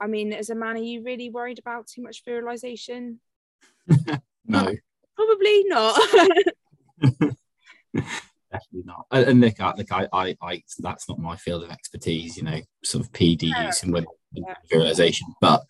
i 0.00 0.06
mean 0.06 0.32
as 0.32 0.48
a 0.48 0.54
man 0.54 0.76
are 0.76 0.78
you 0.78 1.02
really 1.02 1.28
worried 1.28 1.58
about 1.58 1.86
too 1.86 2.02
much 2.02 2.24
virilization? 2.24 3.18
No. 4.48 4.72
Probably 5.16 5.64
not 5.66 6.00
definitely 8.58 8.84
not. 8.84 9.06
And 9.10 9.40
look, 9.40 9.60
I, 9.60 9.74
look, 9.76 9.92
I, 9.92 10.08
I, 10.12 10.36
I, 10.42 10.62
that's 10.78 11.08
not 11.08 11.18
my 11.18 11.36
field 11.36 11.64
of 11.64 11.70
expertise. 11.70 12.36
You 12.36 12.44
know, 12.44 12.60
sort 12.84 13.04
of 13.04 13.12
PD 13.12 13.44
use 13.64 13.82
and 13.82 14.06
virilization, 14.72 15.28
but 15.40 15.62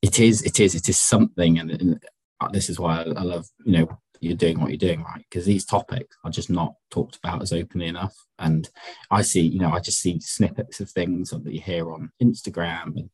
it 0.00 0.20
is, 0.20 0.42
it 0.42 0.60
is, 0.60 0.74
it 0.74 0.88
is 0.88 0.98
something, 0.98 1.58
and, 1.58 1.70
and 1.70 2.04
uh, 2.40 2.48
this 2.48 2.68
is 2.68 2.78
why 2.78 2.98
I, 2.98 3.02
I, 3.02 3.22
love, 3.22 3.46
you 3.64 3.72
know, 3.72 3.98
you're 4.20 4.36
doing 4.36 4.60
what 4.60 4.70
you're 4.70 4.78
doing, 4.78 5.02
right? 5.02 5.24
Because 5.28 5.44
these 5.44 5.64
topics 5.64 6.16
are 6.24 6.30
just 6.30 6.48
not 6.48 6.74
talked 6.90 7.16
about 7.16 7.42
as 7.42 7.52
openly 7.52 7.88
enough. 7.88 8.14
And 8.38 8.68
I 9.10 9.22
see, 9.22 9.40
you 9.40 9.58
know, 9.58 9.72
I 9.72 9.80
just 9.80 10.00
see 10.00 10.20
snippets 10.20 10.80
of 10.80 10.90
things 10.90 11.30
that 11.30 11.44
you 11.52 11.60
hear 11.60 11.92
on 11.92 12.10
Instagram 12.22 12.96
and 12.96 13.10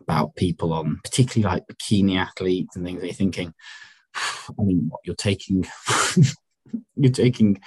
about 0.00 0.36
people 0.36 0.72
on, 0.72 1.00
particularly 1.02 1.54
like 1.54 1.66
bikini 1.66 2.16
athletes 2.16 2.76
and 2.76 2.84
things. 2.84 3.00
That 3.00 3.06
you're 3.06 3.14
thinking, 3.14 3.52
I 4.14 4.62
mean, 4.62 4.86
what 4.88 5.00
you're 5.04 5.16
taking 5.16 5.66
you're 6.96 7.12
taking 7.12 7.60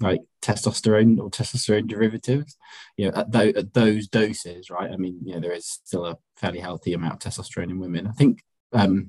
like 0.00 0.20
testosterone 0.42 1.18
or 1.18 1.30
testosterone 1.30 1.88
derivatives, 1.88 2.56
you 2.96 3.10
know, 3.10 3.18
at, 3.18 3.32
th- 3.32 3.56
at, 3.56 3.74
those 3.74 4.08
doses, 4.08 4.70
right? 4.70 4.90
I 4.90 4.96
mean, 4.96 5.20
you 5.24 5.34
know, 5.34 5.40
there 5.40 5.52
is 5.52 5.66
still 5.66 6.06
a 6.06 6.18
fairly 6.36 6.60
healthy 6.60 6.92
amount 6.92 7.24
of 7.24 7.32
testosterone 7.32 7.70
in 7.70 7.78
women. 7.78 8.06
I 8.06 8.12
think 8.12 8.42
um, 8.72 9.08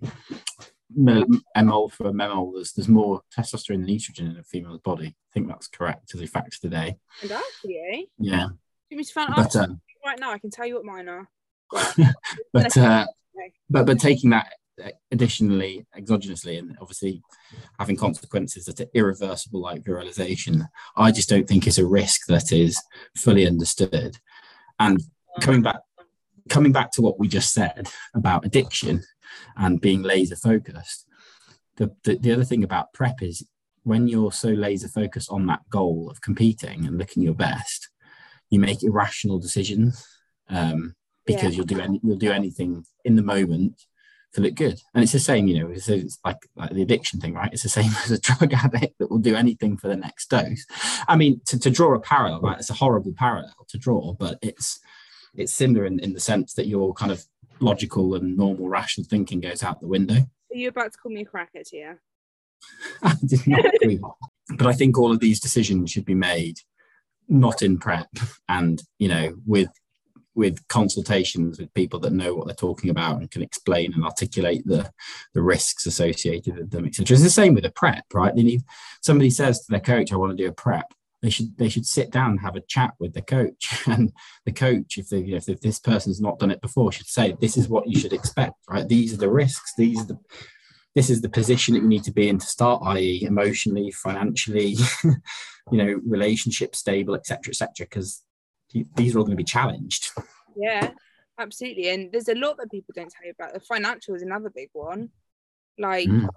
ML 0.95 1.91
for 1.91 2.11
memol, 2.11 2.53
there's, 2.55 2.71
there's 2.73 2.87
more 2.87 3.21
testosterone 3.37 3.85
than 3.85 3.87
estrogen 3.87 4.31
in 4.31 4.37
a 4.37 4.43
female's 4.43 4.81
body. 4.81 5.07
I 5.07 5.31
think 5.33 5.47
that's 5.47 5.67
correct 5.67 6.13
as 6.15 6.21
a 6.21 6.27
fact 6.27 6.61
today. 6.61 6.97
And 7.21 7.31
actually, 7.31 8.09
yeah. 8.17 8.47
You 8.89 9.03
find 9.03 9.33
but, 9.35 9.55
um, 9.55 9.81
right 10.05 10.19
now, 10.19 10.31
I 10.31 10.37
can 10.37 10.49
tell 10.49 10.65
you 10.65 10.75
what 10.75 10.85
mine 10.85 11.09
are. 11.09 11.29
but 12.53 12.77
uh, 12.77 13.05
but 13.69 13.85
but 13.85 13.99
taking 13.99 14.29
that 14.29 14.53
additionally 15.11 15.85
exogenously 15.97 16.59
and 16.59 16.77
obviously 16.79 17.21
having 17.79 17.95
consequences 17.95 18.65
that 18.65 18.79
are 18.79 18.89
irreversible 18.93 19.61
like 19.61 19.83
virilization 19.83 20.63
i 20.95 21.11
just 21.11 21.29
don't 21.29 21.47
think 21.47 21.65
it's 21.65 21.79
a 21.79 21.85
risk 21.85 22.27
that 22.27 22.51
is 22.51 22.79
fully 23.15 23.47
understood 23.47 24.17
and 24.79 25.01
coming 25.41 25.61
back 25.61 25.79
coming 26.49 26.71
back 26.71 26.91
to 26.91 27.01
what 27.01 27.19
we 27.19 27.27
just 27.27 27.53
said 27.53 27.89
about 28.15 28.45
addiction 28.45 29.03
and 29.57 29.81
being 29.81 30.03
laser 30.03 30.35
focused 30.35 31.05
the, 31.77 31.91
the, 32.03 32.15
the 32.17 32.31
other 32.31 32.45
thing 32.45 32.63
about 32.63 32.93
prep 32.93 33.21
is 33.21 33.45
when 33.83 34.07
you're 34.07 34.31
so 34.31 34.49
laser 34.49 34.87
focused 34.87 35.29
on 35.31 35.45
that 35.47 35.61
goal 35.69 36.07
of 36.09 36.21
competing 36.21 36.85
and 36.85 36.97
looking 36.97 37.23
your 37.23 37.33
best 37.33 37.89
you 38.49 38.59
make 38.59 38.83
irrational 38.83 39.39
decisions 39.39 40.05
um, 40.49 40.95
because 41.25 41.51
yeah. 41.51 41.57
you'll 41.57 41.65
do 41.65 41.79
any, 41.79 41.99
you'll 42.03 42.15
do 42.15 42.31
anything 42.31 42.83
in 43.03 43.15
the 43.15 43.23
moment 43.23 43.81
to 44.37 44.43
look 44.43 44.55
good. 44.55 44.79
And 44.93 45.03
it's 45.03 45.11
the 45.11 45.19
same, 45.19 45.47
you 45.47 45.59
know, 45.59 45.71
it's, 45.71 45.89
it's, 45.89 46.19
like 46.23 46.37
like 46.55 46.69
the 46.69 46.83
addiction 46.83 47.19
thing, 47.19 47.33
right? 47.33 47.51
It's 47.51 47.63
the 47.63 47.69
same 47.69 47.91
as 48.03 48.11
a 48.11 48.21
drug 48.21 48.53
addict 48.53 48.99
that 48.99 49.09
will 49.09 49.17
do 49.17 49.35
anything 49.35 49.77
for 49.77 49.87
the 49.87 49.95
next 49.95 50.29
dose. 50.29 50.65
I 51.07 51.15
mean, 51.15 51.41
to, 51.47 51.59
to 51.59 51.69
draw 51.69 51.93
a 51.95 51.99
parallel, 51.99 52.41
right? 52.41 52.59
It's 52.59 52.69
a 52.69 52.75
horrible 52.75 53.13
parallel 53.17 53.53
to 53.67 53.77
draw, 53.77 54.13
but 54.13 54.37
it's 54.41 54.79
it's 55.35 55.53
similar 55.53 55.85
in, 55.85 55.99
in 55.99 56.13
the 56.13 56.19
sense 56.19 56.53
that 56.53 56.67
your 56.67 56.93
kind 56.93 57.11
of 57.11 57.25
logical 57.59 58.15
and 58.15 58.37
normal 58.37 58.69
rational 58.69 59.07
thinking 59.07 59.39
goes 59.39 59.63
out 59.63 59.81
the 59.81 59.87
window. 59.87 60.15
Are 60.15 60.55
you 60.55 60.69
about 60.69 60.93
to 60.93 60.97
call 60.97 61.11
me 61.11 61.21
a 61.21 61.25
crackhead 61.25 61.69
here? 61.69 62.01
I 63.03 63.15
did 63.25 63.45
not 63.45 63.65
agree. 63.75 63.99
but 64.57 64.67
I 64.67 64.73
think 64.73 64.97
all 64.97 65.11
of 65.11 65.19
these 65.19 65.39
decisions 65.39 65.91
should 65.91 66.05
be 66.05 66.15
made 66.15 66.59
not 67.29 67.61
in 67.61 67.77
prep 67.77 68.07
and 68.47 68.81
you 68.99 69.09
know 69.09 69.35
with 69.45 69.67
with 70.37 70.65
consultations 70.67 71.59
with 71.59 71.73
people 71.73 71.99
that 71.99 72.13
know 72.13 72.33
what 72.33 72.45
they're 72.45 72.55
talking 72.55 72.89
about 72.89 73.17
and 73.17 73.31
can 73.31 73.41
explain 73.41 73.93
and 73.93 74.05
articulate 74.05 74.61
the 74.65 74.89
the 75.33 75.41
risks 75.41 75.85
associated 75.85 76.55
with 76.55 76.71
them 76.71 76.85
etc 76.85 77.15
it's 77.15 77.23
the 77.23 77.29
same 77.29 77.53
with 77.53 77.65
a 77.65 77.71
prep 77.71 78.05
right? 78.13 78.35
They 78.35 78.43
need 78.43 78.61
somebody 79.01 79.29
says 79.29 79.61
to 79.61 79.71
their 79.71 79.79
coach 79.79 80.13
i 80.13 80.15
want 80.15 80.37
to 80.37 80.43
do 80.43 80.49
a 80.49 80.53
prep 80.53 80.93
they 81.21 81.29
should 81.29 81.57
they 81.57 81.69
should 81.69 81.85
sit 81.85 82.11
down 82.11 82.31
and 82.31 82.39
have 82.39 82.55
a 82.55 82.61
chat 82.61 82.93
with 82.99 83.13
the 83.13 83.21
coach. 83.21 83.83
And 83.87 84.11
the 84.45 84.51
coach 84.51 84.97
if 84.97 85.09
they 85.09 85.19
you 85.19 85.31
know, 85.31 85.41
if 85.47 85.61
this 85.61 85.79
person's 85.79 86.21
not 86.21 86.39
done 86.39 86.51
it 86.51 86.61
before 86.61 86.91
should 86.91 87.07
say 87.07 87.35
this 87.39 87.57
is 87.57 87.67
what 87.67 87.87
you 87.87 87.99
should 87.99 88.13
expect 88.13 88.53
right? 88.69 88.87
These 88.87 89.13
are 89.13 89.17
the 89.17 89.29
risks. 89.29 89.73
These 89.77 90.01
are 90.01 90.07
the 90.07 90.19
this 90.95 91.09
is 91.09 91.21
the 91.21 91.29
position 91.29 91.73
that 91.73 91.81
you 91.81 91.87
need 91.87 92.03
to 92.03 92.11
be 92.11 92.27
in 92.27 92.39
to 92.39 92.45
start 92.45 92.81
i.e 92.85 93.23
emotionally 93.23 93.91
financially 93.91 94.75
you 95.71 95.77
know 95.77 96.01
relationship 96.05 96.75
stable 96.75 97.15
etc 97.15 97.51
etc 97.51 97.85
because 97.85 98.23
these 98.95 99.15
are 99.15 99.19
all 99.19 99.25
going 99.25 99.37
to 99.37 99.43
be 99.43 99.43
challenged. 99.43 100.11
Yeah 100.55 100.91
absolutely. 101.39 101.89
And 101.89 102.11
there's 102.11 102.29
a 102.29 102.35
lot 102.35 102.57
that 102.57 102.71
people 102.71 102.93
don't 102.95 103.11
tell 103.11 103.25
you 103.25 103.33
about. 103.37 103.53
The 103.53 103.59
financial 103.59 104.15
is 104.15 104.21
another 104.21 104.49
big 104.49 104.69
one. 104.73 105.09
Like 105.79 106.07
mm. 106.07 106.27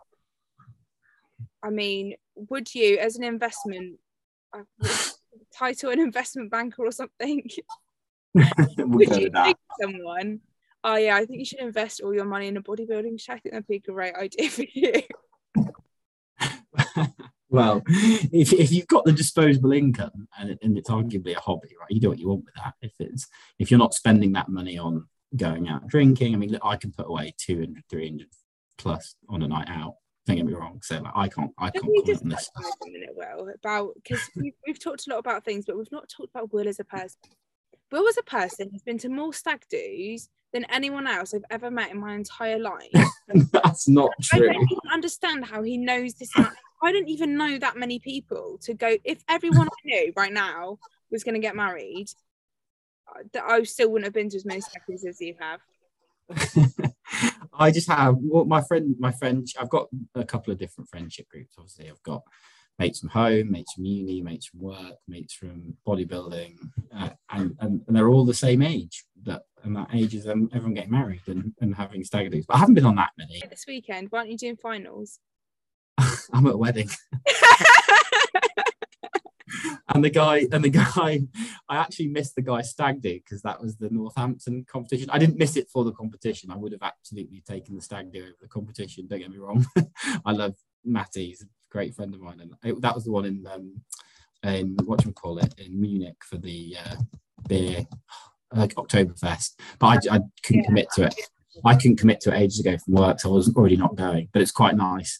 i 1.62 1.70
mean 1.70 2.14
would 2.34 2.74
you 2.74 2.98
as 2.98 3.16
an 3.16 3.24
investment 3.24 3.98
uh, 4.52 4.64
title 5.56 5.90
an 5.90 6.00
investment 6.00 6.50
banker 6.50 6.84
or 6.84 6.92
something? 6.92 7.48
We'll 8.76 8.88
would 8.90 9.16
you 9.16 9.30
take 9.30 9.56
someone? 9.80 10.40
Oh 10.84 10.96
yeah 10.96 11.16
i 11.16 11.24
think 11.24 11.40
you 11.40 11.44
should 11.44 11.60
invest 11.60 12.00
all 12.00 12.14
your 12.14 12.26
money 12.26 12.46
in 12.46 12.56
a 12.56 12.62
bodybuilding 12.62 13.20
show 13.20 13.32
i 13.32 13.38
think 13.38 13.54
that'd 13.54 13.66
be 13.66 13.76
a 13.76 13.92
great 13.92 14.14
idea 14.14 14.48
for 14.48 14.64
you 14.72 14.92
well, 17.50 17.82
if, 17.88 18.52
if 18.52 18.72
you've 18.72 18.86
got 18.86 19.04
the 19.04 19.12
disposable 19.12 19.72
income 19.72 20.28
and, 20.38 20.56
and 20.62 20.78
it's 20.78 20.88
arguably 20.88 21.36
a 21.36 21.40
hobby, 21.40 21.74
right, 21.78 21.90
you 21.90 22.00
do 22.00 22.08
what 22.08 22.18
you 22.18 22.28
want 22.28 22.44
with 22.44 22.54
that. 22.54 22.74
If 22.80 22.92
it's 22.98 23.26
if 23.58 23.70
you're 23.70 23.78
not 23.78 23.94
spending 23.94 24.32
that 24.32 24.48
money 24.48 24.78
on 24.78 25.06
going 25.36 25.68
out 25.68 25.86
drinking, 25.88 26.34
I 26.34 26.38
mean, 26.38 26.56
I 26.62 26.76
can 26.76 26.92
put 26.92 27.08
away 27.08 27.34
200, 27.38 27.82
300 27.90 28.28
plus 28.78 29.16
on 29.28 29.42
a 29.42 29.48
night 29.48 29.68
out. 29.68 29.94
Don't 30.26 30.36
get 30.36 30.46
me 30.46 30.52
wrong. 30.52 30.80
So 30.82 31.00
like, 31.00 31.12
I 31.14 31.28
can't, 31.28 31.50
I 31.58 31.70
can't 31.70 31.84
comment 31.84 32.22
on 32.22 32.28
this. 32.28 32.50
A 32.56 32.90
minute, 32.90 33.10
well, 33.14 33.48
about 33.52 33.94
because 33.94 34.20
we've, 34.36 34.54
we've 34.66 34.82
talked 34.82 35.06
a 35.06 35.10
lot 35.10 35.18
about 35.18 35.44
things, 35.44 35.64
but 35.66 35.76
we've 35.76 35.90
not 35.90 36.08
talked 36.08 36.30
about 36.30 36.52
Will 36.52 36.68
as 36.68 36.78
a 36.78 36.84
person. 36.84 37.18
Will 37.90 38.06
as 38.08 38.18
a 38.18 38.22
person 38.22 38.70
has 38.70 38.82
been 38.82 38.98
to 38.98 39.08
more 39.08 39.32
stag 39.32 39.64
do's 39.68 40.28
than 40.52 40.64
anyone 40.64 41.06
else 41.06 41.34
I've 41.34 41.44
ever 41.50 41.70
met 41.70 41.90
in 41.90 41.98
my 41.98 42.14
entire 42.14 42.58
life. 42.58 42.90
That's 43.52 43.88
not 43.88 44.10
true. 44.22 44.48
I 44.48 44.52
don't 44.52 44.70
even 44.70 44.92
understand 44.92 45.44
how 45.44 45.62
he 45.62 45.76
knows 45.76 46.14
this 46.14 46.30
I 46.82 46.92
don't 46.92 47.08
even 47.08 47.36
know 47.36 47.58
that 47.58 47.76
many 47.76 47.98
people 47.98 48.58
to 48.62 48.74
go. 48.74 48.96
If 49.04 49.22
everyone 49.28 49.68
I 49.68 49.80
knew 49.84 50.12
right 50.16 50.32
now 50.32 50.78
was 51.10 51.24
going 51.24 51.34
to 51.34 51.40
get 51.40 51.56
married, 51.56 52.08
that 53.32 53.44
I 53.44 53.62
still 53.64 53.90
wouldn't 53.90 54.06
have 54.06 54.14
been 54.14 54.28
to 54.30 54.36
as 54.36 54.44
many 54.44 54.60
seconds 54.60 55.04
as 55.04 55.20
you 55.20 55.34
have. 55.38 55.60
I 57.52 57.70
just 57.70 57.88
have 57.88 58.16
well, 58.18 58.44
my 58.44 58.62
friend, 58.62 58.94
my 58.98 59.12
friend. 59.12 59.46
I've 59.58 59.68
got 59.68 59.88
a 60.14 60.24
couple 60.24 60.52
of 60.52 60.58
different 60.58 60.88
friendship 60.88 61.28
groups. 61.28 61.56
Obviously, 61.58 61.90
I've 61.90 62.02
got 62.02 62.22
mates 62.78 63.00
from 63.00 63.10
home, 63.10 63.50
mates 63.50 63.72
from 63.74 63.84
uni, 63.84 64.22
mates 64.22 64.46
from 64.46 64.60
work, 64.60 64.94
mates 65.08 65.34
from 65.34 65.74
bodybuilding, 65.86 66.56
uh, 66.96 67.10
and, 67.30 67.56
and, 67.60 67.82
and 67.86 67.96
they're 67.96 68.08
all 68.08 68.24
the 68.24 68.32
same 68.32 68.62
age. 68.62 69.04
That 69.24 69.42
and 69.64 69.76
that 69.76 69.88
age 69.92 70.14
is 70.14 70.26
um, 70.28 70.48
everyone 70.52 70.74
getting 70.74 70.92
married 70.92 71.20
and, 71.26 71.52
and 71.60 71.74
having 71.74 72.04
stag 72.04 72.30
do's. 72.30 72.46
But 72.46 72.56
I 72.56 72.58
haven't 72.60 72.74
been 72.74 72.86
on 72.86 72.96
that 72.96 73.10
many. 73.18 73.42
This 73.50 73.64
weekend, 73.66 74.08
why 74.10 74.20
aren't 74.20 74.30
you 74.30 74.38
doing 74.38 74.56
finals? 74.56 75.18
I'm 76.32 76.46
at 76.46 76.54
a 76.54 76.58
wedding. 76.58 76.88
and 79.94 80.04
the 80.04 80.10
guy 80.10 80.46
and 80.52 80.62
the 80.64 80.70
guy 80.70 81.20
i 81.68 81.76
actually 81.76 82.06
missed 82.06 82.34
the 82.36 82.42
guy 82.42 82.62
stag 82.62 83.02
do 83.02 83.14
because 83.14 83.42
that 83.42 83.60
was 83.60 83.76
the 83.76 83.90
northampton 83.90 84.64
competition. 84.70 85.10
I 85.10 85.18
didn't 85.18 85.38
miss 85.38 85.56
it 85.56 85.68
for 85.68 85.84
the 85.84 85.92
competition. 85.92 86.50
I 86.50 86.56
would 86.56 86.72
have 86.72 86.82
absolutely 86.82 87.42
taken 87.46 87.74
the 87.74 87.82
stag 87.82 88.12
do 88.12 88.20
over 88.20 88.32
the 88.40 88.48
competition 88.48 89.06
don't 89.06 89.18
get 89.18 89.30
me 89.30 89.38
wrong. 89.38 89.66
I 90.24 90.32
love 90.32 90.54
matty 90.84 91.26
he's 91.26 91.42
a 91.42 91.46
great 91.70 91.94
friend 91.94 92.14
of 92.14 92.20
mine. 92.20 92.40
And 92.40 92.54
it, 92.62 92.80
that 92.80 92.94
was 92.94 93.04
the 93.04 93.12
one 93.12 93.24
in 93.24 93.46
um 93.46 93.80
in 94.42 94.76
what 94.84 95.00
do 95.00 95.08
you 95.08 95.12
call 95.12 95.38
it 95.38 95.54
in 95.58 95.80
munich 95.80 96.16
for 96.24 96.38
the 96.38 96.76
uh 96.84 96.96
beer 97.48 97.86
like 98.52 98.74
oktoberfest. 98.74 99.56
But 99.78 100.06
i, 100.08 100.16
I 100.16 100.20
couldn't 100.42 100.62
yeah. 100.62 100.68
commit 100.68 100.88
to 100.94 101.04
it. 101.04 101.14
I 101.64 101.74
couldn't 101.74 101.98
commit 101.98 102.20
to 102.22 102.34
it 102.34 102.38
ages 102.38 102.60
ago 102.60 102.78
from 102.78 102.94
work 102.94 103.20
so 103.20 103.30
i 103.30 103.32
was 103.32 103.54
already 103.54 103.76
not 103.76 103.96
going 103.96 104.28
but 104.32 104.40
it's 104.40 104.52
quite 104.52 104.76
nice 104.76 105.18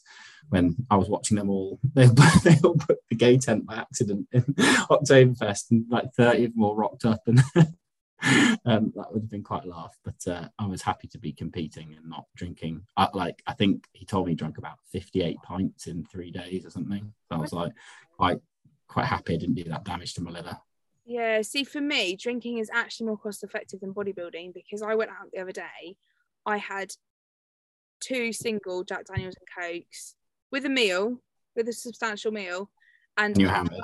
when 0.51 0.77
I 0.91 0.97
was 0.97 1.09
watching 1.09 1.37
them 1.37 1.51
all. 1.51 1.81
They, 1.95 2.07
they 2.45 2.57
all 2.63 2.77
put 2.77 2.99
the 3.09 3.17
gay 3.17 3.39
tent 3.39 3.67
by 3.67 3.77
accident 3.77 4.29
in 4.33 4.43
Oktoberfest, 4.91 5.71
and 5.71 5.87
like 5.91 6.13
30 6.15 6.45
of 6.45 6.55
them 6.55 6.63
all 6.63 6.77
rocked 6.77 7.05
up, 7.05 7.23
and 7.27 7.41
um, 8.65 8.93
that 8.95 9.13
would 9.13 9.23
have 9.23 9.31
been 9.31 9.43
quite 9.43 9.65
a 9.65 9.69
laugh. 9.69 9.97
But 10.05 10.31
uh, 10.31 10.49
I 10.59 10.67
was 10.67 10.83
happy 10.83 11.09
to 11.09 11.19
be 11.19 11.33
competing 11.33 11.95
and 11.97 12.09
not 12.09 12.27
drinking. 12.37 12.83
I, 12.97 13.09
like 13.15 13.43
I 13.47 13.55
think 13.55 13.87
he 13.93 14.05
told 14.05 14.27
me 14.27 14.33
he 14.33 14.37
drank 14.37 14.59
about 14.59 14.79
58 14.93 15.37
pints 15.43 15.87
in 15.87 16.05
three 16.05 16.31
days 16.31 16.65
or 16.65 16.71
something. 16.71 17.13
So 17.29 17.37
I 17.37 17.39
was 17.39 17.53
like 17.53 17.73
quite 18.17 18.41
quite 18.89 19.07
happy 19.07 19.35
I 19.35 19.39
didn't 19.39 19.55
do 19.55 19.65
that 19.65 19.85
damage 19.85 20.15
to 20.15 20.23
my 20.23 20.31
liver. 20.31 20.59
Yeah, 21.05 21.43
see, 21.43 21.65
for 21.65 21.81
me, 21.81 22.17
drinking 22.17 22.59
is 22.59 22.71
actually 22.73 23.07
more 23.07 23.19
cost 23.19 23.43
effective 23.43 23.81
than 23.81 23.95
bodybuilding 23.95 24.55
because 24.55 24.83
I 24.83 24.95
went 24.95 25.11
out 25.11 25.31
the 25.33 25.41
other 25.41 25.53
day. 25.53 25.97
I 26.47 26.57
had 26.59 26.93
two 28.01 28.33
single 28.33 28.85
Jack 28.85 29.07
Daniels 29.07 29.35
and 29.39 29.49
Cokes, 29.83 30.15
with 30.51 30.65
a 30.67 30.69
meal, 30.69 31.21
with 31.57 31.69
a 31.69 31.73
substantial 31.73 32.33
meal, 32.33 32.71
and 33.17 33.37
you 33.39 33.49
hammered. 33.49 33.81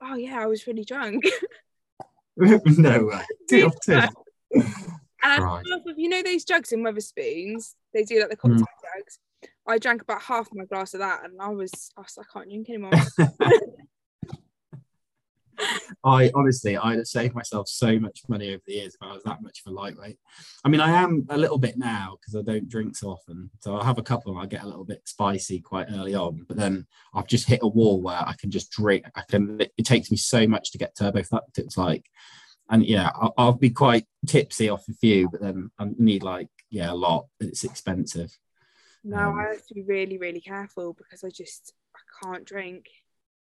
Oh 0.00 0.14
yeah, 0.14 0.40
I 0.40 0.46
was 0.46 0.66
really 0.66 0.84
drunk. 0.84 1.24
no 2.36 3.04
way. 3.04 3.22
Two 3.48 3.66
of 3.66 3.80
two. 3.80 4.00
And 5.22 5.42
right. 5.42 5.64
half 5.70 5.86
of 5.86 5.98
you 5.98 6.08
know 6.08 6.22
those 6.22 6.44
jugs 6.44 6.72
in 6.72 6.84
Wetherspoons, 6.84 7.74
they 7.92 8.04
do 8.04 8.20
like 8.20 8.30
the 8.30 8.36
cocktail 8.36 8.60
mm. 8.60 8.98
jugs. 8.98 9.18
I 9.66 9.78
drank 9.78 10.02
about 10.02 10.22
half 10.22 10.48
my 10.52 10.64
glass 10.64 10.94
of 10.94 11.00
that, 11.00 11.24
and 11.24 11.40
I 11.40 11.48
was 11.48 11.90
I 11.96 12.02
was 12.02 12.18
I 12.18 12.22
can't 12.32 12.48
drink 12.48 12.68
anymore. 12.68 12.92
I 16.06 16.30
honestly, 16.36 16.76
I'd 16.76 16.98
have 16.98 17.06
saved 17.08 17.34
myself 17.34 17.68
so 17.68 17.98
much 17.98 18.22
money 18.28 18.50
over 18.54 18.62
the 18.64 18.74
years 18.74 18.94
if 18.94 19.02
I 19.02 19.12
was 19.12 19.24
that 19.24 19.42
much 19.42 19.60
of 19.60 19.72
a 19.72 19.74
lightweight. 19.74 20.20
I 20.64 20.68
mean, 20.68 20.80
I 20.80 21.02
am 21.02 21.26
a 21.30 21.36
little 21.36 21.58
bit 21.58 21.76
now 21.76 22.16
because 22.20 22.36
I 22.36 22.42
don't 22.42 22.68
drink 22.68 22.96
so 22.96 23.08
often. 23.08 23.50
So 23.58 23.74
I'll 23.74 23.82
have 23.82 23.98
a 23.98 24.04
couple 24.04 24.32
and 24.32 24.40
I 24.40 24.46
get 24.46 24.62
a 24.62 24.66
little 24.66 24.84
bit 24.84 25.02
spicy 25.04 25.58
quite 25.58 25.88
early 25.90 26.14
on. 26.14 26.44
But 26.46 26.58
then 26.58 26.86
I've 27.12 27.26
just 27.26 27.48
hit 27.48 27.58
a 27.64 27.68
wall 27.68 28.00
where 28.00 28.20
I 28.24 28.34
can 28.38 28.52
just 28.52 28.70
drink. 28.70 29.04
I 29.16 29.22
can. 29.28 29.60
It 29.60 29.84
takes 29.84 30.12
me 30.12 30.16
so 30.16 30.46
much 30.46 30.70
to 30.70 30.78
get 30.78 30.96
turbo 30.96 31.24
fucked. 31.24 31.58
It's 31.58 31.76
like, 31.76 32.06
and 32.70 32.86
yeah, 32.86 33.10
I'll, 33.20 33.34
I'll 33.36 33.52
be 33.54 33.70
quite 33.70 34.06
tipsy 34.28 34.68
off 34.68 34.88
a 34.88 34.92
few, 34.92 35.28
but 35.28 35.40
then 35.40 35.72
I 35.76 35.88
need 35.98 36.22
like 36.22 36.48
yeah 36.70 36.92
a 36.92 36.94
lot. 36.94 37.26
It's 37.40 37.64
expensive. 37.64 38.38
No, 39.02 39.18
um, 39.18 39.38
I 39.40 39.48
have 39.54 39.66
to 39.66 39.74
be 39.74 39.82
really, 39.82 40.18
really 40.18 40.40
careful 40.40 40.92
because 40.92 41.24
I 41.24 41.30
just 41.30 41.72
I 41.96 42.24
can't 42.24 42.44
drink 42.44 42.86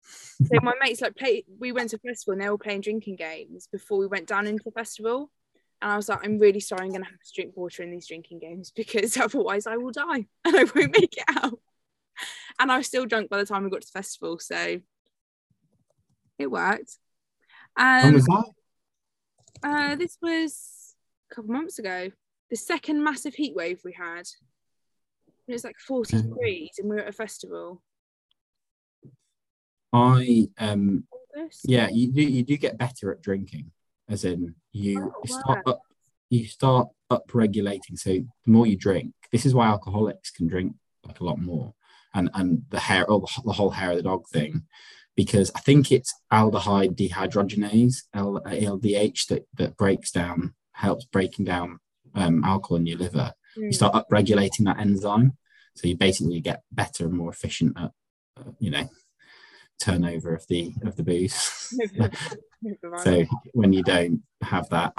so 0.01 0.59
my 0.61 0.73
mates 0.81 1.01
like 1.01 1.15
play 1.15 1.43
we 1.59 1.71
went 1.71 1.89
to 1.89 1.97
a 1.97 1.99
festival 1.99 2.33
and 2.33 2.41
they 2.41 2.49
were 2.49 2.57
playing 2.57 2.81
drinking 2.81 3.15
games 3.15 3.67
before 3.71 3.97
we 3.97 4.07
went 4.07 4.27
down 4.27 4.47
into 4.47 4.63
the 4.63 4.71
festival 4.71 5.29
and 5.81 5.91
I 5.91 5.95
was 5.95 6.09
like, 6.09 6.19
I'm 6.23 6.39
really 6.39 6.59
sorry, 6.59 6.85
I'm 6.85 6.91
gonna 6.91 7.05
have 7.05 7.23
to 7.23 7.33
drink 7.33 7.55
water 7.55 7.83
in 7.83 7.91
these 7.91 8.07
drinking 8.07 8.39
games 8.39 8.71
because 8.75 9.17
otherwise 9.17 9.67
I 9.67 9.77
will 9.77 9.91
die 9.91 10.27
and 10.45 10.55
I 10.55 10.63
won't 10.63 10.99
make 10.99 11.17
it 11.17 11.23
out. 11.27 11.59
And 12.59 12.71
I 12.71 12.77
was 12.77 12.87
still 12.87 13.05
drunk 13.05 13.29
by 13.29 13.37
the 13.37 13.45
time 13.45 13.63
we 13.63 13.69
got 13.69 13.81
to 13.81 13.87
the 13.87 13.97
festival, 13.97 14.39
so 14.39 14.81
it 16.37 16.51
worked. 16.51 16.97
Um, 17.77 18.13
was 18.13 18.25
that? 18.25 18.45
Uh, 19.63 19.95
this 19.95 20.17
was 20.21 20.95
a 21.31 21.35
couple 21.35 21.51
months 21.51 21.79
ago. 21.79 22.09
The 22.49 22.57
second 22.57 23.01
massive 23.01 23.35
heat 23.35 23.55
wave 23.55 23.79
we 23.85 23.93
had. 23.93 24.27
It 25.47 25.53
was 25.53 25.63
like 25.63 25.77
40 25.77 26.17
mm. 26.17 26.23
degrees, 26.23 26.71
and 26.77 26.89
we 26.89 26.97
were 26.97 27.03
at 27.03 27.07
a 27.09 27.13
festival. 27.13 27.81
I 29.93 30.47
um 30.57 31.05
yeah, 31.63 31.89
you 31.89 32.11
do 32.11 32.21
you 32.21 32.43
do 32.43 32.57
get 32.57 32.77
better 32.77 33.11
at 33.11 33.21
drinking, 33.21 33.71
as 34.07 34.25
in 34.25 34.55
you 34.71 35.13
oh, 35.15 35.25
start 35.25 35.61
up 35.65 35.81
you 36.29 36.45
start 36.45 36.89
up 37.09 37.23
regulating. 37.33 37.97
So 37.97 38.11
the 38.11 38.27
more 38.45 38.67
you 38.67 38.77
drink, 38.77 39.13
this 39.31 39.45
is 39.45 39.53
why 39.53 39.67
alcoholics 39.67 40.31
can 40.31 40.47
drink 40.47 40.73
like 41.05 41.19
a 41.19 41.23
lot 41.23 41.39
more, 41.39 41.73
and 42.13 42.29
and 42.33 42.63
the 42.69 42.79
hair, 42.79 43.05
oh, 43.09 43.25
the 43.45 43.53
whole 43.53 43.71
hair 43.71 43.91
of 43.91 43.97
the 43.97 44.03
dog 44.03 44.27
thing, 44.29 44.63
because 45.15 45.51
I 45.55 45.59
think 45.59 45.91
it's 45.91 46.13
aldehyde 46.31 46.95
dehydrogenase 46.95 48.03
(LDH) 48.15 49.27
that 49.27 49.47
that 49.55 49.77
breaks 49.77 50.11
down 50.11 50.55
helps 50.73 51.05
breaking 51.05 51.45
down 51.45 51.79
um, 52.15 52.43
alcohol 52.43 52.77
in 52.77 52.85
your 52.85 52.97
liver. 52.97 53.33
Mm. 53.57 53.65
You 53.65 53.71
start 53.71 53.95
up 53.95 54.07
regulating 54.09 54.65
that 54.65 54.79
enzyme, 54.79 55.37
so 55.75 55.87
you 55.87 55.97
basically 55.97 56.41
get 56.41 56.63
better 56.71 57.05
and 57.05 57.13
more 57.13 57.31
efficient 57.31 57.77
at 57.77 57.91
uh, 58.37 58.51
you 58.59 58.69
know 58.69 58.87
turnover 59.79 60.33
of 60.33 60.45
the 60.47 60.73
of 60.83 60.95
the 60.95 61.03
booze. 61.03 61.33
so 63.03 63.25
when 63.53 63.73
you 63.73 63.83
don't 63.83 64.21
have 64.41 64.69
that, 64.69 64.93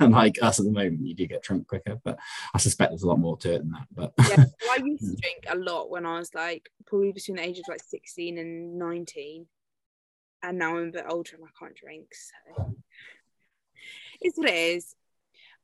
like 0.00 0.42
us 0.42 0.58
at 0.58 0.66
the 0.66 0.72
moment, 0.72 1.06
you 1.06 1.14
do 1.14 1.26
get 1.26 1.42
drunk 1.42 1.66
quicker. 1.66 2.00
But 2.04 2.18
I 2.54 2.58
suspect 2.58 2.90
there's 2.90 3.02
a 3.02 3.08
lot 3.08 3.18
more 3.18 3.36
to 3.38 3.54
it 3.54 3.58
than 3.58 3.70
that. 3.72 3.86
But 3.92 4.12
yeah, 4.28 4.44
well, 4.62 4.72
I 4.72 4.76
used 4.84 5.04
to 5.04 5.16
drink 5.16 5.44
a 5.48 5.56
lot 5.56 5.90
when 5.90 6.06
I 6.06 6.18
was 6.18 6.34
like 6.34 6.68
probably 6.86 7.12
between 7.12 7.36
the 7.36 7.44
ages 7.44 7.64
of 7.68 7.74
like 7.74 7.82
16 7.84 8.38
and 8.38 8.78
19, 8.78 9.46
and 10.42 10.58
now 10.58 10.76
I'm 10.76 10.88
a 10.88 10.92
bit 10.92 11.06
older 11.08 11.36
and 11.36 11.44
I 11.44 11.64
can't 11.64 11.76
drink. 11.76 12.08
So 12.12 12.74
it's 14.20 14.36
what 14.36 14.48
it 14.48 14.54
is. 14.54 14.94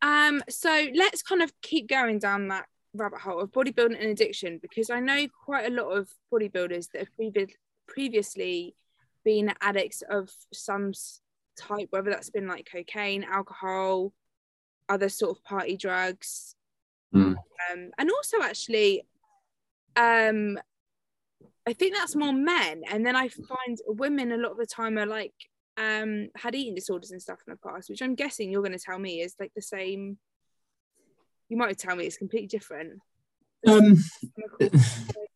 Um, 0.03 0.43
so 0.49 0.87
let's 0.95 1.23
kind 1.23 1.43
of 1.43 1.53
keep 1.61 1.89
going 1.89 2.19
down 2.19 2.49
that 2.49 2.67
rabbit 2.95 3.21
hole 3.21 3.41
of 3.41 3.53
bodybuilding 3.53 4.01
and 4.01 4.11
addiction 4.11 4.59
because 4.61 4.91
I 4.91 5.01
know 5.01 5.27
quite 5.45 5.67
a 5.67 5.75
lot 5.75 5.91
of 5.91 6.09
bodybuilders 6.33 6.91
that 6.93 7.01
have 7.01 7.17
previously 7.91 8.75
been 9.25 9.53
addicts 9.61 10.03
of 10.09 10.31
some 10.53 10.93
type, 11.57 11.89
whether 11.91 12.11
that's 12.11 12.31
been 12.31 12.49
like 12.49 12.69
cocaine, 12.71 13.25
alcohol, 13.25 14.13
other 14.89 15.09
sort 15.09 15.37
of 15.37 15.45
party 15.45 15.77
drugs, 15.77 16.55
mm. 17.15 17.35
um, 17.35 17.91
and 17.99 18.11
also 18.11 18.39
actually, 18.43 19.03
um, 19.97 20.59
I 21.67 21.73
think 21.73 21.95
that's 21.95 22.17
more 22.17 22.33
men, 22.33 22.83
and 22.91 23.05
then 23.05 23.17
I 23.17 23.29
find 23.29 23.79
women 23.87 24.33
a 24.33 24.37
lot 24.37 24.53
of 24.53 24.59
the 24.59 24.67
time 24.67 24.99
are 24.99 25.07
like 25.07 25.35
um 25.77 26.29
had 26.35 26.55
eating 26.55 26.75
disorders 26.75 27.11
and 27.11 27.23
stuff 27.23 27.39
in 27.47 27.53
the 27.53 27.71
past, 27.71 27.91
which 27.91 28.03
I'm 28.03 28.15
guessing 28.15 28.51
you're 28.51 28.63
going 28.63 28.77
to 28.77 28.85
tell 28.85 28.99
me 28.99 29.21
is 29.21 29.35
like 29.39 29.53
the 29.55 29.63
same. 29.63 30.19
You 31.49 31.57
might 31.57 31.79
tell 31.79 31.97
me 31.97 32.07
it's 32.07 32.17
completely 32.17 32.47
different. 32.47 33.01
Um, 33.67 33.97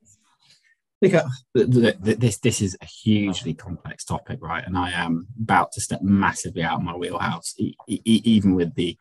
this 1.54 2.38
this 2.38 2.60
is 2.60 2.76
a 2.80 2.86
hugely 2.86 3.54
complex 3.54 4.04
topic, 4.04 4.38
right? 4.42 4.64
And 4.66 4.76
I 4.76 4.90
am 4.90 5.26
about 5.40 5.72
to 5.72 5.80
step 5.80 6.02
massively 6.02 6.62
out 6.62 6.78
of 6.78 6.82
my 6.82 6.94
wheelhouse, 6.94 7.54
even 7.88 8.54
with 8.54 8.74
the 8.74 8.96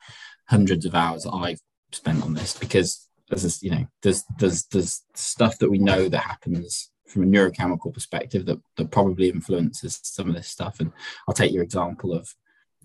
hundreds 0.48 0.86
of 0.86 0.96
hours 0.96 1.26
I've 1.32 1.60
spent 1.92 2.24
on 2.24 2.34
this, 2.34 2.58
because 2.58 3.08
there's 3.30 3.62
you 3.64 3.72
know 3.72 3.88
there's 4.02 4.24
there's 4.40 4.66
there's 4.66 5.02
stuff 5.14 5.58
that 5.60 5.70
we 5.70 5.78
know 5.78 6.10
that 6.10 6.20
happens 6.24 6.92
from 7.08 7.24
a 7.24 7.26
neurochemical 7.26 7.94
perspective 7.94 8.46
that, 8.46 8.60
that 8.78 8.92
probably 8.92 9.30
influences 9.30 10.00
some 10.04 10.30
of 10.30 10.36
this 10.36 10.48
stuff. 10.48 10.80
And 10.80 10.92
I'll 11.28 11.36
take 11.36 11.52
your 11.52 11.64
example 11.64 12.14
of 12.14 12.34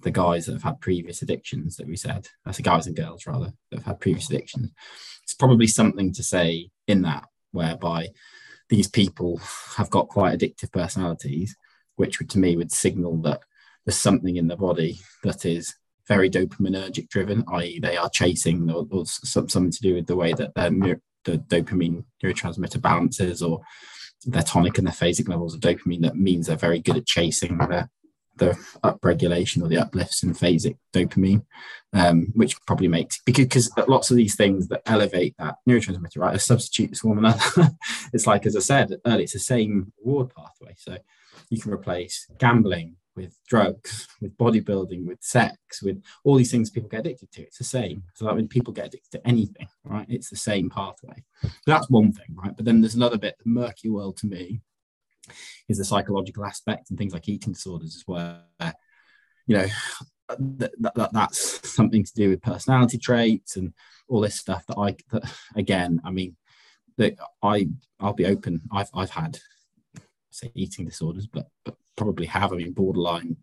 the 0.03 0.11
guys 0.11 0.47
that 0.47 0.53
have 0.53 0.62
had 0.62 0.81
previous 0.81 1.23
addictions 1.23 1.77
that 1.77 1.87
we 1.87 1.97
said, 1.97 2.29
that's 2.45 2.59
the 2.59 2.62
guys 2.62 2.87
and 2.87 2.95
girls 2.95 3.27
rather, 3.27 3.53
that 3.71 3.79
have 3.79 3.87
had 3.87 4.01
previous 4.01 4.29
addictions. 4.31 4.71
It's 5.23 5.35
probably 5.35 5.66
something 5.66 6.12
to 6.12 6.23
say 6.23 6.71
in 6.87 7.03
that, 7.03 7.25
whereby 7.53 8.09
these 8.69 8.89
people 8.89 9.41
have 9.77 9.91
got 9.91 10.09
quite 10.09 10.39
addictive 10.39 10.73
personalities, 10.73 11.57
which 11.97 12.19
would, 12.19 12.31
to 12.31 12.39
me 12.39 12.57
would 12.57 12.73
signal 12.73 13.16
that 13.23 13.41
there's 13.85 13.97
something 13.97 14.37
in 14.37 14.49
the 14.49 14.57
body 14.57 14.99
that 15.25 15.47
is 15.47 15.75
very 16.07 16.31
dopaminergic 16.31 17.09
driven, 17.09 17.45
i.e., 17.53 17.79
they 17.81 17.97
are 17.97 18.11
chasing 18.11 18.71
or, 18.71 18.87
or 18.91 19.05
something 19.07 19.71
to 19.71 19.81
do 19.81 19.95
with 19.95 20.07
the 20.07 20.16
way 20.16 20.33
that 20.33 20.55
their 20.55 20.71
the 21.25 21.39
dopamine 21.39 22.05
neurotransmitter 22.23 22.81
balances 22.81 23.43
or 23.43 23.61
their 24.25 24.43
tonic 24.43 24.79
and 24.79 24.87
their 24.87 24.95
phasic 24.95 25.29
levels 25.29 25.55
of 25.55 25.61
dopamine 25.61 26.03
that 26.03 26.16
means 26.16 26.47
they're 26.47 26.57
very 26.57 26.81
good 26.81 26.97
at 26.97 27.07
chasing 27.07 27.59
the, 27.59 27.89
the 28.39 28.59
upregulation 28.82 29.62
or 29.62 29.68
the 29.68 29.78
uplifts 29.78 30.22
in 30.22 30.34
phasic 30.34 30.76
dopamine, 30.93 31.45
um, 31.93 32.28
which 32.34 32.61
probably 32.66 32.89
makes 32.89 33.20
because, 33.24 33.70
lots 33.86 34.11
of 34.11 34.16
these 34.16 34.36
things 34.36 34.68
that 34.68 34.82
elevate 34.86 35.34
that 35.39 35.57
neurotransmitter, 35.68 36.18
right, 36.18 36.34
are 36.34 36.41
substitutes 36.41 37.01
for 37.01 37.09
one 37.09 37.18
another. 37.18 37.70
it's 38.12 38.26
like, 38.26 38.47
as 38.47 38.57
I 38.57 38.61
said 38.61 38.95
earlier, 39.07 39.22
it's 39.22 39.32
the 39.32 39.39
same 39.39 39.93
reward 40.05 40.32
pathway. 40.34 40.74
So 40.76 40.99
you 41.51 41.61
can 41.61 41.72
replace 41.72 42.26
gambling 42.39 42.97
with 43.18 43.36
drugs, 43.49 44.07
with 44.20 44.36
bodybuilding, 44.39 45.05
with 45.05 45.18
sex, 45.20 45.82
with 45.82 46.01
all 46.24 46.36
these 46.36 46.53
things 46.53 46.70
people 46.70 46.89
get 46.89 47.01
addicted 47.01 47.32
to. 47.32 47.43
It's 47.43 47.59
the 47.59 47.64
same. 47.64 48.05
So 48.14 48.26
like 48.26 48.36
when 48.36 48.49
people 48.49 48.72
get 48.72 48.86
addicted 48.86 49.11
to 49.12 49.26
anything, 49.26 49.66
right, 49.84 50.07
it's 50.09 50.30
the 50.30 50.36
same 50.36 50.70
pathway. 50.70 51.24
So 51.43 51.51
that's 51.66 51.91
one 51.91 52.12
thing, 52.12 52.36
right? 52.36 52.57
But 52.57 52.64
then 52.64 52.80
there's 52.80 52.95
another 52.95 53.18
bit, 53.18 53.36
the 53.43 53.51
murky 53.51 53.89
world 53.89 54.16
to 54.18 54.26
me 54.26 54.61
is 55.68 55.79
the 55.79 55.85
psychological 55.85 56.45
aspect 56.45 56.91
and 56.91 56.99
things 56.99 57.12
like 57.12 57.29
eating 57.29 57.53
disorders 57.53 57.97
as 57.97 58.05
well. 58.07 58.43
You 59.47 59.57
know, 59.57 59.66
that, 60.29 60.72
that, 60.95 61.12
that's 61.12 61.70
something 61.70 62.05
to 62.05 62.12
do 62.14 62.31
with 62.31 62.43
personality 62.43 62.99
traits 62.99 63.57
and 63.57 63.72
all 64.09 64.20
this 64.20 64.39
stuff 64.39 64.66
that 64.66 64.76
I, 64.79 64.95
that, 65.12 65.33
again, 65.57 66.01
I 66.05 66.11
mean, 66.11 66.37
that 66.99 67.14
I, 67.43 67.68
I'll 68.01 68.12
be 68.12 68.26
open. 68.26 68.61
I've, 68.72 68.91
I've 68.95 69.11
had 69.11 69.39
say 70.39 70.53
eating 70.55 70.84
disorders, 70.84 71.26
but, 71.26 71.49
but 71.64 71.74
probably 71.97 72.26
have. 72.26 72.53
I 72.53 72.57
mean, 72.57 72.72
borderline 72.72 73.36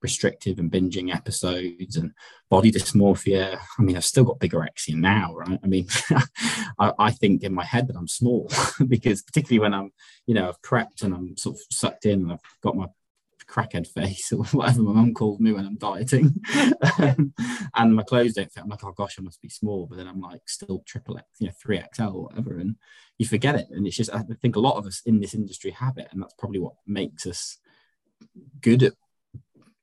restrictive 0.00 0.58
and 0.58 0.70
binging 0.70 1.14
episodes 1.14 1.96
and 1.96 2.12
body 2.48 2.70
dysmorphia. 2.70 3.58
I 3.78 3.82
mean, 3.82 3.96
I've 3.96 4.04
still 4.04 4.24
got 4.24 4.38
bigger 4.38 4.58
bigorexia 4.58 4.94
now, 4.94 5.34
right? 5.34 5.58
I 5.62 5.66
mean, 5.66 5.86
I, 6.78 6.92
I, 6.98 7.10
think 7.10 7.42
in 7.42 7.52
my 7.52 7.64
head 7.64 7.88
that 7.88 7.96
I'm 7.96 8.08
small 8.08 8.50
because 8.88 9.22
particularly 9.22 9.58
when 9.58 9.74
I'm, 9.74 9.92
you 10.26 10.34
know, 10.34 10.48
I've 10.48 10.62
prepped 10.62 11.02
and 11.02 11.14
I'm 11.14 11.36
sort 11.36 11.56
of 11.56 11.62
sucked 11.70 12.06
in 12.06 12.22
and 12.22 12.32
I've 12.32 12.40
got 12.62 12.76
my 12.76 12.86
crackhead 13.48 13.86
face 13.86 14.32
or 14.32 14.44
whatever 14.52 14.82
my 14.82 14.92
mum 14.92 15.14
calls 15.14 15.40
me 15.40 15.52
when 15.52 15.66
I'm 15.66 15.76
dieting 15.76 16.34
and 17.74 17.96
my 17.96 18.02
clothes 18.02 18.34
don't 18.34 18.52
fit. 18.52 18.62
I'm 18.62 18.68
like, 18.68 18.84
oh 18.84 18.92
gosh, 18.92 19.16
I 19.18 19.22
must 19.22 19.42
be 19.42 19.48
small. 19.48 19.86
But 19.86 19.96
then 19.96 20.08
I'm 20.08 20.20
like 20.20 20.42
still 20.46 20.82
triple 20.86 21.18
X, 21.18 21.26
you 21.38 21.46
know, 21.46 21.52
3XL 21.64 22.14
or 22.14 22.22
whatever. 22.24 22.58
And 22.58 22.76
you 23.18 23.26
forget 23.26 23.54
it. 23.54 23.66
And 23.70 23.86
it's 23.86 23.96
just, 23.96 24.12
I 24.12 24.22
think 24.40 24.56
a 24.56 24.60
lot 24.60 24.76
of 24.76 24.86
us 24.86 25.02
in 25.06 25.20
this 25.20 25.34
industry 25.34 25.70
have 25.72 25.98
it. 25.98 26.08
And 26.10 26.22
that's 26.22 26.34
probably 26.34 26.60
what 26.60 26.74
makes 26.86 27.26
us 27.26 27.58
good 28.60 28.82
at 28.82 28.92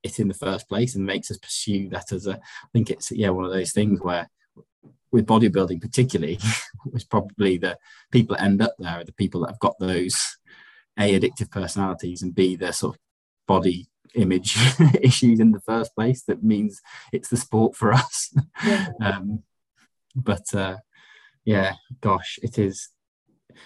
it 0.06 0.20
in 0.20 0.28
the 0.28 0.34
first 0.34 0.70
place 0.70 0.96
and 0.96 1.06
makes 1.06 1.32
us 1.32 1.38
pursue 1.38 1.90
that 1.90 2.12
as 2.12 2.28
a 2.28 2.36
I 2.36 2.68
think 2.74 2.90
it's 2.92 3.12
yeah 3.12 3.30
one 3.30 3.46
of 3.46 3.52
those 3.52 3.72
things 3.72 4.00
where 4.02 4.30
with 5.12 5.26
bodybuilding 5.26 5.82
particularly 5.82 6.40
was 6.86 7.04
probably 7.04 7.58
the 7.58 7.78
people 8.12 8.36
that 8.36 8.44
end 8.44 8.62
up 8.62 8.76
there 8.78 9.00
are 9.00 9.04
the 9.04 9.14
people 9.14 9.42
that 9.42 9.52
have 9.52 9.60
got 9.60 9.76
those 9.80 10.38
a 11.00 11.20
addictive 11.20 11.50
personalities 11.50 12.22
and 12.22 12.36
b 12.36 12.56
their 12.56 12.72
sort 12.72 12.96
of 12.96 13.02
body 13.48 13.88
image 14.14 14.58
issues 15.02 15.40
in 15.40 15.52
the 15.52 15.60
first 15.62 15.94
place 15.94 16.24
that 16.24 16.44
means 16.44 16.82
it's 17.12 17.30
the 17.30 17.38
sport 17.38 17.76
for 17.76 17.94
us 17.94 18.34
yeah. 18.66 18.88
um, 19.02 19.44
but 20.16 20.54
uh, 20.54 20.78
yeah 21.44 21.74
gosh 22.02 22.40
it 22.42 22.58
is 22.58 22.90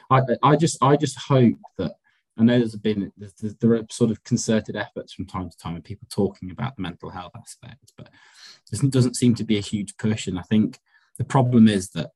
I, 0.09 0.21
I 0.43 0.55
just 0.55 0.81
I 0.81 0.95
just 0.95 1.17
hope 1.17 1.57
that 1.77 1.93
I 2.39 2.43
know 2.43 2.57
there's 2.57 2.75
been 2.75 3.11
there's, 3.17 3.33
there 3.55 3.73
are 3.73 3.85
sort 3.89 4.11
of 4.11 4.23
concerted 4.23 4.75
efforts 4.75 5.13
from 5.13 5.25
time 5.25 5.49
to 5.49 5.57
time 5.57 5.75
and 5.75 5.83
people 5.83 6.07
talking 6.09 6.51
about 6.51 6.75
the 6.75 6.81
mental 6.81 7.09
health 7.09 7.33
aspect, 7.35 7.91
but 7.97 8.09
there 8.71 8.89
doesn't 8.89 9.17
seem 9.17 9.35
to 9.35 9.43
be 9.43 9.57
a 9.57 9.61
huge 9.61 9.97
push. 9.97 10.25
And 10.25 10.39
I 10.39 10.43
think 10.43 10.79
the 11.17 11.25
problem 11.25 11.67
is 11.67 11.89
that, 11.89 12.11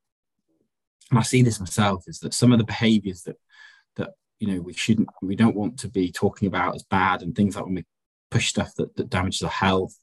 and 1.11 1.19
I 1.19 1.23
see 1.23 1.41
this 1.41 1.59
myself, 1.59 2.05
is 2.07 2.19
that 2.19 2.33
some 2.33 2.53
of 2.53 2.57
the 2.57 2.63
behaviours 2.63 3.23
that 3.23 3.35
that 3.97 4.11
you 4.43 4.53
know 4.53 4.61
we 4.61 4.73
shouldn't 4.73 5.07
we 5.21 5.37
don't 5.37 5.55
want 5.55 5.79
to 5.79 5.87
be 5.87 6.11
talking 6.11 6.49
about 6.49 6.75
as 6.75 6.83
bad 6.83 7.21
and 7.21 7.33
things 7.33 7.55
like 7.55 7.63
when 7.63 7.75
we 7.75 7.85
push 8.29 8.49
stuff 8.49 8.75
that, 8.75 8.93
that 8.97 9.09
damages 9.09 9.41
our 9.41 9.49
health 9.49 9.97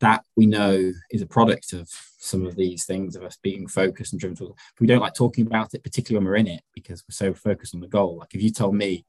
that 0.00 0.22
we 0.36 0.44
know 0.44 0.92
is 1.10 1.22
a 1.22 1.26
product 1.26 1.72
of 1.72 1.88
some 2.18 2.46
of 2.46 2.54
these 2.54 2.84
things 2.84 3.16
of 3.16 3.22
us 3.22 3.38
being 3.42 3.66
focused 3.66 4.12
and 4.12 4.20
driven 4.20 4.36
towards. 4.36 4.54
we 4.78 4.86
don't 4.86 5.00
like 5.00 5.14
talking 5.14 5.46
about 5.46 5.72
it, 5.72 5.82
particularly 5.82 6.22
when 6.22 6.30
we're 6.30 6.36
in 6.36 6.46
it, 6.46 6.62
because 6.74 7.02
we're 7.02 7.14
so 7.14 7.32
focused 7.34 7.74
on 7.74 7.80
the 7.80 7.88
goal. 7.88 8.18
Like 8.18 8.34
if 8.34 8.42
you 8.42 8.52
told 8.52 8.76
me 8.76 9.04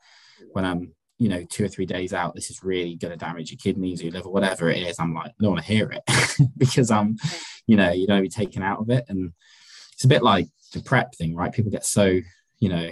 when 0.53 0.65
I'm, 0.65 0.93
you 1.19 1.29
know, 1.29 1.43
two 1.43 1.65
or 1.65 1.67
three 1.67 1.85
days 1.85 2.13
out, 2.13 2.33
this 2.33 2.49
is 2.49 2.63
really 2.63 2.95
going 2.95 3.11
to 3.11 3.17
damage 3.17 3.51
your 3.51 3.59
kidneys 3.59 4.01
or 4.01 4.05
your 4.05 4.13
liver, 4.13 4.29
whatever 4.29 4.69
it 4.69 4.81
is. 4.81 4.99
I'm 4.99 5.13
like, 5.13 5.27
I 5.27 5.33
don't 5.41 5.51
want 5.51 5.63
to 5.63 5.71
hear 5.71 5.91
it 5.91 6.01
because 6.57 6.89
I'm, 6.89 7.17
you 7.67 7.75
know, 7.75 7.91
you 7.91 8.07
don't 8.07 8.23
be 8.23 8.29
taken 8.29 8.63
out 8.63 8.79
of 8.79 8.89
it. 8.89 9.05
And 9.09 9.33
it's 9.93 10.05
a 10.05 10.07
bit 10.07 10.23
like 10.23 10.47
the 10.73 10.81
prep 10.81 11.13
thing, 11.13 11.35
right? 11.35 11.51
People 11.51 11.71
get 11.71 11.85
so, 11.85 12.19
you 12.59 12.69
know, 12.69 12.89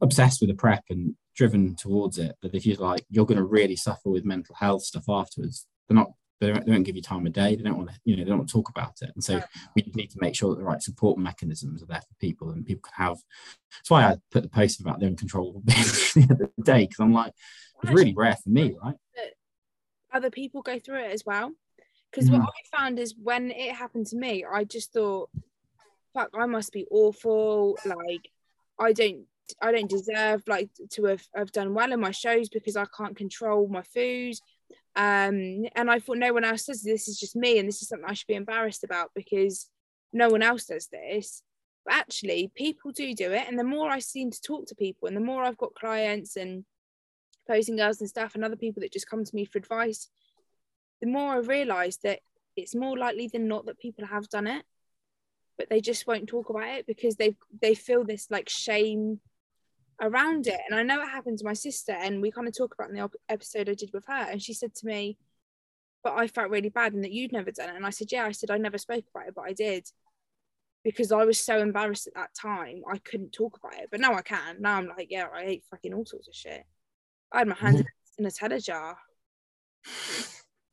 obsessed 0.00 0.40
with 0.40 0.50
the 0.50 0.56
prep 0.56 0.84
and 0.90 1.14
driven 1.34 1.76
towards 1.76 2.18
it 2.18 2.34
But 2.40 2.54
if 2.54 2.64
you're 2.64 2.76
like, 2.78 3.04
you're 3.10 3.26
going 3.26 3.38
to 3.38 3.44
really 3.44 3.76
suffer 3.76 4.08
with 4.08 4.24
mental 4.24 4.54
health 4.54 4.82
stuff 4.82 5.04
afterwards, 5.08 5.66
they're 5.88 5.96
not 5.96 6.12
they 6.40 6.52
don't, 6.52 6.66
they 6.66 6.72
don't, 6.72 6.82
give 6.82 6.96
you 6.96 7.02
time 7.02 7.26
of 7.26 7.32
day. 7.32 7.56
They 7.56 7.62
don't 7.62 7.78
want 7.78 7.88
to, 7.88 7.98
you 8.04 8.14
know, 8.14 8.22
they 8.22 8.28
don't 8.28 8.40
want 8.40 8.50
to 8.50 8.52
talk 8.52 8.68
about 8.68 8.92
it. 9.00 9.10
And 9.14 9.24
so 9.24 9.40
we 9.74 9.90
need 9.94 10.10
to 10.10 10.18
make 10.20 10.36
sure 10.36 10.50
that 10.50 10.58
the 10.58 10.64
right 10.64 10.82
support 10.82 11.18
mechanisms 11.18 11.82
are 11.82 11.86
there 11.86 12.02
for 12.02 12.14
people 12.20 12.50
and 12.50 12.66
people 12.66 12.82
can 12.82 13.06
have. 13.06 13.16
That's 13.72 13.88
why 13.90 14.04
I 14.04 14.16
put 14.30 14.42
the 14.42 14.50
post 14.50 14.80
about 14.80 15.00
the 15.00 15.06
uncontrollable 15.06 15.62
the 15.64 16.28
other 16.30 16.50
day 16.62 16.84
because 16.84 17.00
I'm 17.00 17.14
like, 17.14 17.32
it's 17.82 17.92
really 17.92 18.12
rare 18.14 18.36
for 18.36 18.50
me, 18.50 18.76
right? 18.82 18.96
Other 20.12 20.30
people 20.30 20.60
go 20.60 20.78
through 20.78 21.04
it 21.04 21.12
as 21.12 21.24
well. 21.24 21.52
Because 22.10 22.28
mm. 22.28 22.38
what 22.38 22.48
I 22.48 22.76
found 22.76 22.98
is 22.98 23.14
when 23.16 23.50
it 23.50 23.74
happened 23.74 24.06
to 24.08 24.16
me, 24.16 24.44
I 24.44 24.64
just 24.64 24.92
thought, 24.92 25.30
fuck, 26.12 26.30
I 26.34 26.46
must 26.46 26.72
be 26.72 26.86
awful. 26.90 27.78
Like, 27.84 28.30
I 28.78 28.92
don't 28.92 29.24
I 29.60 29.72
don't 29.72 29.90
deserve 29.90 30.42
like 30.46 30.70
to 30.90 31.04
have, 31.04 31.22
have 31.34 31.52
done 31.52 31.74
well 31.74 31.92
in 31.92 32.00
my 32.00 32.10
shows 32.10 32.48
because 32.48 32.76
I 32.76 32.86
can't 32.96 33.16
control 33.16 33.68
my 33.68 33.82
food. 33.82 34.34
Um, 34.94 35.66
and 35.74 35.90
I 35.90 35.98
thought 35.98 36.18
no 36.18 36.32
one 36.32 36.44
else 36.44 36.64
does 36.64 36.82
this 36.82 37.06
is 37.06 37.18
just 37.18 37.36
me 37.36 37.58
and 37.58 37.68
this 37.68 37.82
is 37.82 37.88
something 37.88 38.08
I 38.08 38.14
should 38.14 38.26
be 38.26 38.34
embarrassed 38.34 38.82
about 38.82 39.10
because 39.14 39.68
no 40.12 40.28
one 40.28 40.42
else 40.42 40.64
does 40.64 40.88
this. 40.88 41.42
But 41.84 41.94
actually, 41.94 42.50
people 42.54 42.90
do 42.92 43.14
do 43.14 43.32
it. 43.32 43.46
And 43.46 43.58
the 43.58 43.64
more 43.64 43.88
I 43.88 44.00
seem 44.00 44.30
to 44.30 44.40
talk 44.40 44.66
to 44.66 44.74
people 44.74 45.06
and 45.06 45.16
the 45.16 45.20
more 45.20 45.44
I've 45.44 45.58
got 45.58 45.74
clients 45.74 46.36
and 46.36 46.64
posing 47.46 47.76
girls 47.76 48.00
and 48.00 48.08
stuff 48.08 48.34
and 48.34 48.44
other 48.44 48.56
people 48.56 48.80
that 48.80 48.92
just 48.92 49.08
come 49.08 49.24
to 49.24 49.34
me 49.34 49.44
for 49.44 49.58
advice, 49.58 50.08
the 51.00 51.06
more 51.06 51.34
I 51.34 51.38
realise 51.38 51.98
that 51.98 52.20
it's 52.56 52.74
more 52.74 52.96
likely 52.96 53.28
than 53.28 53.48
not 53.48 53.66
that 53.66 53.78
people 53.78 54.06
have 54.06 54.28
done 54.28 54.46
it, 54.46 54.64
but 55.58 55.68
they 55.68 55.80
just 55.80 56.06
won't 56.06 56.28
talk 56.28 56.50
about 56.50 56.68
it 56.68 56.86
because 56.86 57.16
they 57.16 57.36
they 57.60 57.74
feel 57.74 58.04
this 58.04 58.30
like 58.30 58.48
shame 58.48 59.20
around 60.00 60.46
it. 60.46 60.60
And 60.68 60.78
I 60.78 60.82
know 60.82 61.02
it 61.02 61.08
happened 61.08 61.38
to 61.38 61.44
my 61.44 61.52
sister, 61.52 61.92
and 61.92 62.20
we 62.20 62.30
kind 62.30 62.48
of 62.48 62.56
talk 62.56 62.74
about 62.74 62.90
in 62.90 62.96
the 62.96 63.10
episode 63.28 63.68
I 63.68 63.74
did 63.74 63.90
with 63.92 64.04
her, 64.06 64.30
and 64.30 64.42
she 64.42 64.52
said 64.52 64.74
to 64.76 64.86
me, 64.86 65.18
"But 66.02 66.14
I 66.14 66.26
felt 66.26 66.50
really 66.50 66.68
bad, 66.68 66.94
and 66.94 67.04
that 67.04 67.12
you'd 67.12 67.32
never 67.32 67.50
done 67.50 67.70
it." 67.70 67.76
And 67.76 67.86
I 67.86 67.90
said, 67.90 68.12
"Yeah," 68.12 68.26
I 68.26 68.32
said, 68.32 68.50
"I 68.50 68.58
never 68.58 68.78
spoke 68.78 69.04
about 69.14 69.28
it, 69.28 69.34
but 69.34 69.44
I 69.44 69.52
did." 69.52 69.90
Because 70.84 71.10
I 71.10 71.24
was 71.24 71.40
so 71.40 71.58
embarrassed 71.60 72.06
at 72.06 72.14
that 72.14 72.34
time, 72.34 72.82
I 72.88 72.98
couldn't 72.98 73.32
talk 73.32 73.58
about 73.58 73.80
it. 73.80 73.88
But 73.90 74.00
now 74.00 74.14
I 74.14 74.22
can. 74.22 74.62
Now 74.62 74.76
I'm 74.76 74.86
like, 74.86 75.08
yeah, 75.10 75.26
I 75.34 75.42
hate 75.42 75.64
fucking 75.68 75.92
all 75.92 76.06
sorts 76.06 76.28
of 76.28 76.34
shit. 76.34 76.64
I 77.32 77.38
had 77.38 77.48
my 77.48 77.56
hands 77.56 77.80
mm-hmm. 77.80 78.24
in 78.24 78.26
a 78.26 78.28
Nutella 78.28 78.64
jar. 78.64 78.96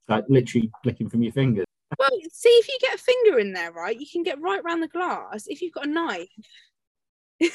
Like 0.07 0.26
literally 0.30 0.69
flicking 0.84 1.09
from 1.09 1.24
your 1.24 1.34
fingers. 1.34 1.65
Well, 1.97 2.11
see 2.32 2.49
if 2.49 2.67
you 2.67 2.78
get 2.80 2.95
a 2.95 2.97
finger 2.99 3.39
in 3.39 3.53
there, 3.53 3.71
right? 3.71 3.99
You 3.99 4.05
can 4.05 4.21
get 4.21 4.39
right 4.39 4.61
around 4.63 4.82
the 4.82 4.88
glass. 4.88 5.47
If 5.47 5.61
you've 5.63 5.74
got 5.74 5.88
a 5.88 5.89
knife. 5.89 6.30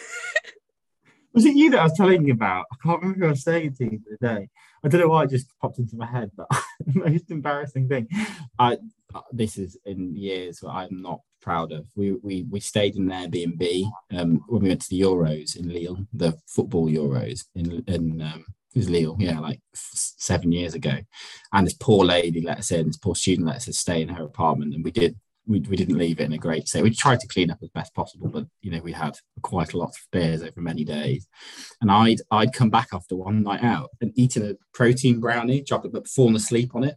Was 1.32 1.44
it 1.44 1.54
you 1.54 1.70
that 1.70 1.80
I 1.80 1.84
was 1.84 1.96
telling 1.96 2.26
you 2.26 2.32
about? 2.32 2.66
I 2.72 2.76
can't 2.82 3.00
remember 3.00 3.20
who 3.20 3.26
I 3.26 3.30
was 3.30 3.42
saying 3.42 3.66
it 3.66 3.76
to 3.76 3.84
you 3.84 4.00
the 4.10 4.26
day. 4.26 4.48
I 4.82 4.88
don't 4.88 5.00
know 5.00 5.08
why 5.08 5.24
it 5.24 5.30
just 5.30 5.46
popped 5.60 5.78
into 5.78 5.96
my 5.96 6.06
head, 6.06 6.30
but 6.36 6.48
most 6.86 7.30
embarrassing 7.30 7.88
thing. 7.88 8.08
I 8.58 8.78
this 9.32 9.56
is 9.58 9.76
in 9.84 10.14
years 10.14 10.62
where 10.62 10.72
I'm 10.72 11.02
not 11.02 11.20
proud 11.40 11.72
of. 11.72 11.86
We 11.96 12.12
we 12.22 12.44
we 12.50 12.60
stayed 12.60 12.96
in 12.96 13.10
an 13.10 13.30
Airbnb 13.30 13.90
um, 14.16 14.42
when 14.48 14.62
we 14.62 14.68
went 14.68 14.82
to 14.82 14.90
the 14.90 15.00
Euros 15.00 15.56
in 15.56 15.72
Lille, 15.72 16.06
the 16.12 16.36
football 16.46 16.88
Euros 16.88 17.44
in 17.54 17.84
in 17.86 18.22
um, 18.22 18.44
it 18.74 18.78
was 18.78 18.90
Lille, 18.90 19.16
yeah, 19.18 19.38
like 19.38 19.60
seven 19.74 20.52
years 20.52 20.74
ago. 20.74 20.98
And 21.52 21.66
this 21.66 21.74
poor 21.74 22.04
lady 22.04 22.42
let 22.42 22.58
us 22.58 22.70
in, 22.70 22.86
this 22.86 22.98
poor 22.98 23.14
student 23.14 23.46
let 23.46 23.56
us 23.68 23.78
stay 23.78 24.02
in 24.02 24.08
her 24.10 24.24
apartment, 24.24 24.74
and 24.74 24.84
we 24.84 24.90
did 24.90 25.16
we, 25.49 25.61
we 25.61 25.76
didn't 25.76 25.99
leave 25.99 26.20
it 26.20 26.24
in 26.24 26.32
a 26.32 26.38
great 26.38 26.68
state. 26.68 26.82
We 26.82 26.94
tried 26.94 27.20
to 27.20 27.26
clean 27.26 27.51
up 27.51 27.59
as 27.62 27.70
best 27.70 27.94
possible, 27.94 28.28
but 28.28 28.46
you 28.61 28.70
know 28.70 28.80
we 28.80 28.92
had 28.92 29.16
quite 29.42 29.72
a 29.72 29.78
lot 29.78 29.88
of 29.88 29.96
beers 30.12 30.42
over 30.42 30.61
many 30.61 30.84
days. 30.84 31.26
And 31.80 31.90
I'd 31.90 32.20
I'd 32.30 32.53
come 32.53 32.70
back 32.70 32.88
after 32.92 33.16
one 33.16 33.42
night 33.42 33.64
out 33.64 33.90
and 34.01 34.12
eaten 34.16 34.49
a 34.49 34.55
protein 34.72 35.20
brownie, 35.20 35.62
chocolate, 35.62 35.92
but 35.92 36.07
fallen 36.07 36.36
asleep 36.36 36.74
on 36.74 36.84
it. 36.84 36.96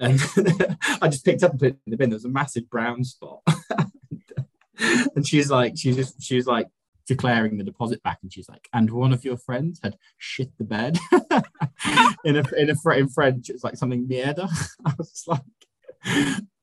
And 0.00 0.20
I 1.02 1.08
just 1.08 1.24
picked 1.24 1.42
up 1.42 1.52
and 1.52 1.60
put 1.60 1.68
it 1.68 1.78
in 1.86 1.90
the 1.90 1.96
bin. 1.96 2.10
There 2.10 2.16
was 2.16 2.24
a 2.24 2.30
massive 2.30 2.68
brown 2.70 3.04
spot. 3.04 3.40
and 5.14 5.26
she's 5.26 5.50
like, 5.50 5.74
she 5.76 5.92
just 5.92 6.20
she 6.22 6.36
was 6.36 6.46
like 6.46 6.68
declaring 7.06 7.58
the 7.58 7.64
deposit 7.64 8.02
back, 8.02 8.18
and 8.22 8.32
she's 8.32 8.48
like, 8.48 8.68
and 8.72 8.90
one 8.90 9.12
of 9.12 9.24
your 9.24 9.36
friends 9.36 9.80
had 9.82 9.96
shit 10.16 10.50
the 10.58 10.64
bed 10.64 10.98
in 12.24 12.36
a 12.36 12.44
in 12.56 12.70
a 12.70 12.90
in 12.92 13.08
French. 13.08 13.50
It's 13.50 13.64
like 13.64 13.76
something 13.76 14.08
mierda. 14.08 14.48
I 14.84 14.94
was 14.96 15.10
just 15.10 15.28
like 15.28 15.42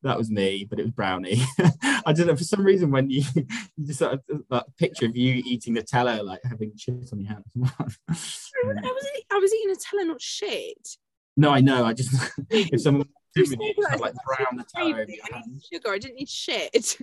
that 0.03 0.17
was 0.17 0.31
me, 0.31 0.65
but 0.69 0.79
it 0.79 0.83
was 0.83 0.91
brownie. 0.91 1.41
I 2.05 2.13
don't 2.13 2.27
know 2.27 2.35
for 2.35 2.43
some 2.43 2.63
reason 2.63 2.91
when 2.91 3.09
you, 3.09 3.23
you 3.35 3.85
just 3.85 3.99
sort 3.99 4.13
of, 4.13 4.43
that 4.49 4.65
picture 4.77 5.05
of 5.05 5.15
you 5.15 5.41
eating 5.45 5.75
Nutella, 5.75 6.23
like 6.23 6.41
having 6.43 6.71
shit 6.77 6.95
on 7.11 7.19
your 7.19 7.29
hands. 7.29 7.45
I 7.79 7.83
was 7.83 9.07
I 9.31 9.37
was 9.37 9.53
eating 9.53 9.75
Nutella, 9.75 10.07
not 10.07 10.21
shit. 10.21 10.97
No, 11.35 11.51
I 11.51 11.61
know. 11.61 11.85
I 11.85 11.93
just 11.93 12.13
if 12.49 12.81
someone 12.81 13.07
did 13.35 13.49
me, 13.49 13.75
had, 13.89 13.99
like 13.99 14.13
brown 14.25 14.57
Nutella 14.57 15.01
over 15.01 15.11
your 15.11 15.33
hands. 15.33 15.67
Sugar. 15.71 15.91
I 15.91 15.97
didn't 15.97 16.15
need 16.15 16.29
shit. 16.29 16.97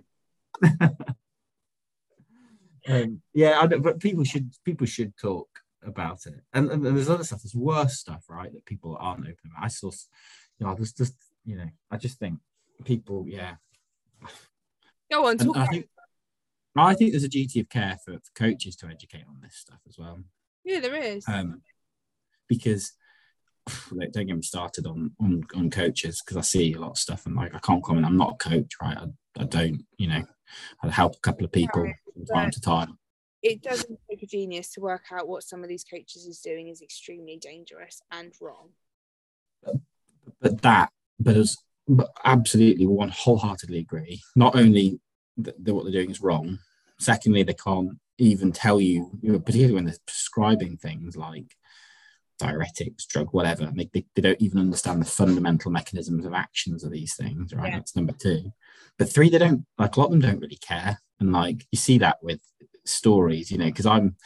um, 2.89 3.21
yeah, 3.35 3.61
I 3.61 3.67
don't, 3.67 3.83
but 3.83 4.01
people 4.01 4.25
should 4.25 4.51
people 4.65 4.87
should 4.87 5.17
talk 5.19 5.49
about 5.85 6.25
it, 6.27 6.41
and, 6.55 6.71
and 6.71 6.85
there's 6.85 7.11
other 7.11 7.25
stuff. 7.25 7.43
There's 7.43 7.55
worse 7.55 7.99
stuff, 7.99 8.25
right? 8.29 8.53
That 8.53 8.65
people 8.65 8.97
aren't 8.99 9.21
open 9.21 9.37
about. 9.45 9.65
I 9.65 9.69
saw, 9.69 9.91
you 10.59 10.67
know, 10.67 10.75
there's 10.75 10.93
just 10.93 11.15
you 11.45 11.57
know, 11.57 11.69
I 11.91 11.97
just 11.97 12.19
think 12.19 12.39
people, 12.85 13.25
yeah. 13.27 13.57
Go 15.11 15.27
on, 15.27 15.39
talk. 15.39 15.57
I 15.57 15.67
think, 15.67 15.89
I 16.77 16.95
think 16.95 17.13
there's 17.13 17.25
a 17.25 17.29
duty 17.29 17.61
of 17.61 17.69
care 17.69 17.97
for, 18.05 18.15
for, 18.15 18.33
coaches 18.35 18.77
to 18.77 18.87
educate 18.87 19.25
on 19.29 19.41
this 19.43 19.57
stuff 19.57 19.79
as 19.89 19.97
well. 19.99 20.19
Yeah, 20.65 20.81
there 20.81 20.95
is. 20.95 21.25
Um, 21.29 21.63
because 22.49 22.93
like, 23.93 24.13
don't 24.13 24.27
get 24.27 24.37
me 24.37 24.43
started 24.43 24.87
on 24.87 25.13
on, 25.21 25.45
on 25.55 25.71
coaches 25.71 26.23
because 26.25 26.37
I 26.37 26.43
see 26.43 26.75
a 26.75 26.81
lot 26.81 26.91
of 26.91 26.99
stuff 26.99 27.27
and 27.27 27.35
like 27.35 27.55
I 27.55 27.59
can't 27.59 27.83
comment. 27.83 28.07
I'm 28.07 28.17
not 28.17 28.35
a 28.35 28.49
coach, 28.49 28.73
right? 28.81 28.97
I, 28.97 29.07
I 29.41 29.45
don't, 29.45 29.85
you 29.99 30.09
know, 30.09 30.23
I 30.83 30.89
help 30.91 31.17
a 31.17 31.21
couple 31.21 31.45
of 31.45 31.53
people 31.53 31.91
from 32.13 32.27
time 32.27 32.51
to 32.51 32.61
time. 32.61 32.99
It 33.43 33.63
doesn't 33.63 33.99
take 34.11 34.23
a 34.23 34.27
genius 34.27 34.73
to 34.73 34.81
work 34.81 35.05
out 35.13 35.29
what 35.29 35.43
some 35.43 35.63
of 35.63 35.69
these 35.69 35.85
coaches 35.85 36.27
is 36.27 36.41
doing 36.41 36.69
is 36.69 36.83
extremely 36.83 37.37
dangerous 37.37 38.01
and 38.11 38.33
wrong. 38.41 38.71
But, 39.63 39.77
but 40.41 40.63
that, 40.63 40.91
but 41.21 41.37
as 41.37 41.57
but 41.89 42.11
absolutely 42.25 42.87
one 42.87 43.11
wholeheartedly 43.11 43.79
agree. 43.79 44.21
Not 44.35 44.57
only 44.57 45.01
that, 45.39 45.59
what 45.61 45.85
they're 45.85 45.93
doing 45.93 46.11
is 46.11 46.21
wrong, 46.21 46.59
secondly, 46.99 47.43
they 47.43 47.55
can't 47.55 47.99
even 48.19 48.53
tell 48.53 48.81
you, 48.81 49.11
you 49.23 49.33
know, 49.33 49.39
particularly 49.39 49.75
when 49.75 49.85
they're 49.85 49.95
prescribing 50.07 50.77
things 50.77 51.17
like 51.17 51.55
diuretics, 52.41 53.07
drug, 53.07 53.29
whatever. 53.33 53.71
They, 53.75 53.89
they, 53.93 54.05
they, 54.15 54.23
don't 54.23 54.41
even 54.41 54.59
understand 54.59 55.01
the 55.01 55.07
fundamental 55.07 55.71
mechanisms 55.71 56.25
of 56.25 56.35
actions 56.35 56.85
of 56.85 56.93
these 56.93 57.15
things, 57.15 57.55
right? 57.55 57.71
Yeah. 57.71 57.77
That's 57.77 57.97
number 57.97 58.13
two. 58.13 58.53
But 58.99 59.11
three, 59.11 59.29
they 59.29 59.39
don't 59.39 59.67
like 59.79 59.97
a 59.97 60.01
lot 60.01 60.07
of 60.07 60.13
them 60.13 60.21
don't 60.21 60.41
really 60.41 60.57
care. 60.57 60.99
And 61.21 61.33
like 61.33 61.67
you 61.71 61.79
see 61.79 61.99
that 61.99 62.19
with 62.23 62.41
stories, 62.85 63.51
you 63.51 63.59
know, 63.59 63.67
because 63.67 63.87
I'm 63.87 64.17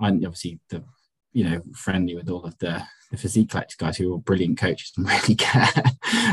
I'm 0.00 0.16
obviously 0.16 0.60
the 0.70 0.84
you 1.32 1.44
know 1.44 1.62
friendly 1.74 2.14
with 2.14 2.28
all 2.28 2.44
of 2.44 2.56
the 2.58 2.82
the 3.10 3.16
physique 3.16 3.50
collector 3.50 3.76
guys 3.78 3.96
who 3.96 4.14
are 4.14 4.18
brilliant 4.18 4.58
coaches 4.58 4.92
and 4.96 5.08
really 5.22 5.34
care. 5.34 5.72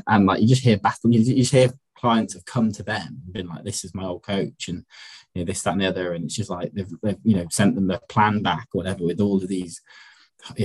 and 0.08 0.26
like 0.26 0.42
you 0.42 0.48
just 0.48 0.64
hear 0.64 0.78
battle, 0.78 1.12
you, 1.12 1.24
just 1.36 1.52
hear 1.52 1.72
clients 1.96 2.34
have 2.34 2.46
come 2.46 2.72
to 2.74 2.84
them 2.84 3.22
and 3.24 3.34
been 3.34 3.48
like, 3.48 3.64
"This 3.64 3.84
is 3.84 3.96
my 3.96 4.04
old 4.04 4.24
coach," 4.24 4.68
and 4.68 4.86
you 5.34 5.42
know, 5.42 5.46
this, 5.46 5.62
that, 5.64 5.72
and 5.72 5.82
the 5.82 5.88
other, 5.88 6.14
and 6.14 6.26
it's 6.26 6.36
just 6.36 6.50
like 6.50 6.72
they've, 6.74 6.92
they've 7.02 7.18
you 7.24 7.36
know 7.36 7.48
sent 7.50 7.76
them 7.76 7.88
the 7.88 8.02
plan 8.10 8.42
back 8.42 8.68
or 8.74 8.80
whatever 8.80 9.04
with 9.04 9.22
all 9.22 9.38
of 9.38 9.48
these 9.48 9.82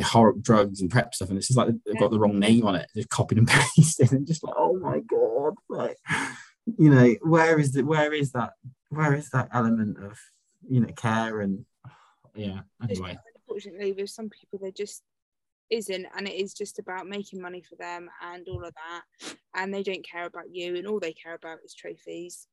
horror 0.05 0.35
drugs 0.41 0.81
and 0.81 0.91
prep 0.91 1.15
stuff, 1.15 1.29
and 1.29 1.39
it's 1.39 1.49
just 1.49 1.57
like 1.57 1.69
they've 1.87 1.99
got 1.99 2.11
the 2.11 2.19
wrong 2.19 2.39
name 2.39 2.67
on 2.67 2.75
it, 2.75 2.89
just 2.95 3.09
copied 3.09 3.39
and 3.39 3.49
pasted, 3.77 4.13
and 4.13 4.27
just 4.27 4.45
like, 4.45 4.55
oh 4.57 4.77
my 4.79 5.01
oh. 5.13 5.55
god, 5.55 5.55
like 5.69 5.97
you 6.79 6.91
know, 6.91 7.15
where 7.23 7.59
is 7.59 7.73
the 7.73 7.83
where 7.83 8.13
is 8.13 8.33
that 8.33 8.53
where 8.89 9.15
is 9.15 9.31
that 9.31 9.49
element 9.53 9.97
of 10.03 10.19
you 10.69 10.81
know 10.81 10.93
care 10.95 11.41
and 11.41 11.65
yeah 12.35 12.61
anyway 12.83 13.17
unfortunately 13.51 13.93
with 13.93 14.11
some 14.11 14.31
people 14.31 14.59
they 14.61 14.71
just 14.71 15.03
isn't 15.71 16.07
and 16.17 16.29
it 16.29 16.35
is 16.35 16.53
just 16.53 16.79
about 16.79 17.07
making 17.07 17.41
money 17.41 17.63
for 17.63 17.77
them 17.77 18.09
and 18.23 18.47
all 18.49 18.65
of 18.65 18.75
that 18.75 19.35
and 19.55 19.73
they 19.73 19.83
don't 19.83 20.07
care 20.09 20.27
about 20.27 20.53
you 20.53 20.77
and 20.77 20.87
all 20.87 21.01
they 21.01 21.13
care 21.13 21.35
about 21.35 21.59
is 21.65 21.75
trophies. 21.75 22.47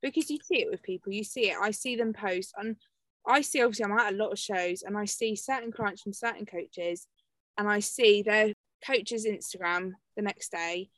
Because 0.00 0.30
you 0.30 0.38
see 0.42 0.62
it 0.62 0.70
with 0.70 0.82
people 0.82 1.12
you 1.12 1.24
see 1.24 1.50
it. 1.50 1.56
I 1.60 1.70
see 1.70 1.96
them 1.96 2.12
post 2.12 2.52
and 2.56 2.76
i 3.24 3.40
see 3.40 3.62
obviously 3.62 3.84
i'm 3.84 3.92
at 3.92 4.12
a 4.12 4.16
lot 4.16 4.32
of 4.32 4.38
shows 4.38 4.82
and 4.82 4.98
i 4.98 5.04
see 5.04 5.36
certain 5.36 5.70
clients 5.70 6.02
from 6.02 6.12
certain 6.12 6.44
coaches 6.44 7.06
and 7.56 7.68
i 7.68 7.78
see 7.78 8.20
their 8.20 8.52
coach's 8.84 9.24
instagram 9.26 9.92
the 10.16 10.22
next 10.22 10.50
day 10.50 10.90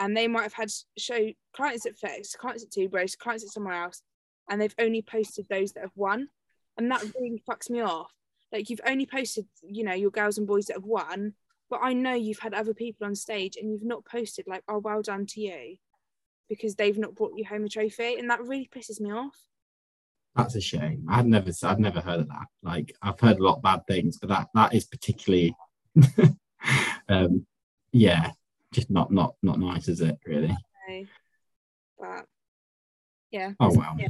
and 0.00 0.16
they 0.16 0.26
might 0.26 0.42
have 0.42 0.52
had 0.52 0.70
show 0.96 1.28
clients 1.52 1.86
at 1.86 1.96
Flex, 1.96 2.34
clients 2.34 2.64
at 2.64 2.70
Two 2.70 2.88
Bros, 2.88 3.16
clients 3.16 3.44
at 3.44 3.50
somewhere 3.50 3.82
else, 3.82 4.00
and 4.48 4.60
they've 4.60 4.74
only 4.78 5.02
posted 5.02 5.46
those 5.50 5.72
that 5.72 5.80
have 5.80 5.96
won, 5.96 6.28
and 6.76 6.88
that 6.92 7.02
really 7.18 7.42
fucks 7.48 7.68
me 7.68 7.80
off 7.80 8.12
like 8.52 8.70
you've 8.70 8.80
only 8.86 9.06
posted 9.06 9.46
you 9.62 9.84
know 9.84 9.92
your 9.92 10.10
girls 10.10 10.38
and 10.38 10.46
boys 10.46 10.66
that 10.66 10.74
have 10.74 10.84
won 10.84 11.34
but 11.70 11.80
i 11.82 11.92
know 11.92 12.14
you've 12.14 12.38
had 12.38 12.54
other 12.54 12.74
people 12.74 13.06
on 13.06 13.14
stage 13.14 13.56
and 13.56 13.70
you've 13.70 13.84
not 13.84 14.04
posted 14.04 14.46
like 14.46 14.62
oh 14.68 14.78
well 14.78 15.02
done 15.02 15.26
to 15.26 15.40
you 15.40 15.76
because 16.48 16.74
they've 16.74 16.98
not 16.98 17.14
brought 17.14 17.36
you 17.36 17.44
home 17.44 17.64
a 17.64 17.68
trophy. 17.68 18.16
And 18.18 18.30
that 18.30 18.42
really 18.42 18.68
pisses 18.74 19.00
me 19.00 19.12
off. 19.12 19.36
That's 20.34 20.54
a 20.54 20.60
shame. 20.60 21.06
I'd 21.08 21.26
never 21.26 21.50
i've 21.64 21.80
never 21.80 22.00
heard 22.00 22.20
of 22.20 22.28
that. 22.28 22.46
Like 22.62 22.94
i've 23.02 23.18
heard 23.18 23.38
a 23.38 23.42
lot 23.42 23.56
of 23.56 23.62
bad 23.62 23.80
things 23.88 24.18
but 24.18 24.28
that 24.28 24.48
that 24.54 24.74
is 24.74 24.84
particularly 24.84 25.56
um 27.08 27.46
yeah 27.92 28.30
just 28.72 28.90
not 28.90 29.10
not 29.10 29.34
not 29.42 29.58
nice 29.58 29.88
is 29.88 30.00
it 30.00 30.16
really? 30.24 30.56
Okay. 30.88 31.06
but 31.98 32.24
yeah. 33.32 33.52
Oh 33.58 33.72
wow 33.74 33.96
yeah. 33.98 34.08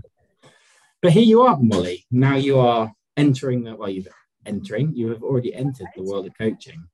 but 1.00 1.12
here 1.12 1.22
you 1.22 1.42
are 1.42 1.56
molly. 1.58 2.04
Now 2.10 2.36
you 2.36 2.58
are 2.58 2.92
entering 3.16 3.64
the 3.64 3.74
well 3.74 3.88
you've 3.88 4.08
entering. 4.46 4.94
You 4.94 5.10
have 5.10 5.22
already 5.22 5.54
entered 5.54 5.88
the 5.96 6.02
world 6.02 6.26
of 6.26 6.36
coaching. 6.36 6.84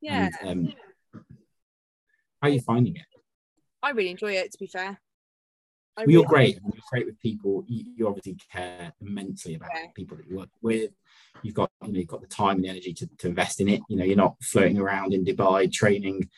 Yeah. 0.00 0.28
And, 0.42 0.68
um, 0.68 0.74
how 2.42 2.48
are 2.48 2.50
you 2.50 2.60
finding 2.60 2.96
it? 2.96 3.06
I 3.82 3.90
really 3.90 4.10
enjoy 4.10 4.32
it. 4.32 4.52
To 4.52 4.58
be 4.58 4.66
fair. 4.66 4.98
well, 5.96 6.06
really 6.06 6.12
you're 6.12 6.24
great. 6.24 6.58
You're 6.62 6.82
great 6.90 7.06
with 7.06 7.20
people. 7.20 7.64
You, 7.66 7.84
you 7.96 8.08
obviously 8.08 8.36
care 8.52 8.92
immensely 9.00 9.54
about 9.54 9.70
yeah. 9.74 9.86
people 9.94 10.16
that 10.16 10.26
you 10.26 10.36
work 10.36 10.50
with. 10.60 10.90
You've 11.42 11.54
got, 11.54 11.70
you 11.82 11.92
know, 11.92 11.98
you've 11.98 12.08
got 12.08 12.20
the 12.20 12.26
time 12.26 12.56
and 12.56 12.64
the 12.64 12.68
energy 12.68 12.92
to, 12.94 13.08
to 13.18 13.28
invest 13.28 13.60
in 13.60 13.68
it. 13.68 13.80
You 13.88 13.96
know, 13.96 14.04
you're 14.04 14.16
not 14.16 14.36
floating 14.42 14.78
around 14.78 15.14
in 15.14 15.24
Dubai 15.24 15.72
training 15.72 16.28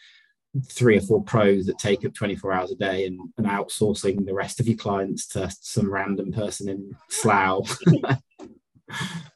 three 0.70 0.96
or 0.96 1.00
four 1.00 1.22
pros 1.22 1.66
that 1.66 1.78
take 1.78 2.04
up 2.04 2.14
24 2.14 2.52
hours 2.52 2.70
a 2.70 2.74
day 2.74 3.06
and, 3.06 3.20
and 3.36 3.46
outsourcing 3.46 4.24
the 4.24 4.34
rest 4.34 4.60
of 4.60 4.66
your 4.66 4.76
clients 4.76 5.26
to 5.28 5.50
some 5.60 5.92
random 5.92 6.32
person 6.32 6.68
in 6.68 6.92
Slough. 7.08 7.78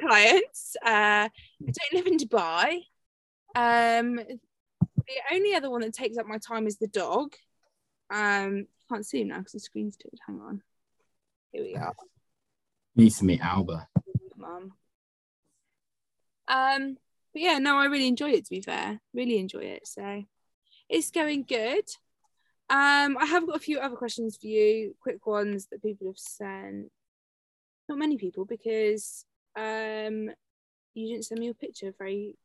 clients. 0.00 0.76
Uh, 0.84 1.28
I 1.28 1.30
don't 1.60 1.92
live 1.92 2.06
in 2.06 2.16
Dubai. 2.16 2.80
Um, 3.54 4.16
the 4.16 5.34
only 5.34 5.54
other 5.54 5.70
one 5.70 5.82
that 5.82 5.94
takes 5.94 6.16
up 6.18 6.26
my 6.26 6.38
time 6.38 6.66
is 6.66 6.78
the 6.78 6.88
dog. 6.88 7.34
Um, 8.10 8.66
can't 8.88 9.06
see 9.06 9.22
him 9.22 9.28
now 9.28 9.38
because 9.38 9.52
the 9.52 9.60
screen's 9.60 9.96
tilted. 9.96 10.18
Hang 10.26 10.40
on. 10.40 10.62
Here 11.52 11.62
we 11.62 11.74
are. 11.74 11.94
Needs 12.94 13.18
to 13.18 13.24
meet 13.24 13.40
Alba. 13.40 13.88
Mum. 14.36 14.72
Um, 16.48 16.96
but 17.32 17.42
yeah, 17.42 17.58
no, 17.58 17.78
I 17.78 17.86
really 17.86 18.08
enjoy 18.08 18.30
it. 18.30 18.44
To 18.44 18.50
be 18.50 18.60
fair, 18.60 19.00
really 19.14 19.38
enjoy 19.38 19.60
it. 19.60 19.86
So 19.86 20.24
it's 20.88 21.10
going 21.10 21.44
good. 21.44 21.84
Um, 22.68 23.16
I 23.18 23.26
have 23.26 23.46
got 23.46 23.56
a 23.56 23.60
few 23.60 23.78
other 23.78 23.96
questions 23.96 24.36
for 24.36 24.46
you, 24.46 24.94
quick 25.00 25.26
ones 25.26 25.66
that 25.70 25.82
people 25.82 26.08
have 26.08 26.18
sent. 26.18 26.90
Not 27.88 27.98
many 27.98 28.16
people 28.16 28.44
because 28.44 29.24
um, 29.56 30.30
you 30.94 31.08
didn't 31.08 31.24
send 31.24 31.40
me 31.40 31.46
your 31.46 31.54
picture 31.54 31.92
very 31.98 32.36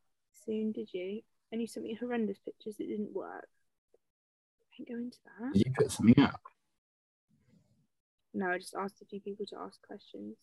soon, 0.44 0.72
did 0.72 0.90
you? 0.92 1.20
And 1.50 1.60
you 1.60 1.66
sent 1.66 1.86
me 1.86 1.94
horrendous 1.94 2.38
pictures 2.38 2.76
that 2.76 2.88
didn't 2.88 3.14
work. 3.14 3.48
I 4.60 4.76
can't 4.76 4.88
go 4.88 4.96
into 4.96 5.18
that. 5.24 5.52
Did 5.54 5.66
you 5.66 5.72
put 5.76 5.90
something 5.90 6.22
up? 6.22 6.40
No, 8.34 8.50
I 8.50 8.58
just 8.58 8.74
asked 8.74 9.00
a 9.02 9.06
few 9.06 9.20
people 9.20 9.46
to 9.46 9.56
ask 9.58 9.80
questions. 9.86 10.36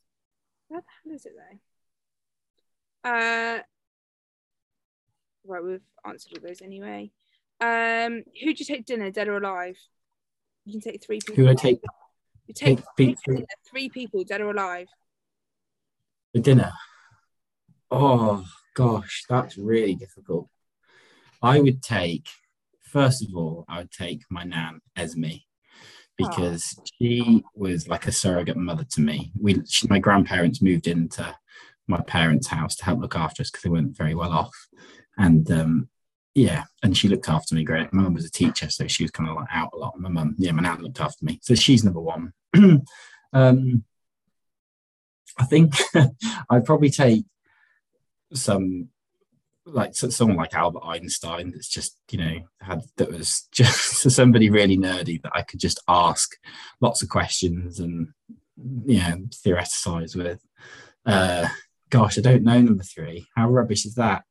Where 0.68 0.82
the 0.82 0.88
hell 1.04 1.16
is 1.16 1.26
it 1.26 1.34
though? 3.04 3.10
Uh, 3.10 3.60
right, 5.46 5.64
we've 5.64 5.82
answered 6.06 6.38
all 6.38 6.48
those 6.48 6.62
anyway. 6.62 7.12
Um, 7.62 8.24
who'd 8.44 8.60
you 8.60 8.66
take 8.66 8.86
dinner, 8.86 9.12
dead 9.12 9.28
or 9.28 9.38
alive? 9.38 9.78
You 10.66 10.74
can 10.74 10.82
take 10.82 11.04
three 11.04 11.20
people. 11.20 11.36
Who 11.36 11.44
would 11.44 11.52
I 11.52 11.62
take 11.62 11.82
You 12.48 12.54
take, 12.54 12.80
take 12.98 13.08
take 13.08 13.20
three- 13.26 13.46
three 13.70 13.90
people, 13.90 14.24
dead 14.24 14.42
or 14.42 14.52
alive. 14.52 14.88
for 16.34 16.42
dinner? 16.42 16.72
Oh 17.90 18.46
gosh, 18.76 19.24
that's 19.30 19.58
really 19.58 19.96
difficult. 19.96 20.50
I 21.42 21.60
would 21.60 21.82
take, 21.82 22.28
first 22.84 23.24
of 23.24 23.36
all, 23.36 23.66
I 23.68 23.80
would 23.80 23.92
take 23.92 24.22
my 24.30 24.44
nan, 24.44 24.82
Esme, 24.96 25.38
because 26.18 26.78
she 26.98 27.44
was 27.56 27.88
like 27.88 28.08
a 28.08 28.12
surrogate 28.12 28.58
mother 28.58 28.86
to 28.92 29.02
me. 29.02 29.32
We, 29.40 29.62
she, 29.68 29.88
my 29.88 30.00
grandparents 30.00 30.62
moved 30.62 30.88
into 30.88 31.36
my 31.88 32.02
parents' 32.02 32.48
house 32.48 32.76
to 32.78 32.86
help 32.86 33.00
look 33.00 33.16
after 33.16 33.42
us 33.42 33.50
because 33.52 33.64
they 33.64 33.70
weren't 33.70 33.98
very 33.98 34.16
well 34.16 34.32
off, 34.32 34.56
and 35.18 35.50
um, 35.52 35.90
yeah, 36.36 36.66
and 36.84 36.96
she 36.98 37.08
looked 37.08 37.30
after 37.30 37.56
me 37.56 37.64
great. 37.64 37.92
My 37.94 38.04
mum 38.04 38.14
was 38.14 38.26
a 38.26 38.32
teacher, 38.32 38.70
so 38.70 38.88
she 38.88 39.04
was 39.04 39.12
kind 39.12 39.30
of 39.30 39.38
like 39.38 39.48
out 39.52 39.72
a 39.74 39.78
lot. 39.78 39.98
My 39.98 40.10
mum, 40.10 40.36
yeah, 40.38 40.52
my 40.52 40.62
nan 40.62 40.82
looked 40.82 41.00
after 41.00 41.24
me, 41.24 41.40
so 41.42 41.56
she's 41.56 41.84
number 41.84 42.02
one. 42.02 42.34
um, 43.34 43.84
I 45.40 45.46
think 45.46 45.74
I'd 46.50 46.66
probably 46.66 46.90
take 46.90 47.24
some 48.34 48.90
like 49.66 49.96
someone 49.96 50.38
like 50.38 50.54
Albert 50.54 50.84
Einstein 50.84 51.52
that's 51.52 51.70
just 51.70 51.98
you 52.12 52.20
know 52.20 52.36
had 52.62 52.82
that 52.98 53.12
was 53.12 53.48
just 53.52 54.10
somebody 54.12 54.50
really 54.50 54.78
nerdy 54.78 55.22
that 55.24 55.32
I 55.34 55.42
could 55.42 55.62
just 55.62 55.82
ask 55.88 56.36
lots 56.82 57.02
of 57.02 57.10
questions 57.10 57.80
and 57.80 58.10
yeah 58.86 59.16
theoretize 59.34 60.18
with. 60.18 60.42
Uh, 61.06 61.48
gosh, 61.90 62.18
I 62.18 62.22
don't 62.22 62.44
know 62.44 62.60
number 62.60 62.84
three. 62.84 63.26
How 63.38 63.50
rubbish 63.50 63.86
is 63.86 63.96
that? 63.96 64.26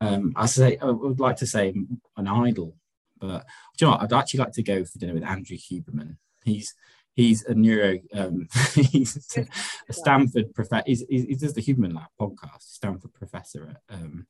Um, 0.00 0.32
I 0.36 0.46
say 0.46 0.78
I 0.78 0.86
would 0.86 1.20
like 1.20 1.36
to 1.36 1.46
say 1.46 1.74
an 2.16 2.26
idol, 2.26 2.76
but 3.18 3.44
you 3.78 3.86
know 3.86 3.92
what? 3.92 4.02
I'd 4.02 4.12
actually 4.12 4.40
like 4.40 4.52
to 4.52 4.62
go 4.62 4.84
for 4.84 4.98
dinner 4.98 5.14
with 5.14 5.24
Andrew 5.24 5.56
Huberman. 5.56 6.16
He's 6.44 6.74
he's 7.14 7.44
a 7.44 7.54
neuro 7.54 7.98
um, 8.14 8.48
he's 8.74 9.36
a 9.88 9.92
Stanford 9.92 10.54
professor. 10.54 10.84
He's, 10.86 11.04
he 11.08 11.34
does 11.34 11.54
the 11.54 11.62
Huberman 11.62 11.94
Lab 11.94 12.08
podcast. 12.18 12.62
Stanford 12.62 13.12
professor 13.12 13.76
at 13.90 13.94
um, 13.94 14.26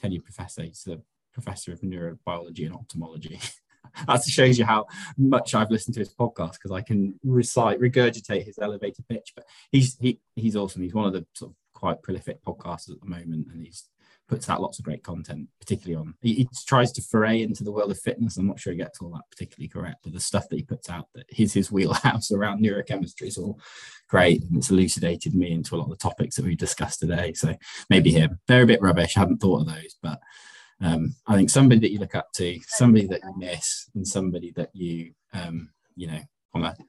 tenured 0.00 0.24
professor. 0.24 0.62
He's 0.62 0.86
a 0.86 1.00
professor 1.32 1.72
of 1.72 1.80
neurobiology 1.80 2.66
and 2.66 2.74
ophthalmology. 2.74 3.40
that 4.06 4.24
shows 4.24 4.58
you 4.58 4.64
how 4.64 4.86
much 5.16 5.54
I've 5.54 5.70
listened 5.70 5.94
to 5.94 6.00
his 6.00 6.14
podcast 6.14 6.54
because 6.54 6.72
I 6.72 6.82
can 6.82 7.18
recite, 7.24 7.80
regurgitate 7.80 8.44
his 8.44 8.58
elevator 8.58 9.02
pitch. 9.08 9.32
But 9.34 9.46
he's 9.70 9.96
he 9.98 10.20
he's 10.34 10.56
awesome. 10.56 10.82
He's 10.82 10.94
one 10.94 11.06
of 11.06 11.12
the 11.12 11.26
sort 11.34 11.52
of 11.52 11.56
quite 11.74 12.02
prolific 12.02 12.42
podcasters 12.44 12.92
at 12.92 13.00
the 13.00 13.06
moment, 13.06 13.48
and 13.52 13.64
he's 13.64 13.88
puts 14.28 14.48
out 14.48 14.60
lots 14.60 14.78
of 14.78 14.84
great 14.84 15.02
content, 15.02 15.48
particularly 15.60 16.00
on. 16.00 16.14
He, 16.20 16.34
he 16.34 16.48
tries 16.66 16.92
to 16.92 17.02
foray 17.02 17.42
into 17.42 17.64
the 17.64 17.72
world 17.72 17.90
of 17.90 17.98
fitness. 17.98 18.36
I'm 18.36 18.46
not 18.46 18.58
sure 18.58 18.72
he 18.72 18.78
gets 18.78 19.00
all 19.00 19.10
that 19.10 19.30
particularly 19.30 19.68
correct, 19.68 19.98
but 20.02 20.12
the 20.12 20.20
stuff 20.20 20.48
that 20.48 20.56
he 20.56 20.62
puts 20.62 20.90
out 20.90 21.08
that 21.14 21.26
is 21.36 21.52
his 21.52 21.70
wheelhouse 21.70 22.30
around 22.32 22.62
neurochemistry 22.62 23.28
is 23.28 23.38
all 23.38 23.60
great, 24.08 24.42
and 24.42 24.56
it's 24.56 24.70
elucidated 24.70 25.34
me 25.34 25.52
into 25.52 25.74
a 25.74 25.78
lot 25.78 25.84
of 25.84 25.90
the 25.90 25.96
topics 25.96 26.36
that 26.36 26.44
we've 26.44 26.58
discussed 26.58 27.00
today. 27.00 27.32
So 27.34 27.54
maybe 27.90 28.10
him. 28.10 28.40
They're 28.46 28.62
a 28.62 28.66
bit 28.66 28.82
rubbish. 28.82 29.16
I 29.16 29.20
haven't 29.20 29.38
thought 29.38 29.60
of 29.60 29.66
those, 29.66 29.96
but 30.02 30.20
um, 30.80 31.14
I 31.26 31.36
think 31.36 31.50
somebody 31.50 31.80
that 31.80 31.92
you 31.92 31.98
look 31.98 32.14
up 32.14 32.32
to, 32.34 32.58
somebody 32.66 33.06
that 33.06 33.22
you 33.22 33.34
miss, 33.38 33.88
and 33.94 34.06
somebody 34.06 34.52
that 34.56 34.70
you 34.74 35.12
um, 35.32 35.70
you 35.94 36.08
know 36.08 36.20
want 36.54 36.76
to 36.76 36.84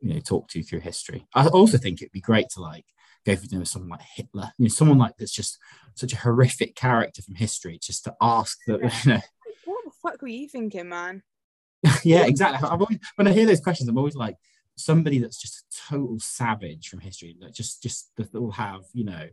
you 0.00 0.14
know 0.14 0.20
talk 0.20 0.48
to 0.48 0.62
through 0.62 0.80
history. 0.80 1.26
I 1.34 1.46
also 1.48 1.78
think 1.78 2.00
it'd 2.00 2.12
be 2.12 2.20
great 2.20 2.48
to 2.50 2.60
like 2.60 2.84
go 3.28 3.36
for 3.36 3.46
dinner 3.46 3.60
with 3.60 3.68
someone 3.68 3.90
like 3.90 4.00
Hitler, 4.14 4.52
you 4.58 4.64
know, 4.64 4.68
someone 4.68 4.98
like 4.98 5.16
that's 5.18 5.32
just 5.32 5.58
such 5.94 6.12
a 6.12 6.16
horrific 6.16 6.74
character 6.74 7.22
from 7.22 7.34
history, 7.34 7.78
just 7.82 8.04
to 8.04 8.14
ask 8.20 8.58
that 8.66 8.80
you 9.04 9.12
know. 9.12 9.20
What 9.64 9.84
the 9.84 9.90
fuck 10.02 10.22
were 10.22 10.28
you 10.28 10.48
thinking, 10.48 10.88
man? 10.88 11.22
yeah, 12.04 12.24
exactly. 12.26 12.68
I've 12.68 12.80
always, 12.80 12.98
when 13.16 13.28
I 13.28 13.32
hear 13.32 13.46
those 13.46 13.60
questions, 13.60 13.88
I'm 13.88 13.98
always 13.98 14.16
like 14.16 14.36
somebody 14.76 15.18
that's 15.18 15.40
just 15.40 15.58
a 15.60 15.90
total 15.90 16.18
savage 16.20 16.88
from 16.88 17.00
history, 17.00 17.36
that 17.40 17.54
just 17.54 17.82
just 17.82 18.10
that 18.16 18.32
will 18.32 18.52
have 18.52 18.82
you 18.92 19.04
know 19.04 19.28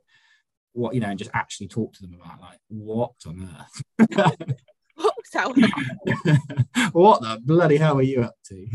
what 0.73 0.93
you 0.93 0.99
know, 1.01 1.07
and 1.07 1.19
just 1.19 1.31
actually 1.33 1.67
talk 1.67 1.93
to 1.93 2.01
them 2.01 2.17
about 2.21 2.41
like 2.41 2.59
what 2.67 3.13
on 3.25 3.49
earth. 3.57 4.41
What 4.97 5.13
what 6.93 7.21
the 7.21 7.41
bloody 7.43 7.75
hell 7.75 7.97
are 7.97 8.01
you 8.01 8.21
up 8.21 8.35
to? 8.45 8.67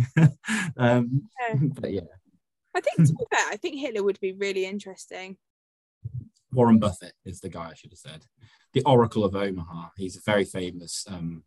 um, 0.77 1.23
Yeah. 1.49 1.55
but 1.81 1.93
yeah, 1.93 2.01
I 2.75 2.81
think 2.81 3.09
to 3.09 3.15
be 3.15 3.25
fair, 3.31 3.47
I 3.51 3.57
think 3.57 3.79
Hitler 3.81 4.03
would 4.03 4.21
be 4.21 4.33
really 4.33 4.65
interesting. 4.65 5.37
Warren 6.53 6.79
Buffett 6.79 7.13
is 7.25 7.41
the 7.41 7.49
guy 7.49 7.71
I 7.71 7.75
should 7.75 7.93
have 7.93 7.99
said. 7.99 8.25
The 8.73 8.83
Oracle 8.85 9.25
of 9.25 9.35
Omaha. 9.35 9.89
He's 9.97 10.17
a 10.17 10.21
very 10.25 10.45
famous 10.45 11.05
um, 11.09 11.45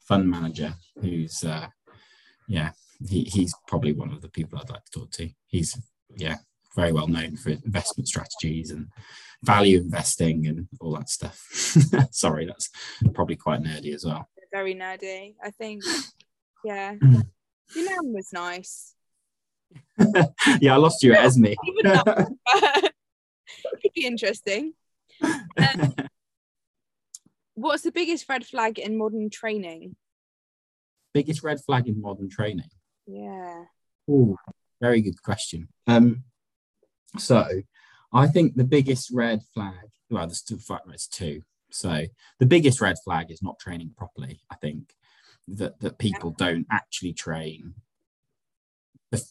fund 0.00 0.28
manager 0.28 0.74
who's, 1.00 1.44
uh, 1.44 1.68
yeah, 2.48 2.70
he, 3.06 3.24
he's 3.24 3.54
probably 3.66 3.92
one 3.92 4.12
of 4.12 4.22
the 4.22 4.28
people 4.28 4.58
I'd 4.58 4.70
like 4.70 4.84
to 4.84 5.00
talk 5.00 5.10
to. 5.12 5.28
He's, 5.46 5.78
yeah, 6.16 6.36
very 6.74 6.92
well 6.92 7.08
known 7.08 7.36
for 7.36 7.50
investment 7.50 8.08
strategies 8.08 8.70
and 8.70 8.88
value 9.42 9.78
investing 9.78 10.46
and 10.46 10.68
all 10.80 10.94
that 10.94 11.08
stuff. 11.08 11.38
Sorry, 12.10 12.46
that's 12.46 12.70
probably 13.14 13.36
quite 13.36 13.62
nerdy 13.62 13.94
as 13.94 14.04
well. 14.04 14.28
Very 14.52 14.74
nerdy. 14.74 15.34
I 15.42 15.50
think, 15.50 15.82
yeah. 16.64 16.94
Your 17.74 17.90
nan 17.90 18.12
was 18.12 18.30
nice. 18.32 18.94
yeah, 20.60 20.74
I 20.74 20.76
lost 20.76 21.02
you 21.02 21.14
Esme. 21.14 21.46
Even 21.64 21.84
that, 21.84 22.28
it 22.46 22.92
could 23.82 23.92
be 23.94 24.06
interesting. 24.06 24.74
Um, 25.22 25.94
what's 27.54 27.82
the 27.82 27.92
biggest 27.92 28.28
red 28.28 28.46
flag 28.46 28.78
in 28.78 28.98
modern 28.98 29.30
training? 29.30 29.96
Biggest 31.14 31.42
red 31.42 31.60
flag 31.60 31.88
in 31.88 32.00
modern 32.00 32.28
training? 32.30 32.70
Yeah. 33.06 33.64
Ooh, 34.10 34.36
very 34.80 35.02
good 35.02 35.22
question. 35.22 35.68
Um, 35.86 36.24
so 37.18 37.46
I 38.12 38.26
think 38.26 38.54
the 38.54 38.64
biggest 38.64 39.10
red 39.12 39.42
flag, 39.54 39.90
well, 40.10 40.26
there's 40.26 40.42
two, 40.42 40.58
there's 40.86 41.06
two. 41.06 41.42
So 41.70 42.06
the 42.38 42.46
biggest 42.46 42.80
red 42.80 42.96
flag 43.04 43.30
is 43.30 43.42
not 43.42 43.58
training 43.58 43.92
properly. 43.96 44.40
I 44.50 44.56
think 44.56 44.94
that 45.48 45.80
that 45.80 45.98
people 45.98 46.30
don't 46.30 46.66
actually 46.70 47.12
train. 47.12 47.74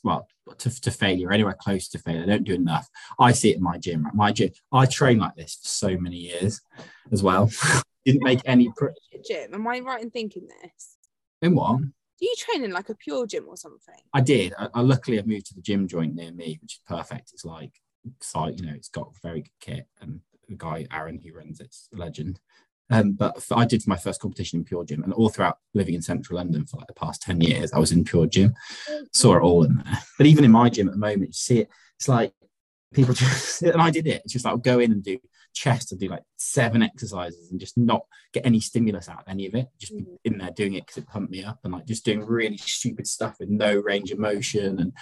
Well, 0.03 0.27
to, 0.57 0.81
to 0.81 0.91
failure, 0.91 1.31
anywhere 1.31 1.57
close 1.59 1.87
to 1.89 1.99
failure, 1.99 2.21
they 2.21 2.31
don't 2.31 2.43
do 2.43 2.53
enough. 2.53 2.89
I 3.19 3.31
see 3.31 3.51
it 3.51 3.57
in 3.57 3.63
my 3.63 3.77
gym. 3.77 4.05
Right? 4.05 4.13
My 4.13 4.31
gym, 4.31 4.51
I 4.71 4.85
train 4.85 5.19
like 5.19 5.35
this 5.35 5.55
for 5.55 5.67
so 5.67 5.97
many 5.97 6.17
years, 6.17 6.61
as 7.11 7.23
well. 7.23 7.49
Didn't 8.05 8.23
make 8.23 8.41
any. 8.45 8.71
Pro- 8.75 8.89
Gym. 9.27 9.53
Am 9.53 9.67
I 9.67 9.79
right 9.79 10.01
in 10.01 10.09
thinking 10.09 10.47
this? 10.61 10.97
in 11.41 11.55
what? 11.55 11.79
Do 11.81 12.27
you 12.27 12.35
train 12.37 12.63
in 12.63 12.71
like 12.71 12.89
a 12.89 12.95
pure 12.95 13.25
gym 13.25 13.45
or 13.47 13.57
something? 13.57 13.95
I 14.13 14.21
did. 14.21 14.53
I, 14.57 14.67
I 14.75 14.81
luckily 14.81 15.17
have 15.17 15.27
moved 15.27 15.47
to 15.47 15.55
the 15.55 15.61
gym 15.61 15.87
joint 15.87 16.15
near 16.15 16.31
me, 16.31 16.59
which 16.61 16.73
is 16.73 16.81
perfect. 16.87 17.31
It's 17.33 17.45
like 17.45 17.71
site, 18.19 18.59
you 18.59 18.67
know, 18.67 18.73
it's 18.75 18.89
got 18.89 19.15
very 19.21 19.41
good 19.41 19.59
kit, 19.59 19.87
and 20.01 20.21
the 20.47 20.55
guy 20.55 20.85
Aaron 20.91 21.19
who 21.23 21.33
runs 21.33 21.59
it's 21.59 21.89
a 21.93 21.97
legend. 21.97 22.39
Um, 22.89 23.13
but 23.13 23.41
for, 23.41 23.57
I 23.57 23.65
did 23.65 23.87
my 23.87 23.95
first 23.95 24.19
competition 24.19 24.59
in 24.59 24.65
pure 24.65 24.83
gym, 24.83 25.03
and 25.03 25.13
all 25.13 25.29
throughout 25.29 25.57
living 25.73 25.95
in 25.95 26.01
central 26.01 26.37
London 26.37 26.65
for 26.65 26.77
like 26.77 26.87
the 26.87 26.93
past 26.93 27.21
ten 27.21 27.39
years, 27.39 27.71
I 27.71 27.79
was 27.79 27.91
in 27.91 28.03
pure 28.03 28.27
gym. 28.27 28.53
Saw 29.13 29.37
it 29.37 29.41
all 29.41 29.63
in 29.63 29.75
there. 29.75 29.99
But 30.17 30.27
even 30.27 30.43
in 30.43 30.51
my 30.51 30.69
gym 30.69 30.87
at 30.87 30.93
the 30.93 30.99
moment, 30.99 31.29
you 31.29 31.33
see 31.33 31.59
it. 31.59 31.69
It's 31.97 32.07
like 32.07 32.33
people 32.93 33.13
just, 33.15 33.61
and 33.61 33.81
I 33.81 33.91
did 33.91 34.07
it. 34.07 34.21
It's 34.23 34.33
just 34.33 34.45
like 34.45 34.51
I'll 34.51 34.57
go 34.57 34.79
in 34.79 34.91
and 34.91 35.03
do 35.03 35.19
chest 35.53 35.91
and 35.91 35.99
do 35.99 36.09
like 36.09 36.23
seven 36.41 36.81
exercises 36.81 37.51
and 37.51 37.59
just 37.59 37.77
not 37.77 38.01
get 38.33 38.45
any 38.45 38.59
stimulus 38.59 39.07
out 39.07 39.21
of 39.21 39.27
any 39.27 39.45
of 39.45 39.55
it. 39.55 39.67
Just 39.79 39.95
be 39.95 40.03
mm. 40.03 40.17
in 40.23 40.37
there 40.37 40.51
doing 40.51 40.73
it 40.73 40.85
because 40.85 40.97
it 40.97 41.07
pumped 41.07 41.31
me 41.31 41.43
up 41.43 41.59
and 41.63 41.73
like 41.73 41.85
just 41.85 42.05
doing 42.05 42.25
really 42.25 42.57
stupid 42.57 43.07
stuff 43.07 43.37
with 43.39 43.49
no 43.49 43.75
range 43.75 44.11
of 44.11 44.19
motion 44.19 44.79
and 44.79 44.93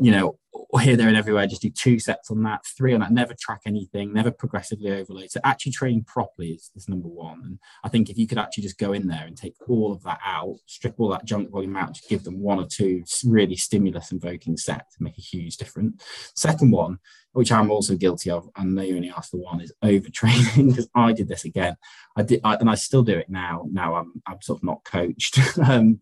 you 0.00 0.10
know 0.10 0.38
here, 0.80 0.96
there, 0.96 1.08
and 1.08 1.16
everywhere. 1.16 1.46
Just 1.46 1.62
do 1.62 1.70
two 1.70 1.98
sets 1.98 2.30
on 2.30 2.42
that, 2.44 2.60
three 2.76 2.94
on 2.94 3.00
that. 3.00 3.12
Never 3.12 3.34
track 3.38 3.60
anything. 3.66 4.12
Never 4.12 4.30
progressively 4.30 4.90
overload. 4.92 5.30
So 5.30 5.40
actually 5.44 5.72
training 5.72 6.04
properly 6.04 6.50
is, 6.50 6.70
is 6.74 6.88
number 6.88 7.08
one. 7.08 7.40
And 7.44 7.58
I 7.82 7.88
think 7.88 8.10
if 8.10 8.18
you 8.18 8.26
could 8.26 8.38
actually 8.38 8.64
just 8.64 8.78
go 8.78 8.92
in 8.92 9.06
there 9.06 9.24
and 9.26 9.36
take 9.36 9.54
all 9.68 9.92
of 9.92 10.02
that 10.04 10.20
out, 10.24 10.56
strip 10.66 10.94
all 10.98 11.10
that 11.10 11.24
junk 11.24 11.50
volume 11.50 11.76
out, 11.76 11.94
just 11.94 12.08
give 12.08 12.24
them 12.24 12.40
one 12.40 12.58
or 12.58 12.66
two 12.66 13.04
really 13.24 13.56
stimulus 13.56 14.12
invoking 14.12 14.56
sets, 14.56 14.96
to 14.96 15.02
make 15.02 15.18
a 15.18 15.22
huge 15.22 15.56
difference. 15.56 16.02
Second 16.34 16.70
one, 16.70 16.98
which 17.32 17.52
I'm 17.52 17.70
also 17.70 17.96
guilty 17.96 18.30
of, 18.30 18.48
and 18.56 18.78
they 18.78 18.92
only 18.92 19.10
asked 19.10 19.32
the 19.32 19.38
one, 19.38 19.60
is 19.60 19.72
overtraining 19.82 20.73
because 20.74 20.88
I 20.94 21.12
did 21.12 21.28
this 21.28 21.44
again. 21.44 21.76
I 22.16 22.22
did, 22.22 22.40
I, 22.44 22.56
and 22.56 22.70
I 22.70 22.74
still 22.74 23.02
do 23.02 23.16
it 23.16 23.30
now. 23.30 23.66
Now 23.70 23.96
I'm, 23.96 24.22
I'm 24.26 24.40
sort 24.42 24.60
of 24.60 24.64
not 24.64 24.84
coached. 24.84 25.38
um, 25.58 26.00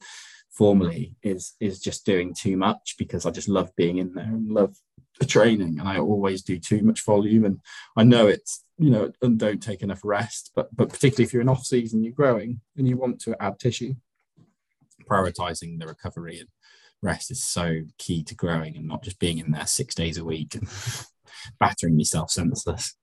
formally 0.51 1.17
is 1.23 1.55
is 1.61 1.81
just 1.81 2.05
doing 2.05 2.35
too 2.35 2.59
much 2.59 2.97
because 2.99 3.25
I 3.25 3.31
just 3.31 3.49
love 3.49 3.75
being 3.75 3.97
in 3.97 4.13
there 4.13 4.25
and 4.25 4.51
love 4.51 4.77
the 5.19 5.25
training 5.25 5.79
and 5.79 5.89
I 5.89 5.99
always 5.99 6.43
do 6.43 6.59
too 6.59 6.83
much 6.83 7.05
volume 7.07 7.47
and 7.47 7.59
I 7.97 8.05
know 8.05 8.27
it's 8.27 8.63
you 8.77 8.91
know 8.91 9.11
and 9.23 9.39
don't 9.39 9.63
take 9.63 9.81
enough 9.81 10.01
rest 10.05 10.51
but 10.55 10.69
but 10.77 10.91
particularly 10.91 11.25
if 11.25 11.33
you're 11.33 11.41
in 11.41 11.49
off 11.49 11.65
season 11.65 12.05
you're 12.05 12.13
growing 12.13 12.61
and 12.77 12.87
you 12.87 12.99
want 12.99 13.19
to 13.23 13.43
add 13.43 13.59
tissue 13.59 13.95
prioritizing 15.09 15.79
the 15.79 15.87
recovery 15.87 16.41
and 16.41 16.49
rest 17.03 17.31
is 17.31 17.43
so 17.43 17.81
key 17.99 18.23
to 18.25 18.35
growing 18.35 18.77
and 18.77 18.87
not 18.87 19.03
just 19.03 19.19
being 19.19 19.39
in 19.39 19.51
there 19.51 19.67
six 19.67 19.95
days 19.95 20.17
a 20.17 20.25
week 20.25 20.55
and 20.55 20.69
battering 21.61 21.99
yourself 21.99 22.31
senseless. 22.31 22.95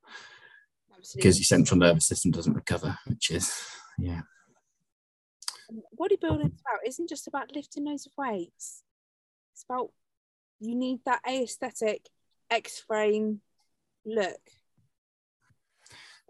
Because 1.16 1.38
your 1.38 1.46
central 1.46 1.80
nervous 1.80 2.08
system 2.08 2.32
doesn't 2.32 2.54
recover 2.54 2.98
which 3.08 3.32
is 3.32 3.54
yeah 3.98 4.22
bodybuilding 6.00 6.52
about 6.62 6.86
isn't 6.86 7.10
just 7.10 7.28
about 7.28 7.56
lifting 7.56 7.86
loads 7.86 8.06
of 8.08 8.14
weights. 8.18 8.84
It's 9.54 9.66
about 9.70 9.92
you 10.60 10.76
need 10.76 11.00
that 11.06 11.22
aesthetic 11.28 12.08
X 12.50 12.80
frame 12.80 13.42
look. 14.06 14.40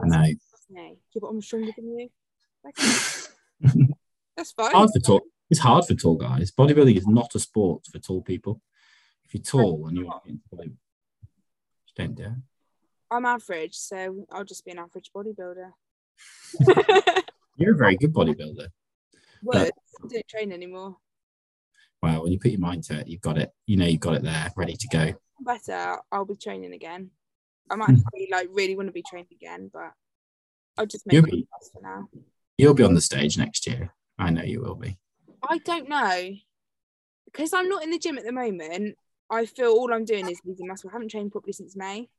I 0.02 0.08
know. 0.08 0.34
Yeah, 0.70 0.92
but 1.16 1.28
I'm 1.28 1.42
stronger 1.42 1.72
than 1.76 1.98
you. 1.98 2.10
That's 4.38 4.52
fine. 4.52 4.72
Hard 4.72 4.90
for 4.94 5.00
tall. 5.00 5.22
It's 5.50 5.60
hard 5.60 5.86
for 5.86 5.96
tall 5.96 6.16
guys. 6.16 6.52
Bodybuilding 6.52 6.96
is 6.96 7.08
not 7.08 7.34
a 7.36 7.40
sport 7.40 7.86
for 7.92 8.00
tall 8.00 8.22
people. 8.22 8.62
If 9.24 9.34
you're 9.34 9.44
tall 9.44 9.88
and 9.88 9.98
you 9.98 10.06
want 10.06 10.24
to 10.26 10.72
don't 11.96 12.16
do 12.16 12.24
it. 12.24 12.30
I'm 13.12 13.26
average, 13.26 13.76
so 13.76 14.26
I'll 14.32 14.44
just 14.44 14.66
be 14.66 14.72
an 14.72 14.80
average 14.80 15.12
bodybuilder. 15.16 15.72
you're 17.58 17.74
a 17.74 17.78
very 17.78 17.98
good 17.98 18.14
bodybuilder. 18.14 18.68
Well, 19.42 19.70
don't 20.10 20.28
train 20.28 20.52
anymore. 20.52 20.98
Well, 22.02 22.24
when 22.24 22.32
you 22.32 22.40
put 22.40 22.52
your 22.52 22.60
mind 22.60 22.84
to 22.86 23.00
it, 23.00 23.08
you've 23.08 23.22
got 23.22 23.38
it. 23.38 23.52
You 23.66 23.78
know, 23.78 23.86
you've 23.86 24.00
got 24.00 24.16
it 24.16 24.24
there, 24.24 24.52
ready 24.56 24.76
to 24.76 24.88
go. 24.88 25.14
Better, 25.42 25.98
I'll 26.12 26.26
be 26.26 26.36
training 26.36 26.74
again. 26.74 27.12
I 27.70 27.76
might 27.76 27.90
hmm. 27.90 27.96
actually 27.96 28.30
like 28.32 28.50
really 28.52 28.76
want 28.76 28.88
to 28.88 28.94
be 28.94 29.04
trained 29.04 29.28
again, 29.32 29.70
but 29.72 29.92
I'll 30.78 30.86
just 30.86 31.06
make 31.06 31.14
you'll 31.14 31.26
it 31.26 31.46
for 31.74 31.82
now. 31.82 32.10
You'll 32.58 32.74
be 32.74 32.84
on 32.84 32.94
the 32.94 33.02
stage 33.02 33.38
next 33.38 33.68
year. 33.68 33.94
I 34.18 34.30
know 34.32 34.44
you 34.44 34.62
will 34.62 34.76
be. 34.76 34.98
I 35.48 35.60
don't 35.60 35.88
know 35.88 36.32
because 37.26 37.54
I'm 37.54 37.70
not 37.70 37.84
in 37.84 37.92
the 37.92 38.00
gym 38.00 38.18
at 38.18 38.26
the 38.26 38.32
moment. 38.32 38.98
I 39.30 39.46
feel 39.46 39.72
all 39.72 39.94
I'm 39.94 40.06
doing 40.06 40.28
is 40.30 40.42
losing 40.44 40.68
muscle. 40.68 40.90
I 40.90 40.94
haven't 40.94 41.12
trained 41.12 41.32
properly 41.32 41.54
since 41.54 41.76
May. 41.76 42.10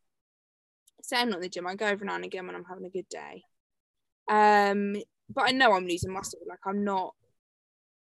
So 1.03 1.17
I'm 1.17 1.31
not 1.31 1.37
in 1.37 1.43
the 1.43 1.49
gym. 1.49 1.67
I 1.67 1.75
go 1.75 1.87
every 1.87 2.07
now 2.07 2.17
and 2.17 2.25
again 2.25 2.47
when 2.47 2.57
I'm 2.57 2.65
having 2.65 2.85
a 2.85 2.91
good 2.91 3.09
day. 3.09 3.45
Um, 4.31 4.97
but 5.33 5.49
I 5.49 5.53
know 5.53 5.73
I'm 5.73 5.87
losing 5.87 6.13
muscle. 6.13 6.41
Like 6.49 6.61
I'm 6.67 6.85
not 6.85 7.15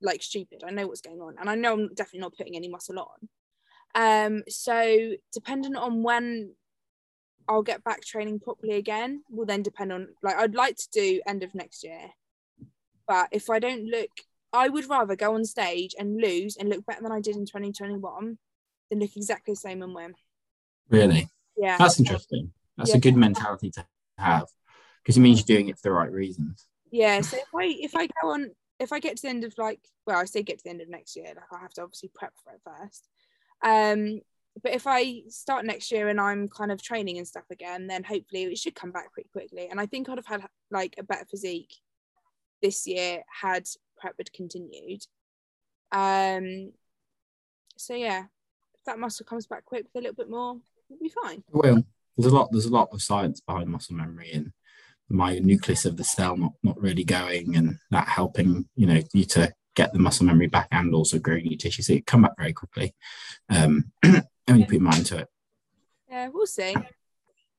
like 0.02 0.22
stupid. 0.22 0.64
I 0.66 0.72
know 0.72 0.88
what's 0.88 1.02
going 1.02 1.22
on, 1.22 1.36
and 1.40 1.50
I 1.50 1.56
know 1.56 1.74
I'm 1.74 1.94
definitely 1.94 2.22
not 2.22 2.36
putting 2.38 2.56
any 2.56 2.70
muscle 2.70 3.00
on. 3.00 3.30
Um, 3.96 4.44
so 4.48 5.14
depending 5.34 5.76
on 5.76 6.04
when 6.04 6.54
I'll 7.48 7.64
get 7.64 7.84
back 7.84 8.02
training 8.02 8.40
properly 8.40 8.74
again, 8.74 9.24
will 9.30 9.46
then 9.46 9.64
depend 9.64 9.92
on 9.92 10.10
like 10.24 10.36
I'd 10.36 10.56
like 10.56 10.76
to 10.78 10.88
do 10.92 11.22
end 11.26 11.44
of 11.44 11.56
next 11.56 11.84
year, 11.84 12.10
but 13.08 13.30
if 13.32 13.50
I 13.50 13.60
don't 13.60 13.86
look, 13.86 14.10
I 14.52 14.70
would 14.70 14.90
rather 14.90 15.16
go 15.16 15.36
on 15.36 15.46
stage 15.46 15.96
and 15.98 16.20
lose 16.20 16.58
and 16.58 16.70
look 16.70 16.86
better 16.86 17.02
than 17.02 17.12
I 17.12 17.22
did 17.22 17.36
in 17.36 17.46
2021 17.46 18.38
than 18.90 19.00
look 19.00 19.16
exactly 19.16 19.54
the 19.54 19.58
same 19.58 19.82
and 19.82 19.94
win. 19.94 20.14
Really? 20.90 21.28
Yeah. 21.58 21.78
That's 21.78 22.00
interesting. 22.00 22.52
That's 22.78 22.92
yeah. 22.92 22.98
a 22.98 23.00
good 23.00 23.16
mentality 23.16 23.72
to 23.72 23.86
have 24.18 24.48
because 25.02 25.18
it 25.18 25.22
means 25.22 25.40
you're 25.40 25.58
doing 25.58 25.70
it 25.70 25.78
for 25.78 25.84
the 25.84 25.92
right 25.92 26.12
reasons. 26.12 26.68
Yeah 26.92 27.22
so 27.22 27.38
if 27.38 27.48
i 27.56 27.66
if 27.80 27.96
i 27.96 28.08
go 28.22 28.32
on 28.32 28.52
if 28.80 28.92
i 28.92 29.00
get 29.00 29.18
to 29.18 29.24
the 29.24 29.30
end 29.30 29.44
of 29.44 29.54
like 29.58 29.80
well 30.06 30.18
i 30.18 30.26
say 30.26 30.44
get 30.44 30.60
to 30.60 30.64
the 30.64 30.70
end 30.70 30.82
of 30.82 30.90
next 30.90 31.16
year 31.16 31.28
like 31.28 31.52
i 31.52 31.60
have 31.60 31.74
to 31.74 31.82
obviously 31.82 32.10
prep 32.14 32.34
for 32.44 32.54
it 32.54 32.62
first. 32.64 33.08
Um 33.64 34.22
but 34.62 34.74
if 34.74 34.88
i 34.88 35.24
start 35.28 35.66
next 35.66 35.92
year 35.92 36.08
and 36.08 36.22
i'm 36.22 36.48
kind 36.48 36.72
of 36.72 36.82
training 36.82 37.18
and 37.18 37.28
stuff 37.28 37.44
again 37.52 37.88
then 37.88 38.04
hopefully 38.04 38.44
it 38.44 38.58
should 38.58 38.76
come 38.76 38.92
back 38.92 39.12
pretty 39.12 39.30
quickly. 39.32 39.68
And 39.70 39.80
i 39.80 39.86
think 39.86 40.10
i'd 40.10 40.18
have 40.18 40.26
had 40.26 40.46
like 40.72 40.96
a 40.98 41.04
better 41.04 41.26
physique 41.26 41.74
this 42.62 42.88
year 42.88 43.24
had 43.42 43.68
prep 43.98 44.16
had 44.18 44.32
continued. 44.32 45.02
Um 45.92 46.72
so 47.78 47.94
yeah 47.94 48.26
if 48.76 48.84
that 48.86 49.00
muscle 49.00 49.26
comes 49.26 49.48
back 49.48 49.66
quick 49.66 49.86
with 49.94 50.02
a 50.02 50.04
little 50.04 50.16
bit 50.16 50.30
more 50.30 50.58
it'll 50.90 51.02
be 51.02 51.10
fine. 51.10 51.44
Well 51.50 51.84
there's 52.18 52.32
a 52.32 52.36
lot 52.36 52.50
there's 52.52 52.66
a 52.66 52.74
lot 52.74 52.90
of 52.92 53.02
science 53.02 53.42
behind 53.42 53.70
muscle 53.70 53.96
memory 53.96 54.32
and 54.32 54.52
myonucleus 55.12 55.86
of 55.86 55.98
the 55.98 56.04
cell 56.04 56.36
not, 56.36 56.54
not 56.64 56.82
really 56.82 57.04
going 57.04 57.56
and 57.56 57.78
that 57.92 58.08
helping 58.08 58.68
you 58.76 58.88
know 58.88 59.02
you 59.14 59.24
to 59.26 59.54
get 59.76 59.94
the 59.94 60.00
muscle 60.00 60.26
memory 60.26 60.48
back 60.48 60.68
and 60.72 60.96
also 60.96 61.20
growing 61.20 61.46
your 61.46 61.58
tissue. 61.58 61.82
So 61.84 61.94
it 61.94 62.06
come 62.06 62.22
back 62.22 62.38
very 62.38 62.54
quickly. 62.54 62.96
Um 63.50 63.92
and 64.04 64.24
you 64.48 64.66
put 64.66 64.76
your 64.76 64.82
mind 64.82 65.06
to 65.08 65.20
it. 65.20 65.28
Yeah 66.10 66.30
we'll 66.34 66.48
see. 66.48 66.76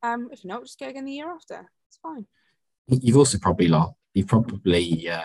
Um 0.02 0.28
if 0.32 0.44
not 0.44 0.62
just 0.62 0.78
go 0.78 0.88
again 0.88 1.04
the 1.04 1.12
year 1.12 1.30
after. 1.30 1.68
It's 1.88 1.98
fine. 2.02 2.26
You've 2.88 3.16
also 3.16 3.38
probably 3.38 3.68
lost 3.68 3.94
you've 4.14 4.28
probably 4.28 5.10
uh, 5.10 5.20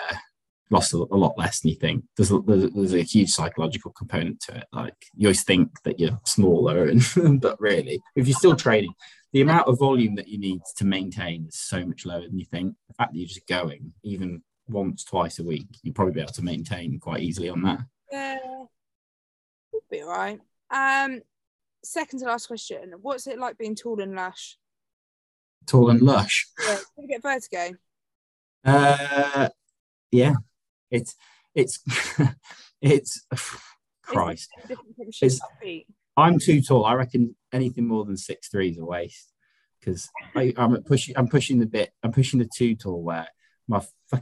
lost 0.70 0.94
a, 0.94 0.98
a, 0.98 1.16
lot 1.16 1.38
less 1.38 1.62
than 1.62 1.70
you 1.70 1.78
think. 1.78 2.04
There's 2.18 2.30
a, 2.30 2.40
there's, 2.40 2.70
there's 2.72 2.94
a 2.94 3.02
huge 3.02 3.30
psychological 3.30 3.92
component 3.92 4.42
to 4.42 4.58
it. 4.58 4.66
Like 4.74 4.96
you 5.16 5.28
always 5.28 5.44
think 5.44 5.70
that 5.84 5.98
you're 5.98 6.20
smaller 6.26 6.88
and 6.88 7.02
but 7.42 7.60
really 7.62 8.02
if 8.16 8.28
you're 8.28 8.38
still 8.38 8.56
training 8.56 8.94
the 9.34 9.42
amount 9.42 9.68
of 9.68 9.80
volume 9.80 10.16
that 10.16 10.28
you 10.28 10.38
need 10.38 10.62
to 10.78 10.86
maintain 10.86 11.46
is 11.48 11.56
so 11.56 11.86
much 11.86 12.06
lower 12.06 12.22
than 12.22 12.38
you 12.38 12.46
think. 12.46 12.76
The 12.88 12.94
fact 12.94 13.14
that 13.14 13.20
you're 13.20 13.28
just 13.28 13.48
going, 13.48 13.94
even 14.04 14.44
once, 14.68 15.04
twice 15.04 15.40
a 15.40 15.44
week, 15.44 15.68
you'll 15.84 15.94
probably 15.94 16.14
be 16.14 16.22
able 16.22 16.34
to 16.34 16.44
maintain 16.44 17.00
quite 17.00 17.22
easily 17.22 17.50
on 17.50 17.62
that. 17.64 17.80
Yeah, 18.12 18.38
would 19.74 19.84
be 19.90 20.02
all 20.02 20.10
right. 20.10 20.40
Um, 20.70 21.22
second 21.84 22.20
to 22.20 22.26
last 22.26 22.48
question: 22.48 22.94
What's 23.02 23.28
it 23.28 23.40
like 23.40 23.58
being 23.58 23.76
tall 23.76 24.02
and 24.02 24.16
lush? 24.16 24.58
Tall 25.66 25.90
and 25.90 26.02
lush. 26.02 26.48
Yeah, 26.60 26.76
did 26.76 26.84
you 26.98 27.08
get 27.08 27.22
vertigo? 27.22 27.78
Uh, 28.66 29.50
yeah. 30.12 30.34
It's 30.92 31.16
it's 31.56 31.80
it's 32.82 33.26
Christ. 34.04 34.50
It's, 35.22 35.40
I'm 36.18 36.40
too 36.40 36.62
tall. 36.62 36.86
I 36.86 36.94
reckon 36.94 37.36
anything 37.54 37.88
more 37.88 38.06
than 38.06 38.18
six 38.18 38.50
three 38.50 38.70
is 38.70 38.78
a 38.78 38.86
waste 38.86 39.32
because 39.80 40.10
I'm 40.36 40.84
pushing. 40.84 41.16
I'm 41.18 41.28
pushing 41.28 41.60
the 41.60 41.66
bit. 41.66 41.92
I'm 42.04 42.12
pushing 42.12 42.40
the 42.40 42.50
too 42.56 42.76
tall 42.76 43.02
where 43.02 43.28
my 43.68 43.82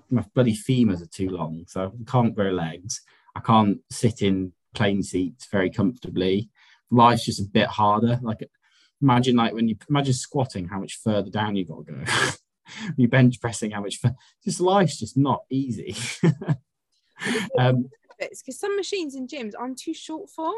my 0.10 0.24
bloody 0.34 0.56
femurs 0.56 1.02
are 1.02 1.08
too 1.08 1.30
long, 1.30 1.66
so 1.68 1.94
I 2.00 2.12
can't 2.12 2.36
grow 2.36 2.52
legs. 2.52 3.02
I 3.36 3.40
can't 3.42 3.80
sit 3.90 4.22
in 4.22 4.54
plane 4.74 5.04
seats 5.04 5.48
very 5.52 5.70
comfortably. 5.70 6.50
Life's 6.92 7.26
just 7.26 7.42
a 7.42 7.44
bit 7.44 7.68
harder. 7.68 8.20
Like 8.22 8.48
imagine 9.02 9.36
like 9.36 9.54
when 9.54 9.68
you 9.68 9.76
imagine 9.90 10.14
squatting, 10.14 10.68
how 10.68 10.80
much 10.80 11.00
further 11.04 11.30
down 11.30 11.56
you 11.56 11.66
got 11.66 11.86
to 11.86 11.94
go. 11.94 12.04
you 12.98 13.08
bench 13.08 13.40
pressing, 13.42 13.72
how 13.72 13.82
much? 13.82 14.00
Just 14.44 14.60
life's 14.60 15.00
just 15.00 15.18
not 15.18 15.42
easy. 15.50 15.96
um, 17.58 17.90
it's 18.20 18.42
because 18.42 18.60
some 18.60 18.76
machines 18.76 19.16
in 19.16 19.28
gyms 19.28 19.54
I'm 19.60 19.76
too 19.76 19.94
short 19.94 20.30
for. 20.30 20.54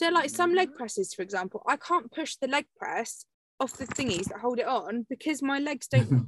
So, 0.00 0.08
like 0.08 0.30
some 0.30 0.54
leg 0.54 0.74
presses, 0.74 1.12
for 1.12 1.20
example, 1.20 1.62
I 1.66 1.76
can't 1.76 2.10
push 2.10 2.36
the 2.36 2.48
leg 2.48 2.64
press 2.78 3.26
off 3.60 3.74
the 3.74 3.84
thingies 3.84 4.30
that 4.30 4.38
hold 4.40 4.58
it 4.58 4.66
on 4.66 5.04
because 5.10 5.42
my 5.42 5.58
legs 5.58 5.88
don't 5.88 6.10
reach 6.10 6.22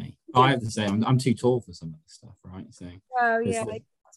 it. 0.00 0.14
I 0.34 0.50
have 0.50 0.60
the 0.60 0.68
same. 0.68 0.90
I'm, 0.90 1.04
I'm, 1.04 1.18
too 1.18 1.32
tall 1.32 1.60
for 1.60 1.72
some 1.72 1.90
of 1.90 1.94
the 1.94 2.12
stuff, 2.12 2.34
right? 2.42 2.66
So, 2.74 2.86
oh 3.20 3.38
yeah. 3.38 3.64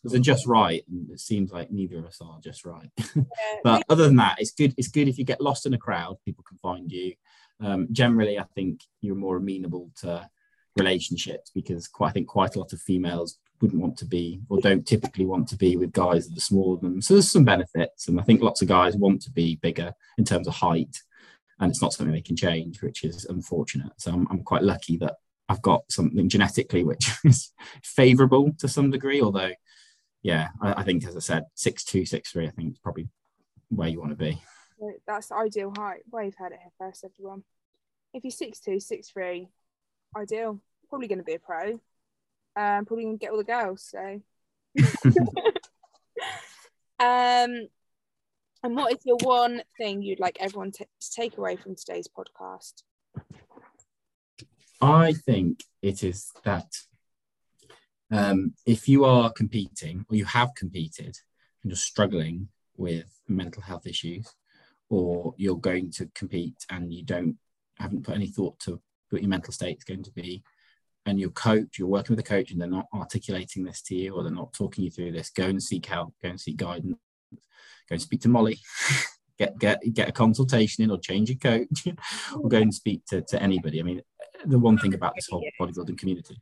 It's 0.04 0.16
a 0.16 0.20
just 0.20 0.48
right, 0.48 0.84
and 0.90 1.12
it 1.12 1.20
seems 1.20 1.52
like 1.52 1.70
neither 1.70 2.00
of 2.00 2.06
us 2.06 2.18
are 2.20 2.40
just 2.44 2.66
right. 2.66 2.90
Yeah. 3.16 3.24
but 3.64 3.84
other 3.88 4.06
than 4.06 4.16
that, 4.16 4.38
it's 4.40 4.52
good. 4.52 4.74
It's 4.78 4.88
good 4.88 5.08
if 5.08 5.20
you 5.20 5.24
get 5.24 5.40
lost 5.40 5.68
in 5.68 5.76
a 5.76 5.78
crowd, 5.78 6.18
people 6.26 6.44
can 6.48 6.58
find 6.58 6.92
you. 6.92 7.14
Um, 7.60 7.88
generally, 7.92 8.40
I 8.40 8.46
think 8.56 8.82
you're 9.00 9.14
more 9.14 9.38
amenable 9.38 9.92
to 10.02 10.28
relationships 10.76 11.52
because 11.54 11.88
quite, 11.88 12.10
I 12.10 12.12
think 12.14 12.28
quite 12.28 12.56
a 12.56 12.60
lot 12.60 12.74
of 12.74 12.82
females 12.82 13.38
wouldn't 13.62 13.82
want 13.82 13.98
to 13.98 14.06
be 14.06 14.42
or 14.50 14.60
don't 14.60 14.86
typically 14.86 15.26
want 15.26 15.48
to 15.50 15.56
be 15.56 15.78
with 15.78 15.92
guys 15.92 16.28
that 16.28 16.38
are 16.38 16.42
smaller 16.42 16.80
than 16.80 16.92
them. 16.92 17.02
So 17.02 17.14
there's 17.14 17.32
some 17.32 17.46
benefits. 17.46 18.08
And 18.08 18.20
I 18.20 18.24
think 18.24 18.42
lots 18.42 18.62
of 18.62 18.68
guys 18.68 18.96
want 18.96 19.22
to 19.24 19.32
be 19.32 19.58
bigger 19.58 19.94
in 20.18 20.26
terms 20.26 20.48
of 20.48 20.56
height. 20.56 21.02
And 21.60 21.72
it's 21.72 21.82
not 21.82 21.94
something 21.94 22.14
they 22.14 22.22
can 22.22 22.36
change, 22.36 22.82
which 22.82 23.04
is 23.04 23.26
unfortunate. 23.26 23.92
So 23.98 24.12
I'm, 24.12 24.28
I'm 24.30 24.44
quite 24.44 24.64
lucky 24.64 24.98
that 24.98 25.16
I've 25.50 25.62
got 25.62 25.92
something 25.92 26.30
genetically 26.30 26.84
which 26.84 27.10
is 27.24 27.52
favorable 27.84 28.52
to 28.60 28.68
some 28.68 28.92
degree. 28.92 29.22
Although, 29.22 29.52
yeah, 30.22 30.50
I, 30.62 30.82
I 30.82 30.84
think, 30.84 31.08
as 31.08 31.16
I 31.16 31.20
said, 31.20 31.46
six 31.56 31.84
two, 31.84 32.06
six 32.06 32.32
three, 32.32 32.48
I 32.48 32.52
think 32.52 32.74
is 32.74 32.80
probably 32.80 33.10
where 33.70 33.88
you 33.88 34.00
want 34.00 34.12
to 34.12 34.18
be. 34.18 34.42
That's 35.08 35.28
the 35.28 35.36
ideal 35.36 35.74
height. 35.76 36.02
Well, 36.12 36.24
you've 36.24 36.36
heard 36.36 36.52
it 36.52 36.60
here 36.62 36.72
first, 36.78 37.04
everyone. 37.04 37.44
If 38.14 38.24
you're 38.24 38.32
6'2, 38.32 38.78
6'3, 38.78 39.48
ideal. 40.16 40.60
Probably 40.90 41.08
going 41.08 41.20
to 41.20 41.24
be 41.24 41.34
a 41.34 41.40
pro. 41.40 41.80
Um, 42.58 42.86
probably 42.86 43.06
to 43.06 43.18
get 43.18 43.30
all 43.32 43.38
the 43.38 43.44
girls. 43.44 43.84
So, 43.84 44.22
um, 47.00 47.68
and 48.64 48.76
what 48.76 48.92
is 48.94 49.06
your 49.06 49.18
one 49.22 49.62
thing 49.78 50.02
you'd 50.02 50.20
like 50.20 50.38
everyone 50.40 50.72
to 50.72 50.86
to 50.86 51.12
take 51.12 51.38
away 51.38 51.56
from 51.56 51.76
today's 51.76 52.08
podcast? 52.08 52.82
I 54.82 55.14
think 55.14 55.64
it 55.82 56.04
is 56.04 56.32
that 56.44 56.74
um, 58.12 58.54
if 58.66 58.88
you 58.88 59.06
are 59.06 59.32
competing 59.32 60.06
or 60.10 60.16
you 60.16 60.26
have 60.26 60.56
competed 60.56 61.18
and 61.64 61.72
you're 61.72 61.76
struggling 61.76 62.50
with 62.76 63.20
mental 63.28 63.62
health 63.62 63.86
issues, 63.86 64.34
or 64.90 65.34
you're 65.38 65.58
going 65.58 65.92
to 65.92 66.10
compete 66.16 66.66
and 66.70 66.94
you 66.94 67.04
don't 67.04 67.38
haven't 67.78 68.04
put 68.04 68.16
any 68.16 68.28
thought 68.28 68.60
to 68.60 68.82
what 69.10 69.22
your 69.22 69.30
mental 69.30 69.54
state 69.54 69.78
is 69.78 69.84
going 69.84 70.04
to 70.04 70.12
be, 70.12 70.44
and 71.08 71.20
your 71.20 71.30
coach, 71.32 71.80
you're 71.80 71.88
working 71.88 72.16
with 72.16 72.26
a 72.26 72.28
coach 72.28 72.52
and 72.52 72.60
they're 72.60 72.68
not 72.68 72.88
articulating 72.94 73.64
this 73.64 73.82
to 73.84 73.96
you 73.96 74.14
or 74.14 74.24
they're 74.24 74.32
not 74.32 74.54
talking 74.54 74.84
you 74.84 74.92
through 74.92 75.14
this, 75.14 75.30
go 75.30 75.46
and 75.46 75.64
seek 75.64 75.86
help, 75.86 76.14
go 76.22 76.30
and 76.30 76.40
seek 76.40 76.58
guidance, 76.58 76.98
go 77.32 77.40
and 77.92 78.02
speak 78.02 78.22
to 78.22 78.30
Molly. 78.30 78.60
Get, 79.40 79.60
get 79.60 79.94
get 79.94 80.10
a 80.10 80.12
consultation 80.12 80.84
in 80.84 80.90
or 80.90 80.98
change 80.98 81.30
your 81.30 81.38
coach 81.38 81.88
or 82.36 82.50
go 82.50 82.58
and 82.58 82.74
speak 82.74 83.06
to, 83.06 83.22
to 83.22 83.40
anybody. 83.40 83.80
I 83.80 83.84
mean, 83.84 84.02
the 84.44 84.58
one 84.58 84.80
thing 84.80 84.96
about 84.96 85.14
this 85.14 85.28
whole 85.30 85.46
bodybuilding 85.62 85.96
community. 86.00 86.42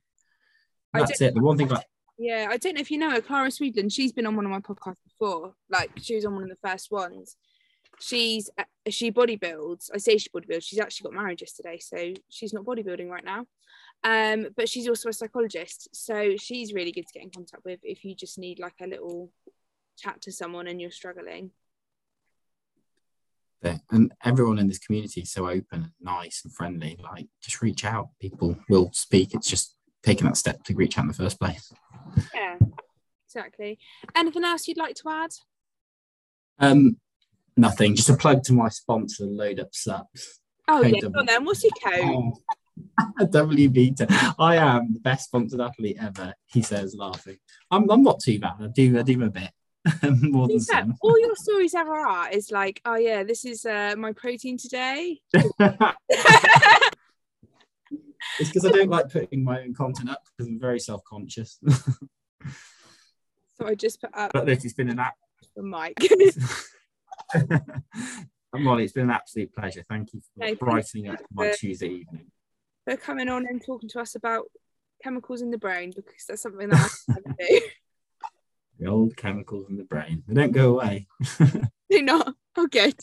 That's 0.94 1.20
it. 1.20 1.34
The 1.34 1.42
one 1.42 1.58
thing 1.58 1.68
about 1.68 1.84
Yeah, 2.18 2.48
I 2.50 2.56
don't 2.56 2.76
know 2.76 2.80
if 2.80 2.90
you 2.90 2.98
know 2.98 3.10
her, 3.10 3.20
Clara 3.20 3.50
Swedland. 3.50 3.92
She's 3.92 4.14
been 4.14 4.26
on 4.26 4.38
one 4.38 4.46
of 4.46 4.52
my 4.52 4.62
podcasts 4.62 5.04
before. 5.04 5.56
Like 5.70 5.92
she 5.98 6.16
was 6.16 6.24
on 6.24 6.36
one 6.36 6.44
of 6.44 6.50
the 6.50 6.70
first 6.70 6.90
ones. 6.90 7.36
She's 8.00 8.50
uh, 8.58 8.64
she 8.88 9.12
bodybuilds. 9.12 9.90
I 9.94 9.98
say 9.98 10.18
she 10.18 10.30
bodybuilds. 10.30 10.64
She's 10.64 10.80
actually 10.80 11.12
got 11.12 11.22
married 11.22 11.42
yesterday, 11.42 11.80
so 11.80 12.14
she's 12.30 12.54
not 12.54 12.64
bodybuilding 12.64 13.10
right 13.10 13.26
now. 13.26 13.46
Um, 14.06 14.50
but 14.56 14.70
she's 14.70 14.88
also 14.88 15.10
a 15.10 15.14
psychologist, 15.14 15.90
so 15.92 16.36
she's 16.38 16.74
really 16.74 16.92
good 16.92 17.08
to 17.08 17.14
get 17.14 17.24
in 17.24 17.32
contact 17.32 17.66
with 17.66 17.80
if 17.82 18.06
you 18.06 18.14
just 18.14 18.38
need 18.38 18.60
like 18.60 18.76
a 18.80 18.88
little 18.88 19.32
chat 19.98 20.22
to 20.22 20.32
someone 20.32 20.68
and 20.68 20.80
you're 20.80 20.92
struggling. 20.92 21.50
there. 23.66 23.82
And 23.92 24.14
everyone 24.24 24.60
in 24.60 24.68
this 24.68 24.80
community 24.80 25.22
is 25.22 25.32
so 25.32 25.50
open 25.50 25.66
and 25.84 25.92
nice 26.00 26.42
and 26.46 26.54
friendly. 26.54 26.98
Like, 27.04 27.28
just 27.42 27.62
reach 27.62 27.84
out. 27.84 28.10
People 28.22 28.58
will 28.70 28.92
speak. 28.94 29.34
It's 29.34 29.50
just 29.50 29.76
taking 30.04 30.28
that 30.28 30.38
step 30.38 30.64
to 30.64 30.76
reach 30.76 30.98
out 30.98 31.02
in 31.02 31.08
the 31.10 31.14
first 31.14 31.40
place. 31.40 31.74
Yeah, 32.34 32.58
exactly. 33.28 33.78
Anything 34.16 34.46
else 34.46 34.68
you'd 34.68 34.78
like 34.78 34.96
to 34.96 35.10
add? 35.10 35.32
Um, 36.60 36.98
nothing. 37.58 37.96
Just 37.96 38.10
a 38.10 38.16
plug 38.16 38.44
to 38.44 38.54
my 38.54 38.70
sponsor, 38.70 39.26
Load 39.26 39.60
Up 39.60 39.70
Subs. 39.74 40.40
Oh 40.68 40.82
Code 40.82 40.96
yeah, 40.96 41.10
on 41.18 41.26
then. 41.26 41.46
What's 41.46 41.64
your 41.64 41.74
code? 41.84 42.34
WB. 43.20 44.36
I 44.40 44.56
am 44.58 44.94
the 44.94 45.00
best 45.00 45.26
sponsored 45.26 45.62
athlete 45.62 45.98
ever. 46.00 46.34
He 46.46 46.62
says, 46.62 46.96
laughing. 46.98 47.38
I'm, 47.72 47.90
I'm 47.90 48.04
not 48.04 48.20
too 48.20 48.40
bad. 48.40 48.56
I 48.62 48.68
do, 48.68 49.00
I 49.00 49.02
do 49.04 49.18
my 49.18 49.30
bit. 49.30 49.52
More 50.22 50.48
than 50.48 50.58
Yeah, 50.58 50.82
some. 50.82 50.96
all 51.02 51.20
your 51.20 51.36
stories 51.36 51.76
ever 51.76 51.96
are 51.96 52.30
is 52.30 52.52
like, 52.52 52.82
oh 52.86 52.96
yeah, 52.96 53.24
this 53.24 53.46
is 53.46 53.66
uh, 53.66 53.96
my 53.98 54.14
protein 54.14 54.58
today. 54.58 55.22
it's 55.34 55.50
because 58.40 58.66
I 58.66 58.70
don't 58.72 58.90
like 58.90 59.12
putting 59.12 59.44
my 59.44 59.62
own 59.62 59.74
content 59.74 60.10
up 60.10 60.22
because 60.26 60.48
I'm 60.50 60.60
very 60.60 60.80
self 60.80 61.04
conscious. 61.04 61.60
So 63.58 63.68
I 63.68 63.76
just 63.76 64.02
put 64.02 64.10
up 64.14 64.32
but 64.34 64.46
look, 64.46 64.64
it's 64.66 64.74
been 64.74 64.90
an 64.90 65.00
app. 65.00 65.16
for 65.54 65.64
Mike. 65.64 65.98
Molly, 68.54 68.84
it's 68.86 68.94
been 68.94 69.06
an 69.06 69.12
absolute 69.12 69.54
pleasure. 69.54 69.84
Thank 69.88 70.14
you 70.14 70.22
for 70.22 70.46
No, 70.46 70.56
brightening 70.56 71.10
up 71.10 71.20
my 71.34 71.52
Tuesday 71.52 71.88
evening. 71.90 72.32
For 72.86 72.96
coming 72.96 73.30
on 73.30 73.46
and 73.48 73.64
talking 73.64 73.90
to 73.90 74.00
us 74.00 74.16
about 74.16 74.46
chemicals 75.04 75.42
in 75.42 75.52
the 75.52 75.58
brain 75.58 75.92
because 75.96 76.26
that's 76.28 76.42
something 76.42 76.70
that 76.70 76.92
I 77.10 77.16
do. 77.40 77.62
The 78.78 78.88
old 78.88 79.16
chemicals 79.16 79.68
in 79.70 79.78
the 79.78 79.86
brain. 79.86 80.24
They 80.28 80.34
don't 80.34 80.52
go 80.52 80.74
away. 80.74 81.08
Do 81.90 82.02
not. 82.02 82.36
Oh, 82.58 82.68
good. 82.68 82.96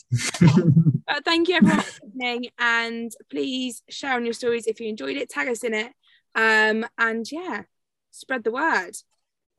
Uh, 1.05 1.19
thank 1.25 1.49
you 1.49 1.55
everyone 1.55 1.81
for 1.81 2.05
listening, 2.05 2.47
and 2.57 3.11
please 3.29 3.83
share 3.89 4.13
on 4.13 4.23
your 4.23 4.33
stories 4.33 4.67
if 4.67 4.79
you 4.79 4.87
enjoyed 4.87 5.17
it. 5.17 5.29
Tag 5.29 5.49
us 5.49 5.63
in 5.65 5.73
it, 5.73 5.91
um, 6.33 6.85
and 6.97 7.29
yeah, 7.29 7.63
spread 8.09 8.45
the 8.45 8.51
word. 8.51 8.95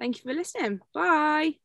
Thank 0.01 0.17
you 0.17 0.23
for 0.23 0.35
listening. 0.35 0.81
Bye. 0.95 1.57